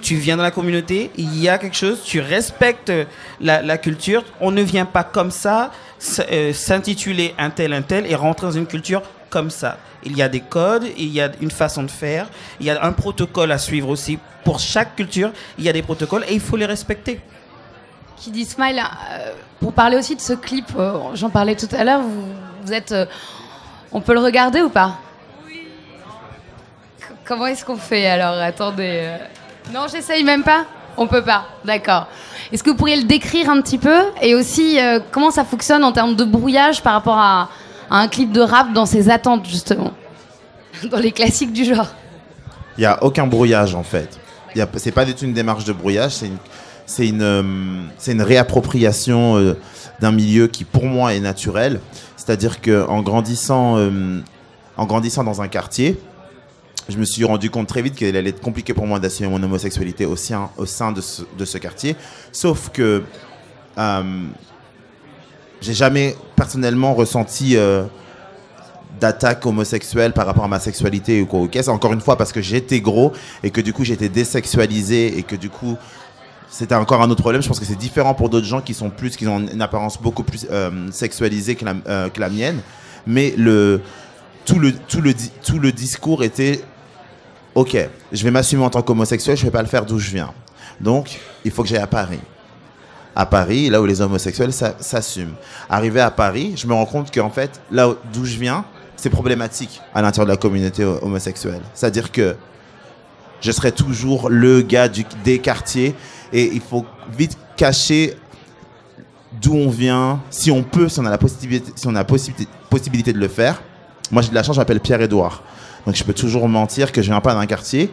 Tu 0.00 0.14
viens 0.14 0.38
dans 0.38 0.42
la 0.42 0.50
communauté, 0.50 1.10
il 1.18 1.38
y 1.38 1.50
a 1.50 1.58
quelque 1.58 1.76
chose, 1.76 2.00
tu 2.02 2.20
respectes 2.20 2.90
la, 3.40 3.60
la 3.60 3.76
culture. 3.76 4.24
On 4.40 4.50
ne 4.50 4.62
vient 4.62 4.86
pas 4.86 5.04
comme 5.04 5.30
ça 5.30 5.70
euh, 6.32 6.54
s'intituler 6.54 7.34
un 7.36 7.50
tel, 7.50 7.74
un 7.74 7.82
tel 7.82 8.10
et 8.10 8.14
rentrer 8.14 8.46
dans 8.46 8.52
une 8.52 8.66
culture 8.66 9.02
comme 9.30 9.50
ça. 9.50 9.78
Il 10.04 10.16
y 10.16 10.22
a 10.22 10.28
des 10.28 10.40
codes, 10.40 10.86
il 10.98 11.08
y 11.08 11.20
a 11.20 11.30
une 11.40 11.50
façon 11.50 11.82
de 11.82 11.90
faire, 11.90 12.28
il 12.58 12.66
y 12.66 12.70
a 12.70 12.84
un 12.84 12.92
protocole 12.92 13.52
à 13.52 13.58
suivre 13.58 13.88
aussi. 13.88 14.18
Pour 14.44 14.58
chaque 14.58 14.96
culture, 14.96 15.30
il 15.58 15.64
y 15.64 15.68
a 15.68 15.72
des 15.72 15.82
protocoles 15.82 16.24
et 16.28 16.34
il 16.34 16.40
faut 16.40 16.56
les 16.56 16.66
respecter. 16.66 17.20
Qui 18.16 18.30
dit 18.30 18.44
Smile, 18.44 18.82
euh, 19.12 19.32
pour 19.60 19.72
parler 19.72 19.96
aussi 19.96 20.16
de 20.16 20.20
ce 20.20 20.32
clip, 20.34 20.66
euh, 20.78 20.98
j'en 21.14 21.30
parlais 21.30 21.54
tout 21.56 21.68
à 21.74 21.84
l'heure, 21.84 22.02
vous, 22.02 22.24
vous 22.64 22.72
êtes. 22.72 22.92
euh, 22.92 23.06
on 23.92 24.00
peut 24.00 24.12
le 24.14 24.20
regarder 24.20 24.62
ou 24.62 24.68
pas? 24.68 24.98
Oui. 25.46 25.66
Comment 27.24 27.46
est-ce 27.46 27.64
qu'on 27.64 27.76
fait 27.76 28.06
alors? 28.06 28.38
Attendez. 28.40 29.00
euh, 29.04 29.18
Non, 29.72 29.86
j'essaye 29.90 30.22
même 30.24 30.42
pas? 30.42 30.64
On 30.96 31.06
peut 31.06 31.22
pas, 31.22 31.44
d'accord. 31.64 32.08
Est-ce 32.52 32.62
que 32.62 32.70
vous 32.70 32.76
pourriez 32.76 32.96
le 32.96 33.04
décrire 33.04 33.48
un 33.48 33.60
petit 33.62 33.78
peu? 33.78 34.02
Et 34.20 34.34
aussi, 34.34 34.78
euh, 34.80 35.00
comment 35.10 35.30
ça 35.30 35.44
fonctionne 35.44 35.84
en 35.84 35.92
termes 35.92 36.14
de 36.16 36.24
brouillage 36.24 36.82
par 36.82 36.92
rapport 36.94 37.18
à, 37.18 37.48
un 37.90 38.08
clip 38.08 38.32
de 38.32 38.40
rap 38.40 38.72
dans 38.72 38.86
ses 38.86 39.10
attentes, 39.10 39.46
justement 39.46 39.92
Dans 40.90 40.98
les 40.98 41.12
classiques 41.12 41.52
du 41.52 41.64
genre 41.64 41.88
Il 42.78 42.80
n'y 42.80 42.86
a 42.86 43.02
aucun 43.02 43.26
brouillage 43.26 43.74
en 43.74 43.82
fait. 43.82 44.18
C'est 44.76 44.92
pas 44.92 45.04
du 45.04 45.14
tout 45.14 45.24
une 45.24 45.32
démarche 45.32 45.64
de 45.64 45.72
brouillage, 45.72 46.12
c'est 46.12 46.26
une, 46.26 46.38
c'est 46.86 47.06
une, 47.06 47.22
euh, 47.22 47.42
une 48.06 48.22
réappropriation 48.22 49.36
euh, 49.36 49.56
d'un 50.00 50.12
milieu 50.12 50.48
qui 50.48 50.64
pour 50.64 50.84
moi 50.86 51.14
est 51.14 51.20
naturel. 51.20 51.80
C'est-à-dire 52.16 52.60
qu'en 52.60 53.02
grandissant, 53.02 53.76
euh, 53.78 54.20
en 54.76 54.86
grandissant 54.86 55.24
dans 55.24 55.40
un 55.40 55.48
quartier, 55.48 55.98
je 56.88 56.96
me 56.96 57.04
suis 57.04 57.24
rendu 57.24 57.50
compte 57.50 57.68
très 57.68 57.82
vite 57.82 57.94
qu'il 57.94 58.16
allait 58.16 58.30
être 58.30 58.40
compliqué 58.40 58.74
pour 58.74 58.86
moi 58.86 58.98
d'assumer 58.98 59.28
mon 59.28 59.42
homosexualité 59.42 60.06
au 60.06 60.16
sein, 60.16 60.50
au 60.56 60.66
sein 60.66 60.90
de, 60.90 61.00
ce, 61.00 61.58
quartier. 61.58 61.94
Sauf 62.32 62.70
que 62.70 63.04
j'ai 65.60 65.74
jamais 65.74 66.16
personnellement 66.36 66.94
ressenti 66.94 67.56
euh, 67.56 67.84
d'attaque 69.00 69.44
homosexuelle 69.46 70.12
par 70.12 70.26
rapport 70.26 70.44
à 70.44 70.48
ma 70.48 70.60
sexualité 70.60 71.22
ou 71.22 71.26
quoi. 71.26 71.40
ok. 71.40 71.50
C'est 71.52 71.68
encore 71.68 71.92
une 71.92 72.00
fois 72.00 72.16
parce 72.16 72.32
que 72.32 72.40
j'étais 72.40 72.80
gros 72.80 73.12
et 73.42 73.50
que 73.50 73.60
du 73.60 73.72
coup 73.72 73.84
j'étais 73.84 74.08
désexualisé 74.08 75.18
et 75.18 75.22
que 75.22 75.36
du 75.36 75.50
coup 75.50 75.76
c'était 76.48 76.74
encore 76.74 77.02
un 77.02 77.10
autre 77.10 77.22
problème. 77.22 77.42
Je 77.42 77.48
pense 77.48 77.60
que 77.60 77.66
c'est 77.66 77.78
différent 77.78 78.14
pour 78.14 78.28
d'autres 78.28 78.46
gens 78.46 78.60
qui 78.60 78.74
sont 78.74 78.90
plus, 78.90 79.16
qui 79.16 79.26
ont 79.28 79.38
une 79.38 79.62
apparence 79.62 80.00
beaucoup 80.00 80.24
plus 80.24 80.46
euh, 80.50 80.90
sexualisée 80.90 81.54
que 81.54 81.64
la, 81.64 81.74
euh, 81.86 82.08
que 82.08 82.20
la 82.20 82.28
mienne. 82.28 82.60
Mais 83.06 83.34
le, 83.36 83.80
tout, 84.44 84.58
le, 84.58 84.72
tout, 84.72 85.00
le, 85.00 85.14
tout 85.42 85.58
le 85.58 85.72
discours 85.72 86.24
était 86.24 86.60
Ok, 87.54 87.76
je 88.12 88.24
vais 88.24 88.30
m'assumer 88.30 88.62
en 88.62 88.70
tant 88.70 88.82
qu'homosexuel, 88.82 89.36
je 89.36 89.42
ne 89.42 89.46
vais 89.46 89.52
pas 89.52 89.62
le 89.62 89.68
faire 89.68 89.84
d'où 89.84 89.98
je 89.98 90.10
viens. 90.10 90.32
Donc, 90.80 91.18
il 91.44 91.50
faut 91.50 91.62
que 91.62 91.68
j'aille 91.68 91.82
à 91.82 91.86
Paris. 91.88 92.20
À 93.20 93.26
Paris, 93.26 93.68
là 93.68 93.82
où 93.82 93.84
les 93.84 94.00
homosexuels 94.00 94.50
s'a- 94.50 94.76
s'assument. 94.80 95.34
Arrivé 95.68 96.00
à 96.00 96.10
Paris, 96.10 96.54
je 96.56 96.66
me 96.66 96.72
rends 96.72 96.86
compte 96.86 97.12
qu'en 97.14 97.28
fait, 97.28 97.60
là 97.70 97.90
où- 97.90 97.96
d'où 98.14 98.24
je 98.24 98.38
viens, 98.38 98.64
c'est 98.96 99.10
problématique 99.10 99.82
à 99.94 100.00
l'intérieur 100.00 100.24
de 100.26 100.30
la 100.32 100.38
communauté 100.38 100.86
ho- 100.86 100.98
homosexuelle. 101.02 101.60
C'est-à-dire 101.74 102.10
que 102.12 102.34
je 103.42 103.52
serai 103.52 103.72
toujours 103.72 104.30
le 104.30 104.62
gars 104.62 104.88
des 105.22 105.38
quartiers 105.38 105.94
et 106.32 106.44
il 106.50 106.62
faut 106.62 106.86
vite 107.14 107.36
cacher 107.58 108.16
d'où 109.42 109.52
on 109.54 109.68
vient, 109.68 110.20
si 110.30 110.50
on 110.50 110.62
peut, 110.62 110.88
si 110.88 110.98
on 111.00 111.04
a 111.04 111.10
la 111.10 111.18
possibilité, 111.18 111.72
si 111.76 111.86
on 111.88 111.94
a 111.96 112.04
possibilité, 112.04 113.12
de 113.12 113.18
le 113.18 113.28
faire. 113.28 113.62
Moi, 114.10 114.22
j'ai 114.22 114.30
de 114.30 114.34
la 114.34 114.42
chance, 114.42 114.54
je 114.56 114.60
m'appelle 114.62 114.80
Pierre-Édouard. 114.80 115.42
Donc, 115.84 115.94
je 115.94 116.04
peux 116.04 116.14
toujours 116.14 116.48
mentir 116.48 116.90
que 116.90 117.02
je 117.02 117.10
viens 117.10 117.20
pas 117.20 117.34
d'un 117.34 117.44
quartier 117.44 117.90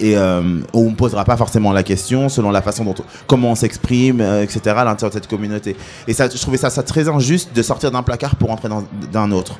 et 0.00 0.16
euh, 0.16 0.60
on 0.72 0.90
ne 0.90 0.94
posera 0.94 1.24
pas 1.24 1.36
forcément 1.36 1.72
la 1.72 1.82
question 1.82 2.28
selon 2.28 2.50
la 2.50 2.62
façon 2.62 2.84
dont 2.84 2.94
comment 3.26 3.52
on 3.52 3.54
s'exprime, 3.54 4.20
euh, 4.20 4.42
etc. 4.42 4.60
à 4.76 4.84
l'intérieur 4.84 5.10
de 5.10 5.14
cette 5.14 5.28
communauté. 5.28 5.76
Et 6.08 6.12
ça, 6.12 6.28
je 6.28 6.36
trouvais 6.40 6.56
ça, 6.56 6.70
très 6.82 7.08
injuste 7.08 7.54
de 7.54 7.62
sortir 7.62 7.90
d'un 7.90 8.02
placard 8.02 8.36
pour 8.36 8.50
entrer 8.50 8.68
dans 8.68 8.84
d'un 9.12 9.30
autre. 9.30 9.58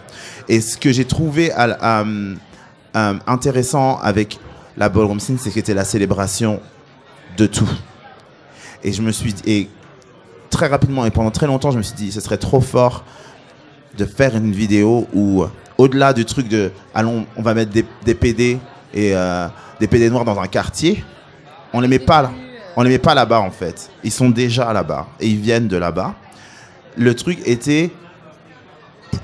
Et 0.49 0.61
ce 0.61 0.77
que 0.77 0.91
j'ai 0.93 1.05
trouvé 1.05 1.53
à, 1.53 2.01
euh, 2.01 2.35
intéressant 3.27 3.99
avec 4.01 4.39
la 4.77 4.89
ballroom 4.89 5.21
scene, 5.21 5.39
c'est 5.39 5.51
que 5.51 5.55
c'était 5.55 5.75
la 5.75 5.85
célébration 5.85 6.61
de 7.37 7.47
tout. 7.47 7.71
Et 8.83 8.93
je 8.93 9.03
me 9.03 9.13
suis 9.13 9.33
dit, 9.33 9.43
et 9.47 9.71
très 10.51 10.67
rapidement 10.67 11.07
et 11.07 11.11
pendant 11.11 11.31
très 11.31 11.47
longtemps, 11.47 11.71
je 11.71 11.79
me 11.79 11.83
suis 11.83 11.97
dit, 11.97 12.11
ce 12.11 12.21
serait 12.21 12.39
trop 12.39 12.61
fort 12.61 13.05
de 13.97 14.05
faire 14.05 14.37
une 14.37 14.53
vidéo 14.53 15.07
où, 15.15 15.45
au-delà 15.79 16.13
du 16.13 16.25
truc 16.25 16.49
de, 16.49 16.73
allons, 16.93 17.25
on 17.37 17.43
va 17.43 17.55
mettre 17.55 17.71
des, 17.71 17.85
des 18.05 18.15
PD 18.15 18.59
et 18.95 19.15
euh, 19.15 19.49
des 19.81 19.89
PD 19.89 20.09
noirs 20.09 20.25
dans 20.25 20.41
un 20.41 20.47
quartier, 20.47 21.05
on 21.73 21.81
les 21.81 21.89
met 21.89 21.99
pas 21.99 22.23
là. 22.23 22.33
On 22.77 22.83
les 22.83 22.91
met 22.91 22.99
pas 22.99 23.15
là-bas 23.15 23.41
en 23.41 23.51
fait. 23.51 23.91
Ils 24.03 24.13
sont 24.13 24.31
déjà 24.31 24.73
là-bas 24.73 25.09
et 25.21 25.29
ils 25.29 25.39
viennent 25.39 25.69
de 25.69 25.77
là-bas. 25.77 26.15
Le 26.97 27.15
truc 27.15 27.41
était, 27.45 27.91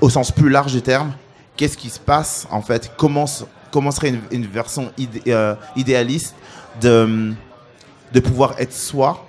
au 0.01 0.09
sens 0.09 0.31
plus 0.31 0.49
large 0.49 0.73
du 0.73 0.81
terme, 0.81 1.13
qu'est-ce 1.55 1.77
qui 1.77 1.89
se 1.89 1.99
passe 1.99 2.47
en 2.51 2.61
fait? 2.61 2.91
Comment, 2.97 3.25
serait 3.27 4.13
une, 4.31 4.45
version 4.45 4.91
euh, 5.27 5.55
idéaliste 5.75 6.35
de, 6.81 7.33
de 8.11 8.19
pouvoir 8.19 8.55
être 8.59 8.73
soi 8.73 9.25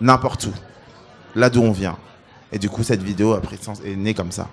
n'importe 0.00 0.44
où, 0.46 0.52
là 1.34 1.50
d'où 1.50 1.62
on 1.62 1.72
vient. 1.72 1.96
Et 2.52 2.58
du 2.58 2.68
coup, 2.68 2.82
cette 2.82 3.02
vidéo 3.02 3.32
a 3.32 3.40
pris 3.40 3.58
sens, 3.60 3.80
est 3.84 3.96
née 3.96 4.14
comme 4.14 4.32
ça. 4.32 4.48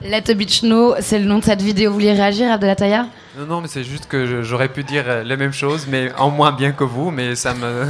Let 0.00 0.30
a 0.30 0.34
Bitch 0.34 0.60
Know, 0.60 0.94
c'est 1.00 1.18
le 1.18 1.24
nom 1.24 1.38
de 1.40 1.44
cette 1.44 1.60
vidéo. 1.60 1.90
Vous 1.90 1.94
vouliez 1.94 2.12
réagir, 2.12 2.52
Abdelataya 2.52 3.06
Non, 3.36 3.46
non, 3.46 3.60
mais 3.60 3.66
c'est 3.68 3.82
juste 3.82 4.06
que 4.06 4.42
j'aurais 4.44 4.68
pu 4.68 4.84
dire 4.84 5.04
euh, 5.08 5.22
les 5.24 5.36
mêmes 5.36 5.52
choses, 5.52 5.86
mais 5.88 6.12
en 6.16 6.30
moins 6.30 6.52
bien 6.52 6.70
que 6.70 6.84
vous. 6.84 7.10
Mais 7.10 7.34
ça 7.34 7.52
me, 7.52 7.86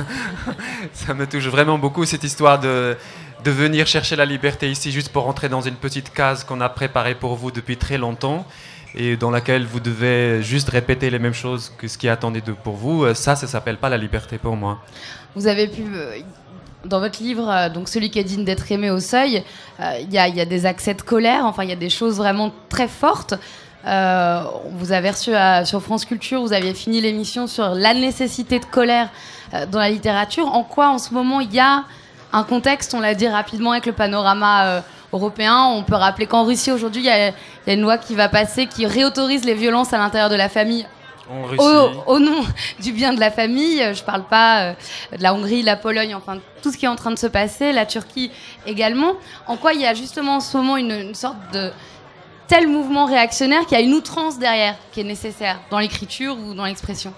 ça 0.94 1.12
me 1.12 1.26
touche 1.26 1.46
vraiment 1.48 1.76
beaucoup 1.76 2.06
cette 2.06 2.24
histoire 2.24 2.58
de, 2.60 2.96
de 3.44 3.50
venir 3.50 3.86
chercher 3.86 4.16
la 4.16 4.24
liberté 4.24 4.70
ici 4.70 4.90
juste 4.90 5.10
pour 5.10 5.24
rentrer 5.24 5.50
dans 5.50 5.60
une 5.60 5.74
petite 5.74 6.10
case 6.12 6.44
qu'on 6.44 6.62
a 6.62 6.70
préparée 6.70 7.14
pour 7.14 7.36
vous 7.36 7.50
depuis 7.50 7.76
très 7.76 7.98
longtemps 7.98 8.46
et 8.94 9.18
dans 9.18 9.30
laquelle 9.30 9.66
vous 9.66 9.80
devez 9.80 10.42
juste 10.42 10.70
répéter 10.70 11.10
les 11.10 11.18
mêmes 11.18 11.34
choses 11.34 11.70
que 11.76 11.86
ce 11.88 11.98
qui 11.98 12.06
est 12.06 12.10
attendu 12.10 12.40
de 12.40 12.52
pour 12.52 12.74
vous. 12.76 13.04
Euh, 13.04 13.12
Ça, 13.12 13.36
ça 13.36 13.46
s'appelle 13.46 13.76
pas 13.76 13.90
la 13.90 13.98
liberté 13.98 14.38
pour 14.38 14.56
moi. 14.56 14.78
Vous 15.36 15.46
avez 15.46 15.68
pu, 15.68 15.82
euh, 15.94 16.16
dans 16.84 17.00
votre 17.00 17.22
livre, 17.22 17.48
euh, 17.50 17.68
donc 17.68 17.88
celui 17.88 18.10
qui 18.10 18.18
est 18.18 18.24
digne 18.24 18.44
d'être 18.44 18.70
aimé 18.70 18.90
au 18.90 19.00
seuil, 19.00 19.42
euh, 19.80 19.98
il 20.00 20.12
y, 20.12 20.18
a- 20.18 20.44
des 20.44 20.66
accès 20.66 20.94
de 20.94 21.02
colère, 21.02 21.44
enfin 21.44 21.64
il 21.64 21.70
y 21.70 21.72
a 21.72 21.76
des 21.76 21.90
choses 21.90 22.16
vraiment 22.16 22.52
très 22.68 22.88
fortes. 22.88 23.34
Euh, 23.86 24.42
vous 24.72 24.92
avez 24.92 25.10
reçu 25.10 25.32
sur 25.64 25.82
France 25.82 26.04
Culture, 26.04 26.40
vous 26.40 26.52
aviez 26.52 26.74
fini 26.74 27.00
l'émission 27.00 27.46
sur 27.46 27.70
la 27.70 27.94
nécessité 27.94 28.58
de 28.58 28.64
colère 28.64 29.08
dans 29.70 29.78
la 29.78 29.88
littérature. 29.88 30.46
En 30.46 30.62
quoi 30.64 30.90
en 30.90 30.98
ce 30.98 31.14
moment 31.14 31.40
il 31.40 31.54
y 31.54 31.60
a 31.60 31.84
un 32.32 32.42
contexte, 32.42 32.92
on 32.94 33.00
l'a 33.00 33.14
dit 33.14 33.28
rapidement 33.28 33.72
avec 33.72 33.86
le 33.86 33.92
panorama 33.92 34.82
européen, 35.12 35.64
on 35.66 35.84
peut 35.84 35.94
rappeler 35.94 36.26
qu'en 36.26 36.44
Russie 36.44 36.72
aujourd'hui 36.72 37.02
il 37.02 37.06
y, 37.06 37.10
a 37.70 37.72
une 37.72 37.80
loi 37.80 37.98
qui 37.98 38.14
va 38.14 38.28
passer 38.28 38.66
qui 38.66 38.84
réautorise 38.84 39.44
les 39.44 39.54
violences 39.54 39.92
à 39.92 39.98
l'intérieur 39.98 40.28
de 40.28 40.36
la 40.36 40.48
famille. 40.48 40.86
Au, 41.58 42.12
au 42.14 42.18
nom 42.18 42.42
du 42.82 42.92
bien 42.92 43.12
de 43.12 43.20
la 43.20 43.30
famille. 43.30 43.82
Je 43.94 44.02
parle 44.02 44.24
pas 44.24 44.62
euh, 44.62 44.72
de 45.16 45.22
la 45.22 45.34
Hongrie, 45.34 45.62
la 45.62 45.76
Pologne, 45.76 46.14
enfin 46.14 46.38
tout 46.62 46.72
ce 46.72 46.76
qui 46.76 46.84
est 46.84 46.88
en 46.88 46.96
train 46.96 47.10
de 47.10 47.18
se 47.18 47.26
passer, 47.26 47.72
la 47.72 47.86
Turquie 47.86 48.30
également. 48.66 49.14
En 49.46 49.56
quoi 49.56 49.72
il 49.72 49.80
y 49.80 49.86
a 49.86 49.94
justement 49.94 50.36
en 50.36 50.40
ce 50.40 50.56
moment 50.56 50.76
une, 50.76 50.92
une 50.92 51.14
sorte 51.14 51.36
de 51.52 51.70
tel 52.46 52.66
mouvement 52.66 53.06
réactionnaire 53.06 53.66
qu'il 53.66 53.78
y 53.78 53.80
a 53.80 53.84
une 53.84 53.94
outrance 53.94 54.38
derrière 54.38 54.76
qui 54.92 55.00
est 55.00 55.04
nécessaire 55.04 55.60
dans 55.70 55.78
l'écriture 55.78 56.36
ou 56.38 56.54
dans 56.54 56.64
l'expression? 56.64 57.12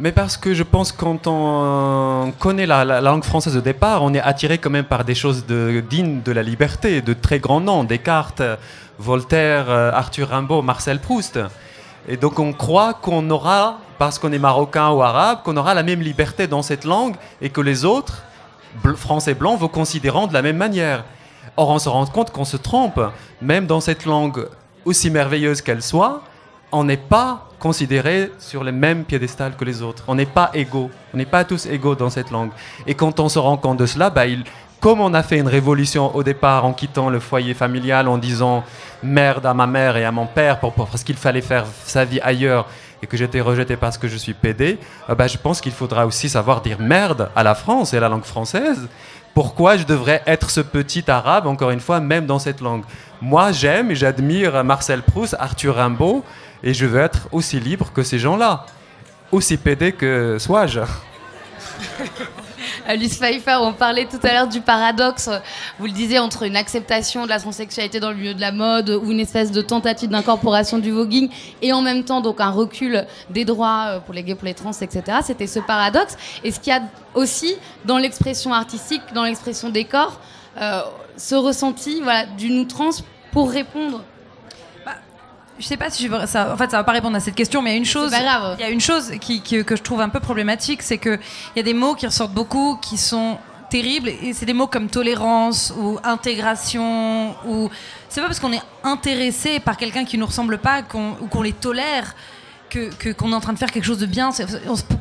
Mais 0.00 0.12
parce 0.12 0.36
que 0.36 0.54
je 0.54 0.62
pense 0.62 0.92
que 0.92 0.98
quand 1.00 1.26
on 1.26 2.32
connaît 2.38 2.66
la, 2.66 2.84
la 2.84 3.00
langue 3.00 3.24
française 3.24 3.56
au 3.56 3.60
départ, 3.60 4.04
on 4.04 4.14
est 4.14 4.20
attiré 4.20 4.58
quand 4.58 4.70
même 4.70 4.84
par 4.84 5.04
des 5.04 5.16
choses 5.16 5.44
de, 5.44 5.82
dignes 5.90 6.22
de 6.22 6.30
la 6.30 6.44
liberté, 6.44 7.02
de 7.02 7.12
très 7.14 7.40
grands 7.40 7.60
noms, 7.60 7.82
Descartes, 7.82 8.42
Voltaire, 9.00 9.68
euh, 9.68 9.90
Arthur 9.92 10.28
Rimbaud, 10.28 10.62
Marcel 10.62 11.00
Proust. 11.00 11.40
Et 12.08 12.16
donc 12.16 12.38
on 12.38 12.52
croit 12.52 12.94
qu'on 12.94 13.28
aura, 13.30 13.78
parce 13.98 14.18
qu'on 14.18 14.32
est 14.32 14.38
marocain 14.38 14.90
ou 14.90 15.02
arabe, 15.02 15.42
qu'on 15.44 15.56
aura 15.56 15.74
la 15.74 15.82
même 15.82 16.00
liberté 16.00 16.46
dans 16.46 16.62
cette 16.62 16.84
langue 16.84 17.14
et 17.42 17.50
que 17.50 17.60
les 17.60 17.84
autres, 17.84 18.22
français 18.96 19.34
blancs, 19.34 19.58
vous 19.58 19.68
considéreront 19.68 20.26
de 20.26 20.32
la 20.32 20.42
même 20.42 20.56
manière. 20.56 21.04
Or 21.56 21.68
on 21.68 21.78
se 21.78 21.88
rend 21.88 22.06
compte 22.06 22.30
qu'on 22.30 22.46
se 22.46 22.56
trompe, 22.56 23.00
même 23.42 23.66
dans 23.66 23.80
cette 23.80 24.06
langue 24.06 24.48
aussi 24.84 25.10
merveilleuse 25.10 25.60
qu'elle 25.60 25.82
soit, 25.82 26.22
on 26.72 26.84
n'est 26.84 26.96
pas 26.96 27.48
considéré 27.58 28.30
sur 28.38 28.64
le 28.64 28.72
même 28.72 29.04
piédestal 29.04 29.56
que 29.56 29.64
les 29.64 29.82
autres. 29.82 30.04
On 30.06 30.14
n'est 30.14 30.26
pas 30.26 30.50
égaux. 30.54 30.90
On 31.12 31.16
n'est 31.16 31.26
pas 31.26 31.44
tous 31.44 31.66
égaux 31.66 31.94
dans 31.94 32.10
cette 32.10 32.30
langue. 32.30 32.50
Et 32.86 32.94
quand 32.94 33.20
on 33.20 33.28
se 33.28 33.38
rend 33.38 33.56
compte 33.56 33.78
de 33.78 33.86
cela, 33.86 34.10
bah, 34.10 34.26
il, 34.26 34.44
comme 34.80 35.00
on 35.00 35.12
a 35.14 35.22
fait 35.22 35.38
une 35.38 35.48
révolution 35.48 36.14
au 36.14 36.22
départ 36.22 36.64
en 36.64 36.72
quittant 36.72 37.10
le 37.10 37.20
foyer 37.20 37.54
familial, 37.54 38.08
en 38.08 38.18
disant 38.18 38.64
merde 39.02 39.44
à 39.46 39.54
ma 39.54 39.66
mère 39.66 39.96
et 39.96 40.04
à 40.04 40.12
mon 40.12 40.26
père 40.26 40.58
pour, 40.60 40.72
pour- 40.72 40.86
parce 40.88 41.02
qu'il 41.04 41.16
fallait 41.16 41.40
faire 41.40 41.64
sa 41.84 42.04
vie 42.04 42.20
ailleurs, 42.20 42.66
et 43.02 43.06
que 43.06 43.16
j'étais 43.16 43.40
rejeté 43.40 43.76
parce 43.76 43.96
que 43.96 44.08
je 44.08 44.16
suis 44.16 44.34
PD, 44.34 44.76
euh, 45.08 45.14
bah, 45.14 45.28
je 45.28 45.36
pense 45.38 45.60
qu'il 45.60 45.70
faudra 45.72 46.04
aussi 46.06 46.28
savoir 46.28 46.60
dire 46.60 46.78
merde 46.80 47.30
à 47.36 47.42
la 47.44 47.54
France 47.54 47.94
et 47.94 47.96
à 47.98 48.00
la 48.00 48.08
langue 48.08 48.24
française. 48.24 48.88
Pourquoi 49.34 49.76
je 49.76 49.84
devrais 49.84 50.20
être 50.26 50.50
ce 50.50 50.60
petit 50.60 51.08
arabe, 51.08 51.46
encore 51.46 51.70
une 51.70 51.78
fois, 51.78 52.00
même 52.00 52.26
dans 52.26 52.40
cette 52.40 52.60
langue? 52.60 52.82
Moi, 53.22 53.52
j'aime 53.52 53.92
et 53.92 53.94
j'admire 53.94 54.64
Marcel 54.64 55.02
Proust, 55.02 55.36
Arthur 55.38 55.76
Rimbaud, 55.76 56.24
et 56.64 56.74
je 56.74 56.86
veux 56.86 57.00
être 57.00 57.28
aussi 57.30 57.60
libre 57.60 57.92
que 57.92 58.02
ces 58.02 58.18
gens-là. 58.18 58.66
Aussi 59.30 59.56
PD 59.58 59.92
que 59.92 60.36
sois-je. 60.40 60.80
Alice 62.88 63.18
Pfeiffer, 63.18 63.58
on 63.60 63.74
parlait 63.74 64.06
tout 64.06 64.18
à 64.22 64.32
l'heure 64.32 64.48
du 64.48 64.62
paradoxe, 64.62 65.28
vous 65.78 65.84
le 65.84 65.92
disiez, 65.92 66.18
entre 66.20 66.44
une 66.44 66.56
acceptation 66.56 67.24
de 67.24 67.28
la 67.28 67.38
transsexualité 67.38 68.00
dans 68.00 68.08
le 68.08 68.16
milieu 68.16 68.32
de 68.32 68.40
la 68.40 68.50
mode 68.50 68.88
ou 68.88 69.12
une 69.12 69.20
espèce 69.20 69.52
de 69.52 69.60
tentative 69.60 70.08
d'incorporation 70.08 70.78
du 70.78 70.90
voguing 70.90 71.28
et 71.60 71.74
en 71.74 71.82
même 71.82 72.04
temps 72.04 72.22
donc 72.22 72.40
un 72.40 72.48
recul 72.48 73.04
des 73.28 73.44
droits 73.44 73.84
euh, 73.88 74.00
pour 74.00 74.14
les 74.14 74.22
gays, 74.22 74.34
pour 74.34 74.46
les 74.46 74.54
trans, 74.54 74.72
etc. 74.72 75.18
C'était 75.22 75.46
ce 75.46 75.60
paradoxe. 75.60 76.16
Et 76.42 76.50
ce 76.50 76.60
qu'il 76.60 76.72
y 76.72 76.76
a 76.76 76.80
aussi 77.12 77.56
dans 77.84 77.98
l'expression 77.98 78.54
artistique, 78.54 79.02
dans 79.12 79.24
l'expression 79.24 79.68
des 79.68 79.84
corps, 79.84 80.18
euh, 80.58 80.80
ce 81.18 81.34
ressenti 81.34 82.00
voilà, 82.00 82.24
d'une 82.24 82.58
outrance 82.58 83.04
pour 83.32 83.50
répondre 83.50 84.02
je 85.58 85.66
sais 85.66 85.76
pas 85.76 85.90
si 85.90 86.06
je 86.06 86.26
ça. 86.26 86.52
En 86.52 86.56
fait, 86.56 86.70
ça 86.70 86.76
va 86.76 86.84
pas 86.84 86.92
répondre 86.92 87.16
à 87.16 87.20
cette 87.20 87.34
question, 87.34 87.62
mais 87.62 87.70
il 87.70 87.72
y 87.74 87.76
a 87.76 87.78
une 87.78 87.84
chose. 87.84 88.12
Il 88.14 88.60
y 88.60 88.64
a 88.64 88.70
une 88.70 88.80
chose 88.80 89.12
qui, 89.20 89.42
que 89.42 89.76
je 89.76 89.82
trouve 89.82 90.00
un 90.00 90.08
peu 90.08 90.20
problématique, 90.20 90.82
c'est 90.82 90.98
que 90.98 91.18
il 91.54 91.58
y 91.58 91.60
a 91.60 91.62
des 91.62 91.74
mots 91.74 91.94
qui 91.94 92.06
ressortent 92.06 92.32
beaucoup, 92.32 92.76
qui 92.80 92.96
sont 92.96 93.38
terribles, 93.70 94.08
et 94.08 94.32
c'est 94.32 94.46
des 94.46 94.54
mots 94.54 94.66
comme 94.66 94.88
tolérance 94.88 95.72
ou 95.78 95.98
intégration 96.04 97.34
ou. 97.46 97.68
C'est 98.08 98.20
pas 98.20 98.26
parce 98.26 98.40
qu'on 98.40 98.52
est 98.52 98.62
intéressé 98.84 99.60
par 99.60 99.76
quelqu'un 99.76 100.04
qui 100.04 100.16
nous 100.16 100.26
ressemble 100.26 100.58
pas 100.58 100.82
ou 101.20 101.26
qu'on 101.26 101.42
les 101.42 101.52
tolère 101.52 102.14
que 102.70 103.12
qu'on 103.12 103.32
est 103.32 103.34
en 103.34 103.40
train 103.40 103.52
de 103.52 103.58
faire 103.58 103.70
quelque 103.70 103.84
chose 103.84 103.98
de 103.98 104.06
bien. 104.06 104.30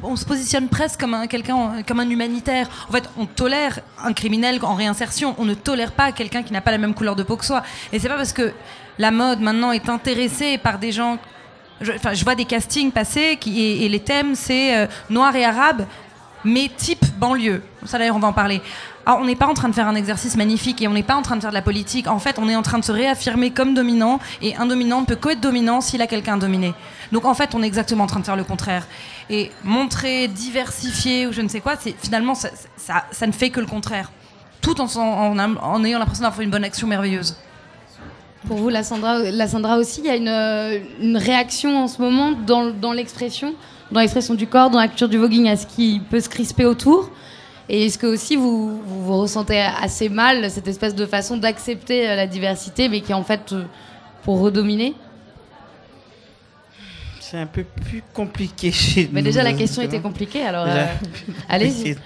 On 0.03 0.16
se, 0.16 0.26
positionne 0.26 0.68
presque 0.68 0.99
comme 0.99 1.14
un, 1.14 1.28
quelqu'un, 1.28 1.84
comme 1.88 1.99
un 1.99 2.10
humanitaire. 2.10 2.68
En 2.89 2.91
fait, 2.91 3.10
on 3.18 3.26
tolère 3.26 3.80
un 4.03 4.14
criminel 4.14 4.60
en 4.64 4.76
réinsertion. 4.76 5.36
On 5.38 5.45
ne 5.45 5.53
tolère 5.53 5.91
pas 5.91 6.12
quelqu'un 6.12 6.43
qui 6.43 6.53
n'a 6.53 6.62
pas 6.62 6.72
la 6.72 6.78
même 6.78 6.93
couleur 6.93 7.16
de 7.16 7.24
peau 7.24 7.38
que 7.38 7.45
soi. 7.45 7.64
Et 7.91 7.99
c'est 7.99 8.10
pas 8.10 8.16
parce 8.16 8.34
que 8.34 8.53
la 8.97 9.11
mode 9.11 9.39
maintenant 9.39 9.71
est 9.71 9.89
intéressée 9.89 10.57
par 10.57 10.79
des 10.79 10.91
gens. 10.91 11.17
Je, 11.81 11.91
enfin, 11.91 12.13
je 12.13 12.23
vois 12.23 12.35
des 12.35 12.45
castings 12.45 12.91
passer 12.91 13.37
et, 13.45 13.87
les 13.89 13.99
thèmes 13.99 14.33
c'est 14.35 14.75
euh, 14.75 14.87
noir 15.09 15.35
et 15.35 15.45
arabe, 15.45 15.85
mais 16.43 16.69
type 16.75 17.05
banlieue. 17.17 17.61
Ça 17.85 17.97
d'ailleurs 17.97 18.15
on 18.15 18.19
va 18.19 18.29
en 18.29 18.33
parler. 18.33 18.61
Alors, 19.07 19.21
on 19.21 19.23
n'est 19.25 19.37
pas 19.37 19.47
en 19.47 19.53
train 19.53 19.69
de 19.69 19.73
faire 19.73 19.87
un 19.87 19.95
exercice 19.95 20.35
magnifique 20.35 20.81
et 20.81 20.87
on 20.89 20.93
n'est 20.93 21.01
pas 21.01 21.15
en 21.15 21.21
train 21.21 21.37
de 21.37 21.41
faire 21.41 21.51
de 21.51 21.55
la 21.55 21.61
politique. 21.61 22.09
En 22.09 22.19
fait, 22.19 22.39
on 22.39 22.49
est 22.49 22.57
en 22.57 22.61
train 22.61 22.77
de 22.77 22.83
se 22.83 22.91
réaffirmer 22.91 23.51
comme 23.51 23.73
dominant 23.73 24.19
et 24.41 24.53
un 24.57 24.65
dominant 24.65 24.99
ne 24.99 25.05
peut 25.05 25.15
qu'être 25.15 25.39
dominant 25.39 25.79
s'il 25.79 26.01
a 26.01 26.07
quelqu'un 26.07 26.33
à 26.33 26.37
dominer. 26.39 26.73
Donc 27.13 27.23
en 27.23 27.33
fait, 27.33 27.55
on 27.55 27.63
est 27.63 27.67
exactement 27.67 28.03
en 28.03 28.07
train 28.07 28.19
de 28.19 28.25
faire 28.25 28.35
le 28.35 28.43
contraire. 28.43 28.85
Et 29.29 29.49
montrer, 29.63 30.27
diversifier 30.27 31.25
ou 31.25 31.31
je 31.31 31.39
ne 31.39 31.47
sais 31.47 31.61
quoi, 31.61 31.75
c'est 31.79 31.95
finalement 31.97 32.35
ça, 32.35 32.49
ça, 32.75 33.27
ne 33.27 33.31
fait 33.31 33.49
que 33.49 33.61
le 33.61 33.65
contraire. 33.65 34.11
Tout 34.59 34.81
en, 34.81 34.87
en 34.97 35.83
ayant 35.85 35.99
l'impression 35.99 36.23
d'avoir 36.23 36.35
fait 36.35 36.43
une 36.43 36.49
bonne 36.49 36.65
action 36.65 36.85
merveilleuse. 36.85 37.37
Pour 38.47 38.57
vous, 38.57 38.69
la 38.69 38.83
Sandra, 38.83 39.77
aussi, 39.77 40.01
il 40.01 40.05
y 40.05 40.09
a 40.09 40.75
une, 40.99 41.17
réaction 41.17 41.83
en 41.83 41.87
ce 41.87 42.01
moment 42.01 42.31
dans, 42.31 42.93
l'expression, 42.93 43.53
dans 43.91 43.99
l'expression 43.99 44.35
du 44.35 44.47
corps, 44.47 44.69
dans 44.69 44.79
la 44.79 44.87
culture 44.87 45.09
du 45.09 45.17
voguing, 45.17 45.49
à 45.49 45.57
ce 45.57 45.67
qui 45.67 46.01
peut 46.09 46.21
se 46.21 46.29
crisper 46.29 46.65
autour? 46.65 47.11
Et 47.67 47.85
est-ce 47.85 47.97
que 47.97 48.07
aussi 48.07 48.37
vous, 48.37 48.81
vous, 48.81 49.19
ressentez 49.19 49.59
assez 49.59 50.07
mal 50.07 50.49
cette 50.49 50.69
espèce 50.69 50.95
de 50.95 51.05
façon 51.05 51.35
d'accepter 51.35 52.07
euh, 52.07 52.15
la 52.15 52.25
diversité, 52.25 52.87
mais 52.87 53.01
qui 53.01 53.11
est 53.11 53.15
en 53.15 53.25
fait 53.25 53.51
euh, 53.51 53.65
pour 54.23 54.39
redominer? 54.39 54.93
C'est 57.19 57.37
un 57.37 57.45
peu 57.45 57.65
plus 57.65 58.01
compliqué 58.13 58.71
chez 58.71 59.03
nous. 59.03 59.09
Mais 59.11 59.21
déjà 59.21 59.43
la 59.43 59.51
question 59.51 59.81
était 59.81 59.99
compliquée, 59.99 60.43
alors 60.43 60.65
euh, 60.65 60.85
allez-y. 61.49 61.97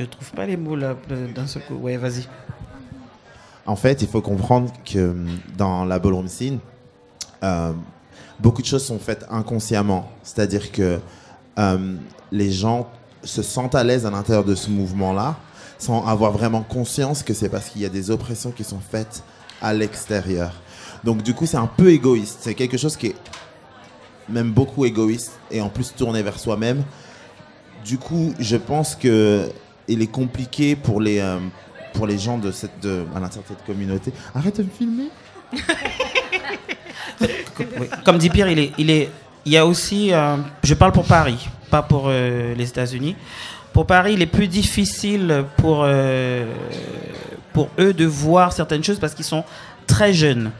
Je 0.00 0.06
trouve 0.06 0.30
pas 0.32 0.46
les 0.46 0.56
mots 0.56 0.76
là 0.76 0.96
d'un 1.34 1.46
seul 1.46 1.62
coup. 1.64 1.74
Ouais, 1.74 1.98
vas-y. 1.98 2.26
En 3.66 3.76
fait, 3.76 4.00
il 4.00 4.08
faut 4.08 4.22
comprendre 4.22 4.72
que 4.82 5.14
dans 5.58 5.84
la 5.84 5.98
ballroom 5.98 6.26
scene, 6.26 6.58
euh, 7.42 7.74
beaucoup 8.38 8.62
de 8.62 8.66
choses 8.66 8.82
sont 8.82 8.98
faites 8.98 9.26
inconsciemment. 9.30 10.10
C'est-à-dire 10.22 10.72
que 10.72 10.98
euh, 11.58 11.96
les 12.32 12.50
gens 12.50 12.88
se 13.22 13.42
sentent 13.42 13.74
à 13.74 13.84
l'aise 13.84 14.06
à 14.06 14.10
l'intérieur 14.10 14.44
de 14.44 14.54
ce 14.54 14.70
mouvement-là 14.70 15.36
sans 15.76 16.06
avoir 16.06 16.32
vraiment 16.32 16.62
conscience 16.62 17.22
que 17.22 17.34
c'est 17.34 17.50
parce 17.50 17.68
qu'il 17.68 17.82
y 17.82 17.84
a 17.84 17.90
des 17.90 18.10
oppressions 18.10 18.52
qui 18.52 18.64
sont 18.64 18.80
faites 18.80 19.22
à 19.60 19.74
l'extérieur. 19.74 20.54
Donc 21.04 21.22
du 21.22 21.34
coup, 21.34 21.44
c'est 21.44 21.58
un 21.58 21.66
peu 21.66 21.90
égoïste. 21.90 22.38
C'est 22.40 22.54
quelque 22.54 22.78
chose 22.78 22.96
qui 22.96 23.08
est 23.08 23.16
même 24.30 24.50
beaucoup 24.50 24.86
égoïste 24.86 25.32
et 25.50 25.60
en 25.60 25.68
plus 25.68 25.92
tourné 25.94 26.22
vers 26.22 26.38
soi-même. 26.38 26.84
Du 27.84 27.98
coup, 27.98 28.32
je 28.38 28.56
pense 28.56 28.94
que 28.94 29.50
il 29.90 30.02
est 30.02 30.06
compliqué 30.10 30.76
pour 30.76 31.00
les, 31.00 31.18
euh, 31.18 31.38
pour 31.92 32.06
les 32.06 32.18
gens 32.18 32.38
de 32.38 32.50
cette, 32.50 32.80
de, 32.80 33.04
à 33.14 33.20
l'intérieur 33.20 33.44
de 33.44 33.48
cette 33.48 33.64
communauté. 33.66 34.12
Arrête 34.34 34.56
de 34.58 34.62
me 34.62 34.68
filmer. 34.70 35.10
Comme 38.04 38.18
dit 38.18 38.30
Pierre, 38.30 38.48
il, 38.48 38.58
est, 38.58 38.72
il, 38.78 38.90
est, 38.90 39.10
il 39.44 39.52
y 39.52 39.56
a 39.56 39.66
aussi, 39.66 40.12
euh, 40.12 40.36
je 40.62 40.74
parle 40.74 40.92
pour 40.92 41.04
Paris, 41.04 41.48
pas 41.70 41.82
pour 41.82 42.04
euh, 42.06 42.54
les 42.54 42.68
États-Unis. 42.68 43.16
Pour 43.72 43.86
Paris, 43.86 44.14
il 44.14 44.22
est 44.22 44.26
plus 44.26 44.48
difficile 44.48 45.44
pour, 45.56 45.86
pour 47.52 47.68
eux 47.78 47.92
de 47.92 48.04
voir 48.04 48.52
certaines 48.52 48.82
choses 48.82 48.98
parce 48.98 49.14
qu'ils 49.14 49.24
sont 49.24 49.44
très 49.86 50.12
jeunes. 50.12 50.50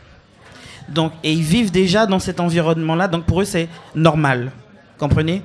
Donc, 0.88 1.12
et 1.24 1.32
ils 1.32 1.42
vivent 1.42 1.72
déjà 1.72 2.06
dans 2.06 2.20
cet 2.20 2.38
environnement-là, 2.38 3.08
donc 3.08 3.24
pour 3.24 3.40
eux, 3.40 3.44
c'est 3.44 3.68
normal. 3.96 4.52
Comprenez? 4.96 5.42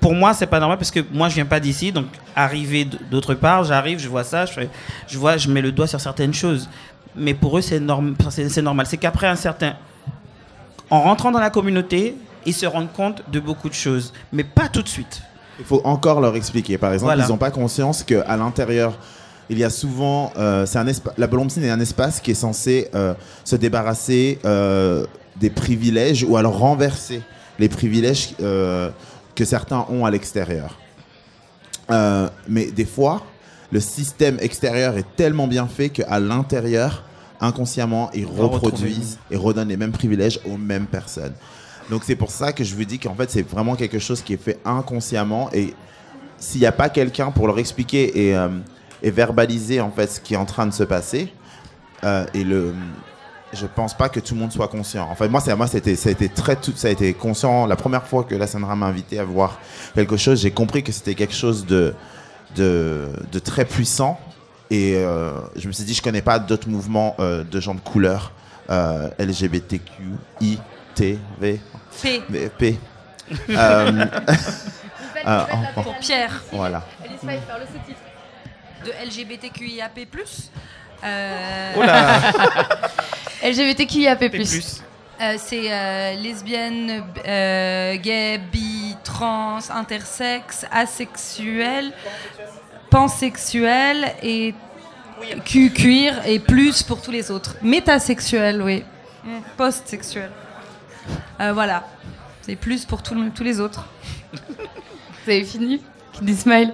Pour 0.00 0.14
moi, 0.14 0.32
c'est 0.34 0.46
pas 0.46 0.60
normal 0.60 0.78
parce 0.78 0.90
que 0.90 1.00
moi, 1.12 1.28
je 1.28 1.34
viens 1.34 1.46
pas 1.46 1.60
d'ici, 1.60 1.92
donc 1.92 2.06
arriver 2.34 2.86
d'autre 3.10 3.34
part, 3.34 3.64
j'arrive, 3.64 3.98
je 3.98 4.08
vois 4.08 4.24
ça, 4.24 4.46
je, 4.46 4.60
je, 5.06 5.18
vois, 5.18 5.36
je 5.36 5.48
mets 5.48 5.60
le 5.60 5.72
doigt 5.72 5.86
sur 5.86 6.00
certaines 6.00 6.34
choses. 6.34 6.68
Mais 7.14 7.34
pour 7.34 7.58
eux, 7.58 7.60
c'est 7.60 7.80
norm, 7.80 8.14
normal. 8.62 8.86
C'est 8.86 8.96
qu'après 8.96 9.26
un 9.26 9.36
certain, 9.36 9.74
en 10.88 11.02
rentrant 11.02 11.30
dans 11.30 11.40
la 11.40 11.50
communauté, 11.50 12.16
ils 12.46 12.54
se 12.54 12.66
rendent 12.66 12.92
compte 12.92 13.22
de 13.30 13.40
beaucoup 13.40 13.68
de 13.68 13.74
choses, 13.74 14.12
mais 14.32 14.44
pas 14.44 14.68
tout 14.68 14.82
de 14.82 14.88
suite. 14.88 15.22
Il 15.58 15.64
faut 15.64 15.82
encore 15.84 16.20
leur 16.20 16.34
expliquer. 16.36 16.78
Par 16.78 16.92
exemple, 16.92 17.14
ils 17.18 17.28
n'ont 17.28 17.36
pas 17.36 17.50
conscience 17.50 18.02
qu'à 18.02 18.36
l'intérieur, 18.36 18.94
il 19.50 19.58
y 19.58 19.64
a 19.64 19.70
souvent, 19.70 20.32
euh, 20.38 20.64
c'est 20.64 20.78
un 20.78 20.86
la 21.18 21.26
Bolombsine 21.26 21.64
est 21.64 21.70
un 21.70 21.80
espace 21.80 22.20
qui 22.20 22.30
est 22.30 22.34
censé 22.34 22.88
euh, 22.94 23.14
se 23.44 23.56
débarrasser 23.56 24.38
euh, 24.44 25.04
des 25.36 25.50
privilèges 25.50 26.24
ou 26.24 26.36
alors 26.36 26.58
renverser 26.58 27.20
les 27.58 27.68
privilèges 27.68 28.30
que 29.40 29.46
certains 29.46 29.86
ont 29.88 30.04
à 30.04 30.10
l'extérieur. 30.10 30.78
Euh, 31.90 32.28
mais 32.46 32.66
des 32.66 32.84
fois, 32.84 33.22
le 33.72 33.80
système 33.80 34.36
extérieur 34.38 34.98
est 34.98 35.16
tellement 35.16 35.46
bien 35.46 35.66
fait 35.66 35.88
qu'à 35.88 36.20
l'intérieur, 36.20 37.04
inconsciemment, 37.40 38.10
ils 38.12 38.26
reproduisent 38.26 39.18
et 39.30 39.36
redonnent 39.36 39.70
les 39.70 39.78
mêmes 39.78 39.92
privilèges 39.92 40.40
aux 40.44 40.58
mêmes 40.58 40.84
personnes. 40.84 41.32
Donc 41.88 42.02
c'est 42.04 42.16
pour 42.16 42.30
ça 42.30 42.52
que 42.52 42.64
je 42.64 42.74
vous 42.74 42.84
dis 42.84 42.98
qu'en 42.98 43.14
fait, 43.14 43.30
c'est 43.30 43.40
vraiment 43.40 43.76
quelque 43.76 43.98
chose 43.98 44.20
qui 44.20 44.34
est 44.34 44.42
fait 44.44 44.58
inconsciemment. 44.66 45.48
Et 45.54 45.72
s'il 46.36 46.60
n'y 46.60 46.66
a 46.66 46.72
pas 46.72 46.90
quelqu'un 46.90 47.30
pour 47.30 47.46
leur 47.46 47.58
expliquer 47.58 48.28
et, 48.28 48.36
euh, 48.36 48.50
et, 49.02 49.10
verbaliser 49.10 49.80
en 49.80 49.90
fait 49.90 50.08
ce 50.08 50.20
qui 50.20 50.34
est 50.34 50.36
en 50.36 50.44
train 50.44 50.66
de 50.66 50.74
se 50.74 50.84
passer, 50.84 51.32
euh, 52.04 52.26
et 52.34 52.44
le, 52.44 52.74
je 53.52 53.66
pense 53.66 53.96
pas 53.96 54.08
que 54.08 54.20
tout 54.20 54.34
le 54.34 54.40
monde 54.40 54.52
soit 54.52 54.68
conscient. 54.68 55.08
En 55.10 55.14
fait, 55.14 55.28
moi, 55.28 55.42
moi, 55.56 55.66
c'était, 55.66 55.96
ça 55.96 56.08
a 56.08 56.12
été 56.12 56.28
très, 56.28 56.56
tout, 56.56 56.72
ça 56.76 56.88
a 56.88 56.90
été 56.90 57.12
conscient. 57.14 57.66
La 57.66 57.76
première 57.76 58.06
fois 58.06 58.24
que 58.24 58.34
la 58.34 58.46
Sandra 58.46 58.76
m'a 58.76 58.86
invité 58.86 59.18
à 59.18 59.24
voir 59.24 59.58
quelque 59.94 60.16
chose, 60.16 60.40
j'ai 60.40 60.50
compris 60.50 60.82
que 60.82 60.92
c'était 60.92 61.14
quelque 61.14 61.34
chose 61.34 61.66
de, 61.66 61.94
de, 62.56 63.08
de, 63.30 63.38
très 63.38 63.64
puissant. 63.64 64.20
Et 64.70 64.94
euh, 64.96 65.32
je 65.56 65.66
me 65.66 65.72
suis 65.72 65.84
dit, 65.84 65.94
je 65.94 66.02
connais 66.02 66.22
pas 66.22 66.38
d'autres 66.38 66.68
mouvements 66.68 67.16
euh, 67.18 67.42
de 67.42 67.60
gens 67.60 67.74
de 67.74 67.80
couleur 67.80 68.32
euh, 68.70 69.10
LGBTQI, 69.18 70.58
T, 70.94 71.18
V, 71.40 71.60
P. 72.02 72.22
P. 72.56 72.78
euh, 73.50 74.06
pour 75.74 75.96
Pierre. 75.98 76.42
Voilà. 76.52 76.84
De 78.84 78.92
LGBTQIAP+. 79.06 80.06
Euh... 81.02 81.72
LGBTQIAP+. 83.42 84.22
Euh, 85.20 85.34
c'est 85.36 85.70
euh, 85.70 86.14
lesbienne, 86.14 87.04
euh, 87.26 87.96
gay, 87.96 88.38
bi, 88.50 88.96
trans, 89.04 89.58
intersexe, 89.70 90.64
asexuel, 90.70 91.92
pansexuel 92.90 94.14
et 94.22 94.54
Q, 95.44 95.70
cuir 95.70 96.26
et 96.26 96.38
plus 96.38 96.82
pour 96.82 97.02
tous 97.02 97.10
les 97.10 97.30
autres. 97.30 97.56
Métasexuel, 97.60 98.62
oui. 98.62 98.82
Mm, 99.24 99.40
Post-sexuel. 99.58 100.30
voilà. 101.38 101.86
C'est 102.40 102.56
plus 102.56 102.86
pour 102.86 103.02
tous 103.02 103.44
les 103.44 103.60
autres. 103.60 103.86
Vous 104.32 105.30
avez 105.30 105.44
fini? 105.44 105.82
Qui 106.14 106.34
smile. 106.34 106.72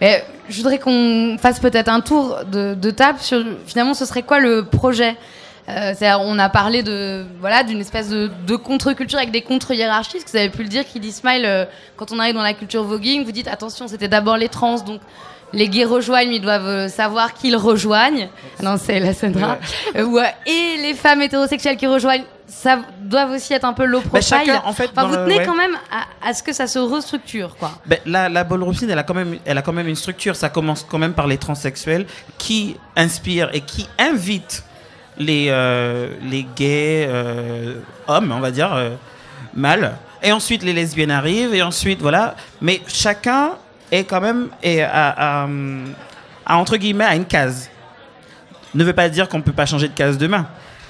je 0.00 0.56
voudrais 0.56 0.78
qu'on 0.78 1.36
fasse 1.40 1.60
peut-être 1.60 1.88
un 1.88 2.00
tour 2.00 2.44
de, 2.44 2.74
de, 2.74 2.90
table 2.90 3.18
sur 3.20 3.44
finalement 3.66 3.94
ce 3.94 4.04
serait 4.04 4.22
quoi 4.22 4.40
le 4.40 4.64
projet? 4.64 5.10
Euh, 5.10 5.43
on 5.68 6.38
a 6.38 6.48
parlé 6.48 6.82
de 6.82 7.24
voilà 7.40 7.62
d'une 7.62 7.80
espèce 7.80 8.08
de, 8.08 8.30
de 8.46 8.56
contre-culture 8.56 9.18
avec 9.18 9.30
des 9.30 9.42
contre-hiérarchies. 9.42 10.12
Parce 10.18 10.24
que 10.24 10.30
vous 10.30 10.36
avez 10.36 10.50
pu 10.50 10.62
le 10.62 10.68
dire, 10.68 10.84
Kid 10.84 11.04
Smile, 11.12 11.44
euh, 11.44 11.64
quand 11.96 12.12
on 12.12 12.18
arrive 12.18 12.34
dans 12.34 12.42
la 12.42 12.54
culture 12.54 12.84
voguing, 12.84 13.24
vous 13.24 13.32
dites 13.32 13.48
attention, 13.48 13.88
c'était 13.88 14.08
d'abord 14.08 14.36
les 14.36 14.48
trans, 14.48 14.76
donc 14.80 15.00
les 15.52 15.68
gays 15.68 15.84
rejoignent, 15.84 16.30
mais 16.30 16.36
ils 16.36 16.42
doivent 16.42 16.66
euh, 16.66 16.88
savoir 16.88 17.32
qu'ils 17.32 17.56
rejoignent. 17.56 18.28
Ah 18.58 18.62
non, 18.64 18.76
c'est 18.76 18.98
la 18.98 19.14
Sandra. 19.14 19.58
Euh, 19.96 20.04
ouais. 20.04 20.34
Et 20.46 20.78
les 20.82 20.94
femmes 20.94 21.22
hétérosexuelles 21.22 21.76
qui 21.76 21.86
rejoignent, 21.86 22.24
ça 22.48 22.80
doivent 23.00 23.30
aussi 23.30 23.52
être 23.54 23.64
un 23.64 23.72
peu 23.72 23.84
low 23.84 24.02
Bah, 24.12 24.20
chacun, 24.20 24.60
en 24.64 24.72
fait, 24.72 24.90
Enfin, 24.94 25.06
vous 25.06 25.14
le- 25.16 25.24
tenez 25.24 25.38
ouais. 25.38 25.46
quand 25.46 25.54
même 25.54 25.76
à, 25.92 26.28
à 26.28 26.34
ce 26.34 26.42
que 26.42 26.52
ça 26.52 26.66
se 26.66 26.78
restructure, 26.80 27.56
quoi. 27.56 27.70
Ben, 27.86 27.98
la, 28.04 28.28
la 28.28 28.42
ballroom 28.42 28.74
scene, 28.74 28.90
elle 28.90 28.98
a 28.98 29.02
quand 29.04 29.14
même, 29.14 29.38
elle 29.44 29.56
a 29.56 29.62
quand 29.62 29.72
même 29.72 29.86
une 29.88 29.94
structure. 29.94 30.34
Ça 30.34 30.48
commence 30.48 30.84
quand 30.88 30.98
même 30.98 31.14
par 31.14 31.28
les 31.28 31.38
transsexuels 31.38 32.06
qui 32.36 32.76
inspirent 32.96 33.50
et 33.54 33.60
qui 33.60 33.88
invitent 33.98 34.64
les 35.18 35.46
euh, 35.48 36.08
les 36.22 36.46
gays 36.56 37.06
euh, 37.08 37.80
hommes, 38.06 38.32
on 38.32 38.40
va 38.40 38.50
dire 38.50 38.72
euh, 38.74 38.90
mâles. 39.54 39.96
Et 40.22 40.32
ensuite 40.32 40.62
les 40.62 40.72
lesbiennes 40.72 41.10
arrivent 41.10 41.54
et 41.54 41.62
ensuite 41.62 42.00
voilà. 42.00 42.34
Mais 42.60 42.80
chacun 42.88 43.50
est 43.90 44.04
quand 44.04 44.20
même 44.20 44.48
est 44.62 44.80
à, 44.80 45.46
à, 46.46 46.56
entre 46.56 46.76
guillemets 46.76 47.04
à 47.04 47.14
une 47.14 47.26
case. 47.26 47.70
Ne 48.74 48.82
veut 48.84 48.92
pas 48.92 49.08
dire 49.08 49.28
qu'on 49.28 49.40
peut 49.40 49.52
pas 49.52 49.66
changer 49.66 49.88
de 49.88 49.94
case 49.94 50.18
demain. 50.18 50.46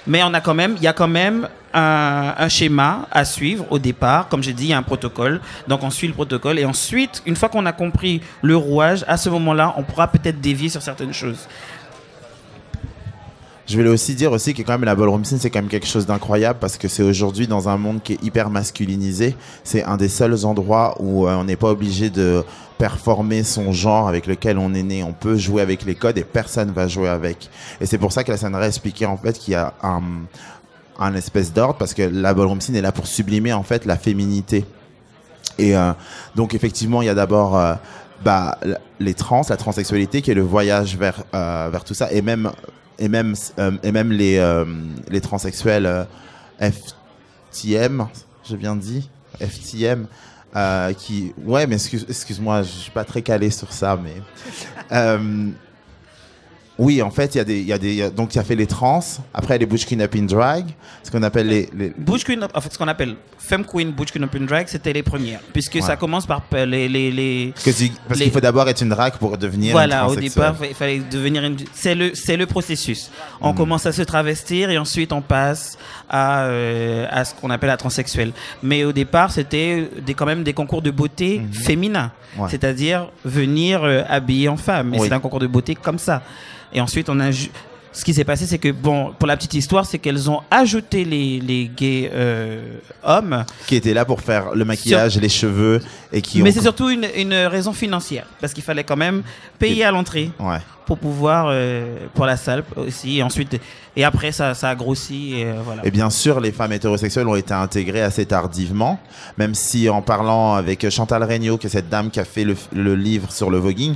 Mais 0.07 0.23
on 0.23 0.35
a 0.35 0.41
quand 0.41 0.55
même, 0.55 0.75
il 0.77 0.83
y 0.83 0.87
a 0.87 0.93
quand 0.93 1.09
même 1.09 1.49
un, 1.73 2.35
un 2.37 2.49
schéma 2.49 3.07
à 3.11 3.25
suivre 3.25 3.67
au 3.71 3.79
départ. 3.79 4.29
Comme 4.29 4.43
j'ai 4.43 4.53
dit, 4.53 4.65
il 4.65 4.71
y 4.71 4.73
a 4.75 4.79
un 4.79 4.83
protocole. 4.83 5.41
Donc 5.67 5.83
on 5.83 5.91
suit 5.91 6.07
le 6.07 6.13
protocole. 6.13 6.59
Et 6.59 6.65
ensuite, 6.65 7.23
une 7.27 7.37
fois 7.37 7.49
qu'on 7.49 7.65
a 7.67 7.73
compris 7.73 8.21
le 8.43 8.57
rouage, 8.57 9.05
à 9.09 9.17
ce 9.17 9.31
moment-là, 9.31 9.75
on 9.77 9.83
pourra 9.83 10.09
peut-être 10.09 10.41
dévier 10.41 10.69
sur 10.69 10.83
certaines 10.83 11.15
choses. 11.15 11.49
Je 13.67 13.77
voulais 13.79 13.89
aussi 13.89 14.15
dire 14.15 14.31
aussi 14.33 14.53
que 14.53 14.63
quand 14.63 14.73
même 14.73 14.85
la 14.85 14.95
ballroom 14.95 15.25
scene 15.25 15.39
c'est 15.39 15.49
quand 15.49 15.61
même 15.61 15.71
quelque 15.71 15.87
chose 15.87 16.05
d'incroyable 16.05 16.59
parce 16.61 16.77
que 16.77 16.87
c'est 16.87 17.03
aujourd'hui 17.03 17.47
dans 17.47 17.69
un 17.71 17.79
monde 17.79 18.03
qui 18.03 18.13
est 18.13 18.23
hyper 18.23 18.51
masculinisé, 18.51 19.37
c'est 19.63 19.83
un 19.85 19.97
des 19.97 20.09
seuls 20.09 20.45
endroits 20.45 20.97
où 21.01 21.27
euh, 21.27 21.35
on 21.35 21.45
n'est 21.45 21.57
pas 21.57 21.71
obligé 21.71 22.11
de 22.11 22.45
performer 22.77 23.43
son 23.43 23.73
genre 23.73 24.07
avec 24.09 24.27
lequel 24.27 24.59
on 24.59 24.75
est 24.75 24.83
né. 24.83 25.03
On 25.03 25.13
peut 25.13 25.37
jouer 25.37 25.63
avec 25.63 25.85
les 25.85 25.95
codes 25.95 26.19
et 26.19 26.25
personne 26.25 26.73
va 26.73 26.89
jouer 26.89 27.09
avec. 27.09 27.49
Et 27.81 27.87
c'est 27.87 27.99
pour 27.99 28.13
ça 28.13 28.25
que 28.25 28.31
la 28.31 28.37
scène 28.37 28.55
expliquait 28.63 29.07
en 29.07 29.17
fait 29.17 29.39
qu'il 29.39 29.53
y 29.53 29.57
a 29.57 29.73
un, 29.83 30.03
un 30.99 31.15
espèce 31.15 31.53
d'ordre 31.53 31.77
parce 31.77 31.95
que 31.95 32.03
la 32.03 32.35
ballroom 32.35 32.61
scene 32.61 32.77
est 32.77 32.83
là 32.83 32.93
pour 32.93 33.07
sublimer 33.07 33.53
en 33.53 33.63
fait 33.63 33.87
la 33.87 33.97
féminité. 33.97 34.65
Et 35.59 35.77
euh, 35.77 35.93
donc 36.35 36.55
effectivement 36.55 37.03
il 37.03 37.07
y 37.07 37.09
a 37.09 37.15
d'abord 37.15 37.57
euh, 37.57 37.75
bah, 38.25 38.59
les 39.01 39.15
trans, 39.15 39.43
la 39.49 39.57
transsexualité 39.57 40.23
qui 40.23 40.31
est 40.31 40.35
le 40.35 40.43
voyage 40.43 40.97
vers 40.97 41.23
euh, 41.35 41.69
vers 41.71 41.85
tout 41.85 41.95
ça 41.95 42.13
et 42.13 42.23
même 42.23 42.51
et 42.99 43.09
même 43.09 43.35
euh, 43.59 43.73
et 43.83 43.93
même 43.93 44.13
les 44.13 44.39
euh, 44.39 44.65
les 45.09 45.21
transsexuels 45.21 45.87
euh, 45.87 46.05
FTM, 46.61 48.07
j'ai 48.45 48.57
bien 48.57 48.77
dit 48.77 49.11
FTM 49.41 50.07
euh, 50.55 50.93
qui 50.93 51.35
ouais 51.45 51.67
mais 51.67 51.75
excuse 51.75 52.07
excuse-moi 52.09 52.63
je 52.63 52.69
suis 52.69 52.91
pas 52.91 53.05
très 53.05 53.23
calé 53.23 53.51
sur 53.51 53.73
ça 53.73 53.99
mais 54.03 54.23
oui 56.79 57.03
en 57.03 57.11
fait 57.11 57.35
il 57.35 57.39
y 57.39 57.41
a 57.41 57.45
des 57.45 57.61
il 57.61 57.67
y 57.67 57.73
a 57.73 57.79
des 57.79 57.95
y 57.95 58.03
a- 58.03 58.11
donc 58.11 58.35
il 58.35 58.37
y 58.37 58.41
a 58.41 58.45
fait 58.45 58.57
les 58.57 58.67
trans 58.67 59.01
après 59.33 59.59
les 59.59 59.67
butch 59.67 59.87
queen 59.87 60.03
up 60.03 60.15
in 60.17 60.23
drag 60.25 60.65
ce 61.03 61.11
qu'on 61.11 61.23
appelle 61.23 61.47
les, 61.49 61.69
les 61.77 61.91
Butch 61.97 62.25
Queen, 62.25 62.43
en 62.43 62.61
fait, 62.61 62.73
ce 62.73 62.79
qu'on 62.79 62.89
appelle 62.89 63.15
Femme 63.39 63.65
Queen, 63.67 63.91
Butch 63.93 64.11
Queen 64.11 64.25
Open 64.25 64.47
Drag, 64.47 64.67
c'était 64.69 64.95
les 64.95 65.03
premières. 65.03 65.41
Puisque 65.53 65.75
Ouais. 65.75 65.81
ça 65.83 65.97
commence 65.97 66.25
par 66.27 66.41
euh, 66.55 66.65
les. 66.65 66.89
les, 66.89 67.11
les 67.11 67.53
parce 67.55 68.19
Les- 68.19 68.25
qu'il 68.25 68.33
faut 68.33 68.41
d'abord 68.41 68.67
être 68.71 68.81
une 68.81 68.89
drag 68.89 69.13
pour 69.19 69.37
devenir 69.37 69.73
voilà, 69.73 70.05
une 70.05 70.11
au 70.13 70.17
départ, 70.17 70.57
il 70.67 70.75
fallait 70.75 71.01
devenir 71.11 71.45
une. 71.45 71.57
C'est 71.75 71.95
le, 71.95 72.15
c'est 72.15 72.39
le 72.39 72.47
processus. 72.47 73.11
On 73.43 73.53
Mm. 73.53 73.57
commence 73.57 73.85
à 73.85 73.93
se 73.93 74.01
travestir 74.01 74.71
et 74.71 74.79
ensuite 74.79 75.13
on 75.13 75.21
passe 75.21 75.77
à, 76.09 76.45
euh, 76.47 77.07
à 77.11 77.27
ce 77.27 77.35
qu'on 77.35 77.51
appelle 77.51 77.69
la 77.69 77.77
transsexuelle. 77.77 78.33
Mais 78.63 78.85
au 78.85 78.93
départ, 78.93 79.31
c'était 79.31 79.91
des, 80.07 80.15
quand 80.15 80.27
même 80.27 80.43
des 80.43 80.55
concours 80.55 80.81
de 80.81 80.91
beauté 80.91 81.41
Mhm. 81.41 81.53
féminin. 81.53 82.13
Ouais. 82.39 82.49
C'est-à-dire 82.51 83.11
venir 83.27 83.85
euh, 83.85 84.03
habillé 84.09 84.49
en 84.49 84.57
femme. 84.57 84.95
Et 84.95 85.01
Oui. 85.01 85.07
c'est 85.09 85.15
un 85.15 85.21
concours 85.21 85.41
de 85.41 85.47
beauté 85.47 85.75
comme 85.75 85.99
ça. 85.99 86.23
Et 86.75 86.81
ensuite, 86.81 87.09
on 87.09 87.21
a. 87.21 87.31
Ce 87.97 88.05
qui 88.05 88.13
s'est 88.13 88.25
passé, 88.25 88.45
c'est 88.45 88.59
que, 88.59 88.73
bon, 88.73 89.13
pour 89.17 89.29
la 89.29 89.37
petite 89.37 89.55
histoire, 89.55 89.87
c'est 89.87 90.01
qu'elles 90.01 90.29
ont 90.29 90.41
ajouté 90.51 91.05
les, 91.05 91.39
les 91.39 91.69
gays 91.69 92.11
euh, 92.13 92.79
hommes 93.05 93.45
qui 93.69 93.77
était 93.77 93.95
là 93.95 94.05
pour 94.05 94.21
faire 94.21 94.53
le 94.53 94.65
maquillage, 94.65 95.17
les 95.21 95.29
cheveux 95.29 95.81
et 96.13 96.21
qui 96.21 96.43
mais 96.43 96.51
ont- 96.51 96.53
c'est 96.55 96.63
surtout 96.63 96.91
une, 96.91 97.07
une 97.17 97.33
raison 97.33 97.73
financière, 97.73 98.27
parce 98.41 98.53
qu'il 98.53 98.65
fallait 98.65 98.83
quand 98.83 98.97
même 98.97 99.23
payer 99.61 99.85
à 99.85 99.93
l'entrée 99.93 100.33
ouais. 100.41 100.59
pour 100.87 100.99
pouvoir 100.99 101.47
euh, 101.51 101.99
pour 102.15 102.27
la 102.27 102.37
salle 102.37 102.65
aussi. 102.75 103.19
Et 103.19 103.23
ensuite, 103.23 103.61
et 103.95 104.03
après 104.03 104.33
ça, 104.33 104.55
ça 104.55 104.71
a 104.71 104.75
grossi 104.75 105.35
et 105.37 105.45
euh, 105.45 105.53
voilà. 105.65 105.87
Et 105.87 105.93
bien 105.93 106.11
sûr, 106.11 106.41
les 106.41 106.51
femmes 106.51 106.73
hétérosexuelles 106.73 107.29
ont 107.29 107.37
été 107.37 107.55
intégrées 107.55 108.03
assez 108.03 108.27
tardivement, 108.27 108.99
même 109.39 109.55
si 109.55 109.89
en 109.89 110.03
parlant 110.03 110.55
avec 110.55 110.91
Chantal 110.91 111.23
Regnault, 111.23 111.59
qui 111.59 111.69
est 111.69 111.71
cette 111.71 111.91
dame 111.91 112.11
qui 112.11 112.19
a 112.19 112.25
fait 112.25 112.43
le, 112.43 112.57
le 112.73 112.97
livre 112.97 113.31
sur 113.31 113.51
le 113.51 113.59
voguing, 113.59 113.95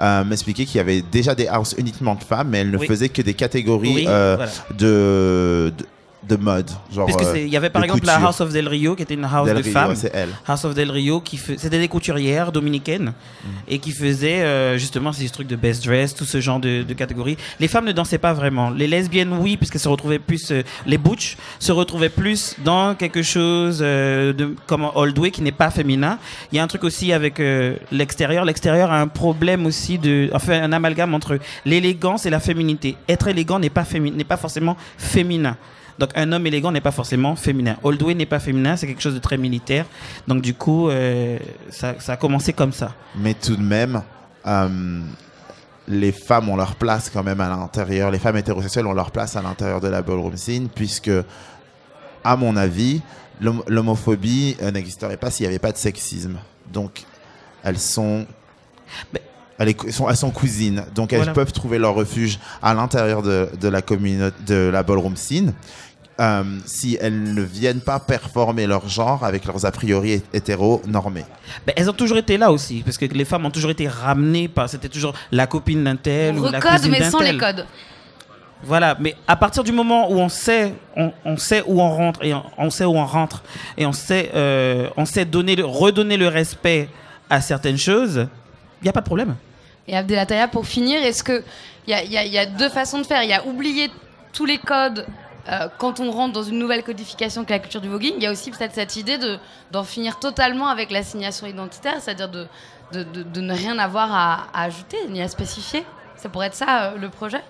euh, 0.00 0.24
m'expliquait 0.24 0.64
qu'il 0.64 0.76
y 0.76 0.80
avait 0.80 1.02
déjà 1.02 1.34
des 1.34 1.48
houses 1.48 1.74
uniquement 1.78 2.14
de 2.14 2.22
femmes, 2.22 2.48
mais 2.50 2.58
elle 2.58 2.70
ne 2.70 2.78
Oui. 2.78 2.86
faisait 2.86 3.08
que 3.08 3.22
des 3.22 3.34
catégories 3.34 3.94
Oui, 3.94 4.04
euh, 4.08 4.36
voilà. 4.36 4.52
de, 4.76 5.72
de 5.76 5.84
de 6.26 6.36
mode, 6.36 6.68
genre 6.92 7.06
Puisque 7.06 7.22
euh, 7.22 7.38
il 7.38 7.48
y 7.48 7.56
avait 7.56 7.70
par 7.70 7.84
exemple 7.84 8.04
la. 8.04 8.16
House 8.16 8.40
of 8.40 8.52
Del 8.52 8.66
Rio 8.68 8.96
qui 8.96 9.02
était 9.04 9.14
une 9.14 9.24
house 9.24 9.46
Del 9.46 9.58
de 9.58 9.62
Rio, 9.62 9.72
femmes. 9.72 9.94
c'est 9.94 10.10
elle. 10.12 10.30
House 10.46 10.64
of 10.64 10.74
Del 10.74 10.90
Rio 10.90 11.20
qui 11.20 11.36
c'était 11.38 11.78
des 11.78 11.88
couturières 11.88 12.50
dominicaines 12.50 13.12
Mhm. 13.44 13.50
et 13.68 13.78
qui 13.78 13.92
faisaient 13.92 14.42
euh, 14.42 14.76
justement 14.78 15.12
ces 15.12 15.28
trucs 15.28 15.46
de 15.46 15.54
best 15.56 15.84
dress, 15.84 16.14
tout 16.14 16.24
ce 16.24 16.40
genre 16.40 16.58
de, 16.58 16.82
de 16.82 16.94
catégories. 16.94 17.36
Les 17.60 17.68
femmes 17.68 17.84
ne 17.84 17.92
dansaient 17.92 18.18
pas 18.18 18.32
vraiment. 18.32 18.70
Les 18.70 18.86
lesbiennes, 18.88 19.32
oui, 19.32 19.56
puisqu'elles 19.56 19.80
se 19.80 19.88
retrouvaient 19.88 20.18
plus, 20.18 20.50
euh, 20.50 20.62
les 20.86 20.98
butch 20.98 21.36
se 21.60 21.70
retrouvaient 21.70 22.08
plus 22.08 22.56
dans 22.64 22.94
quelque 22.96 23.22
chose 23.22 23.78
euh, 23.80 24.32
de 24.32 24.54
comme 24.66 24.88
old 24.94 25.16
way 25.18 25.30
qui 25.30 25.42
n'est 25.42 25.52
pas 25.52 25.70
féminin. 25.70 26.18
Il 26.52 26.56
y 26.56 26.58
a 26.58 26.64
un 26.64 26.66
truc 26.66 26.82
aussi 26.84 27.12
avec 27.12 27.40
l'extérieur. 27.92 28.44
L'extérieur 28.44 28.90
a 28.90 29.00
un 29.00 29.06
problème 29.08 29.66
aussi 29.66 29.98
de, 29.98 30.30
enfin 30.32 30.60
un 30.62 30.72
amalgame 30.72 31.14
entre 31.14 31.38
l'élégance 31.64 32.26
et 32.26 32.30
la 32.30 32.40
féminité. 32.40 32.96
Être 33.08 33.28
élégant 33.28 33.58
n'est 33.58 33.70
pas 33.70 33.84
féminin, 33.84 34.16
n'est 34.16 34.24
pas 34.24 34.36
forcément 34.36 34.76
féminin. 34.96 35.56
Donc 35.98 36.10
un 36.14 36.30
homme 36.32 36.46
élégant 36.46 36.70
n'est 36.72 36.80
pas 36.80 36.92
forcément 36.92 37.34
féminin. 37.36 37.76
Old 37.82 38.00
way 38.02 38.14
n'est 38.14 38.26
pas 38.26 38.38
féminin, 38.40 38.76
c'est 38.76 38.86
quelque 38.86 39.02
chose 39.02 39.14
de 39.14 39.18
très 39.18 39.36
militaire. 39.36 39.86
Donc 40.28 40.42
du 40.42 40.54
coup, 40.54 40.88
euh, 40.90 41.38
ça, 41.70 41.94
ça 41.98 42.12
a 42.12 42.16
commencé 42.16 42.52
comme 42.52 42.72
ça. 42.72 42.94
Mais 43.16 43.34
tout 43.34 43.56
de 43.56 43.62
même, 43.62 44.02
euh, 44.46 45.00
les 45.88 46.12
femmes 46.12 46.48
ont 46.48 46.56
leur 46.56 46.76
place 46.76 47.10
quand 47.10 47.22
même 47.24 47.40
à 47.40 47.48
l'intérieur. 47.48 48.10
Les 48.10 48.18
femmes 48.18 48.36
hétérosexuelles 48.36 48.86
ont 48.86 48.92
leur 48.92 49.10
place 49.10 49.36
à 49.36 49.42
l'intérieur 49.42 49.80
de 49.80 49.88
la 49.88 50.02
ballroom 50.02 50.36
scene, 50.36 50.68
puisque, 50.72 51.10
à 52.22 52.36
mon 52.36 52.56
avis, 52.56 53.00
l'hom- 53.40 53.62
l'homophobie 53.66 54.56
euh, 54.62 54.70
n'existerait 54.70 55.16
pas 55.16 55.30
s'il 55.30 55.44
n'y 55.44 55.48
avait 55.48 55.58
pas 55.58 55.72
de 55.72 55.78
sexisme. 55.78 56.38
Donc, 56.72 57.04
elles 57.64 57.78
sont. 57.78 58.26
Mais- 59.12 59.22
Elles, 59.60 59.70
est- 59.70 59.90
sont, 59.90 60.08
elles 60.08 60.16
sont 60.16 60.30
cousines, 60.30 60.84
donc 60.94 61.12
elles 61.12 61.18
Voilà. 61.18 61.32
peuvent 61.32 61.50
trouver 61.52 61.78
leur 61.80 61.94
refuge 61.94 62.38
à 62.62 62.74
l'intérieur 62.74 63.22
de, 63.22 63.48
de 63.60 63.66
la 63.68 63.82
communauté, 63.82 64.36
de 64.46 64.68
la 64.70 64.84
ballroom 64.84 65.16
scene, 65.16 65.52
euh, 66.20 66.42
si 66.66 66.98
elles 67.00 67.34
ne 67.34 67.42
viennent 67.42 67.80
pas 67.80 68.00
performer 68.00 68.66
leur 68.66 68.88
genre 68.88 69.24
avec 69.24 69.44
leurs 69.44 69.64
a 69.64 69.70
priori 69.70 70.12
hé- 70.14 70.22
hétéro-normés. 70.32 71.24
Ben, 71.66 71.72
elles 71.76 71.88
ont 71.88 71.92
toujours 71.92 72.18
été 72.18 72.36
là 72.36 72.50
aussi, 72.50 72.82
parce 72.84 72.98
que 72.98 73.04
les 73.06 73.24
femmes 73.24 73.46
ont 73.46 73.50
toujours 73.50 73.70
été 73.70 73.86
ramenées 73.86 74.48
par. 74.48 74.68
C'était 74.68 74.88
toujours 74.88 75.14
la 75.30 75.46
copine 75.46 75.84
d'un 75.84 75.96
tel 75.96 76.38
ou 76.38 76.44
la 76.50 76.58
recode, 76.58 76.72
cousine 76.72 76.90
mais 76.90 77.10
sans 77.10 77.18
tel. 77.20 77.32
les 77.34 77.38
codes. 77.38 77.66
Voilà, 78.64 78.96
mais 78.98 79.14
à 79.28 79.36
partir 79.36 79.62
du 79.62 79.70
moment 79.70 80.10
où 80.10 80.16
on 80.18 80.28
sait, 80.28 80.74
on, 80.96 81.12
on 81.24 81.36
sait 81.36 81.62
où 81.64 81.80
on 81.80 81.90
rentre 81.94 82.24
et 82.24 82.34
on, 82.34 82.42
on 82.58 82.70
sait 82.70 82.84
où 82.84 82.96
on 82.96 83.06
rentre 83.06 83.44
et 83.76 83.86
on 83.86 83.92
sait, 83.92 84.32
euh, 84.34 84.88
on 84.96 85.04
sait 85.04 85.24
donner, 85.24 85.54
redonner 85.62 86.16
le 86.16 86.26
respect 86.26 86.88
à 87.30 87.40
certaines 87.40 87.78
choses, 87.78 88.26
il 88.80 88.84
n'y 88.84 88.88
a 88.88 88.92
pas 88.92 89.00
de 89.00 89.06
problème. 89.06 89.36
Et 89.86 89.96
Abdelataya, 89.96 90.48
pour 90.48 90.66
finir, 90.66 91.00
est-ce 91.04 91.22
que 91.22 91.44
il 91.86 91.96
y 91.96 92.12
y 92.14 92.38
a 92.38 92.46
deux 92.46 92.68
façons 92.68 92.98
de 92.98 93.06
faire 93.06 93.22
Il 93.22 93.30
y 93.30 93.32
a 93.32 93.46
oublier 93.46 93.90
tous 94.32 94.44
les 94.44 94.58
codes 94.58 95.06
euh, 95.48 95.68
quand 95.78 96.00
on 96.00 96.10
rentre 96.10 96.34
dans 96.34 96.42
une 96.42 96.58
nouvelle 96.58 96.82
codification 96.82 97.44
que 97.44 97.50
la 97.50 97.58
culture 97.58 97.80
du 97.80 97.88
voguing. 97.88 98.14
Il 98.16 98.22
y 98.22 98.26
a 98.26 98.30
aussi 98.30 98.50
peut-être 98.50 98.74
cette 98.74 98.96
idée 98.96 99.16
de 99.16 99.38
d'en 99.70 99.84
finir 99.84 100.18
totalement 100.18 100.68
avec 100.68 100.90
l'assignation 100.90 101.46
identitaire, 101.46 102.00
c'est-à-dire 102.00 102.28
de, 102.28 102.46
de, 102.92 103.40
ne 103.40 103.52
rien 103.52 103.78
avoir 103.78 104.12
à, 104.12 104.46
ajouter 104.52 104.98
ni 105.08 105.22
à 105.22 105.28
spécifier. 105.28 105.84
Ça 106.16 106.28
pourrait 106.28 106.48
être 106.48 106.54
ça 106.54 106.84
euh, 106.84 106.96
le 106.98 107.08
projet? 107.08 107.42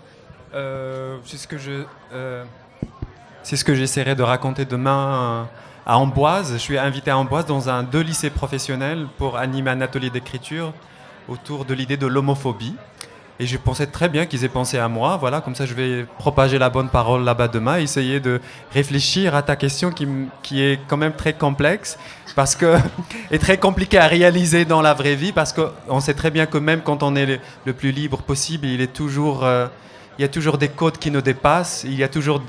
Euh, 0.54 1.18
c'est 1.24 1.36
ce 1.36 1.48
que 1.48 1.58
je, 1.58 1.84
c'est 3.42 3.56
ce 3.56 3.64
que 3.64 3.74
j'essaierai 3.74 4.14
de 4.14 4.22
raconter 4.22 4.64
demain 4.64 5.48
à 5.84 5.98
Amboise. 5.98 6.52
Je 6.52 6.58
suis 6.58 6.78
invité 6.78 7.10
à 7.10 7.18
Amboise 7.18 7.46
dans 7.46 7.68
un 7.68 7.82
deux 7.82 8.00
lycées 8.00 8.30
professionnels 8.30 9.06
pour 9.18 9.36
animer 9.36 9.70
un 9.70 9.80
atelier 9.80 10.10
d'écriture 10.10 10.72
autour 11.28 11.64
de 11.64 11.74
l'idée 11.74 11.96
de 11.96 12.06
l'homophobie. 12.06 12.74
Et 13.40 13.46
je 13.46 13.56
pensais 13.56 13.86
très 13.86 14.08
bien 14.08 14.26
qu'ils 14.26 14.44
aient 14.44 14.48
pensé 14.48 14.78
à 14.78 14.88
moi. 14.88 15.16
Voilà, 15.16 15.40
comme 15.40 15.54
ça, 15.54 15.64
je 15.64 15.72
vais 15.72 16.04
propager 16.18 16.58
la 16.58 16.70
bonne 16.70 16.88
parole 16.88 17.22
là-bas 17.22 17.46
demain, 17.46 17.78
essayer 17.78 18.18
de 18.18 18.40
réfléchir 18.72 19.36
à 19.36 19.42
ta 19.42 19.54
question 19.54 19.92
qui, 19.92 20.60
est 20.60 20.80
quand 20.88 20.96
même 20.96 21.12
très 21.12 21.34
complexe 21.34 21.98
parce 22.34 22.56
que 22.56 22.76
est 23.30 23.38
très 23.38 23.56
compliqué 23.56 23.96
à 23.96 24.08
réaliser 24.08 24.64
dans 24.64 24.82
la 24.82 24.92
vraie 24.92 25.14
vie 25.14 25.30
parce 25.30 25.52
qu'on 25.52 26.00
sait 26.00 26.14
très 26.14 26.32
bien 26.32 26.46
que 26.46 26.58
même 26.58 26.80
quand 26.80 27.04
on 27.04 27.14
est 27.14 27.26
le, 27.26 27.38
le 27.64 27.72
plus 27.72 27.92
libre 27.92 28.22
possible, 28.22 28.66
il 28.66 28.80
est 28.80 28.92
toujours, 28.92 29.44
euh, 29.44 29.68
il 30.18 30.22
y 30.22 30.24
a 30.24 30.28
toujours 30.28 30.58
des 30.58 30.68
codes 30.68 30.98
qui 30.98 31.12
nous 31.12 31.20
dépassent. 31.20 31.84
Il 31.84 31.94
y 31.94 32.02
a 32.02 32.08
toujours 32.08 32.42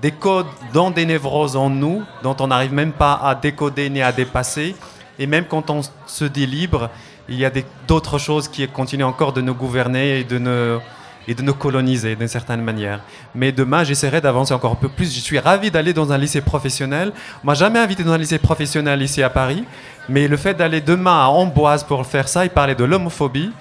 des 0.00 0.12
codes 0.12 0.46
dans 0.72 0.92
des 0.92 1.04
névroses 1.04 1.56
en 1.56 1.68
nous 1.68 2.04
dont 2.22 2.36
on 2.38 2.46
n'arrive 2.46 2.72
même 2.72 2.92
pas 2.92 3.14
à 3.14 3.34
décoder 3.34 3.90
ni 3.90 4.02
à 4.02 4.12
dépasser. 4.12 4.76
Et 5.18 5.26
même 5.26 5.46
quand 5.46 5.68
on 5.70 5.80
se 6.06 6.24
dit 6.24 6.46
libre, 6.46 6.90
il 7.28 7.36
y 7.36 7.44
a 7.44 7.50
d'autres 7.86 8.18
choses 8.18 8.48
qui 8.48 8.66
continuent 8.68 9.04
encore 9.04 9.32
de 9.32 9.40
nous 9.40 9.54
gouverner 9.54 10.20
et 10.20 10.24
de 10.24 10.38
nous, 10.38 10.80
et 11.28 11.34
de 11.34 11.42
nous 11.42 11.52
coloniser 11.52 12.16
d'une 12.16 12.26
certaine 12.26 12.62
manière. 12.62 13.00
Mais 13.34 13.52
demain, 13.52 13.84
j'essaierai 13.84 14.22
d'avancer 14.22 14.54
encore 14.54 14.72
un 14.72 14.76
peu 14.76 14.88
plus. 14.88 15.14
Je 15.14 15.20
suis 15.20 15.38
ravi 15.38 15.70
d'aller 15.70 15.92
dans 15.92 16.10
un 16.10 16.16
lycée 16.16 16.40
professionnel. 16.40 17.12
On 17.44 17.46
m'a 17.46 17.54
jamais 17.54 17.78
invité 17.78 18.02
dans 18.02 18.12
un 18.12 18.18
lycée 18.18 18.38
professionnel 18.38 19.02
ici 19.02 19.22
à 19.22 19.28
Paris, 19.28 19.64
mais 20.08 20.26
le 20.26 20.38
fait 20.38 20.54
d'aller 20.54 20.80
demain 20.80 21.24
à 21.24 21.26
Amboise 21.26 21.84
pour 21.84 22.04
faire 22.06 22.28
ça, 22.28 22.44
il 22.44 22.50
parlait 22.50 22.74
de 22.74 22.84
l'homophobie. 22.84 23.52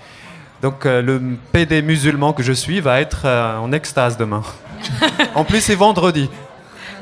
Donc 0.62 0.86
euh, 0.86 1.02
le 1.02 1.22
PD 1.52 1.82
musulman 1.82 2.34
que 2.34 2.42
je 2.42 2.54
suis 2.54 2.80
va 2.80 3.02
être 3.02 3.24
euh, 3.26 3.58
en 3.58 3.72
extase 3.74 4.18
demain. 4.18 4.44
en 5.36 5.44
plus, 5.44 5.60
c'est 5.60 5.76
vendredi. 5.76 6.30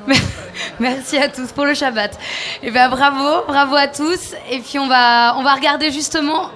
Merci 0.80 1.18
à 1.18 1.30
tous 1.30 1.52
pour 1.52 1.66
le 1.66 1.74
Shabbat. 1.74 2.14
Et 2.62 2.68
eh 2.68 2.72
bien 2.72 2.90
bravo, 2.90 3.46
bravo 3.48 3.76
à 3.76 3.88
tous. 3.88 4.34
Et 4.50 4.60
puis 4.60 4.80
on 4.80 4.88
va, 4.88 5.36
on 5.38 5.44
va 5.44 5.54
regarder 5.54 5.92
justement 5.92 6.50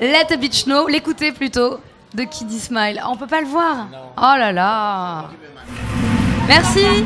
Let 0.00 0.32
a 0.32 0.36
Beach 0.36 0.64
Know, 0.64 0.88
l'écouter 0.88 1.32
plutôt, 1.32 1.80
de 2.14 2.24
Kid 2.24 2.50
Smile. 2.50 3.02
On 3.06 3.16
peut 3.16 3.26
pas 3.26 3.40
le 3.40 3.46
voir 3.46 3.86
Oh 4.16 4.34
là 4.38 4.52
là 4.52 5.30
Merci 6.48 7.04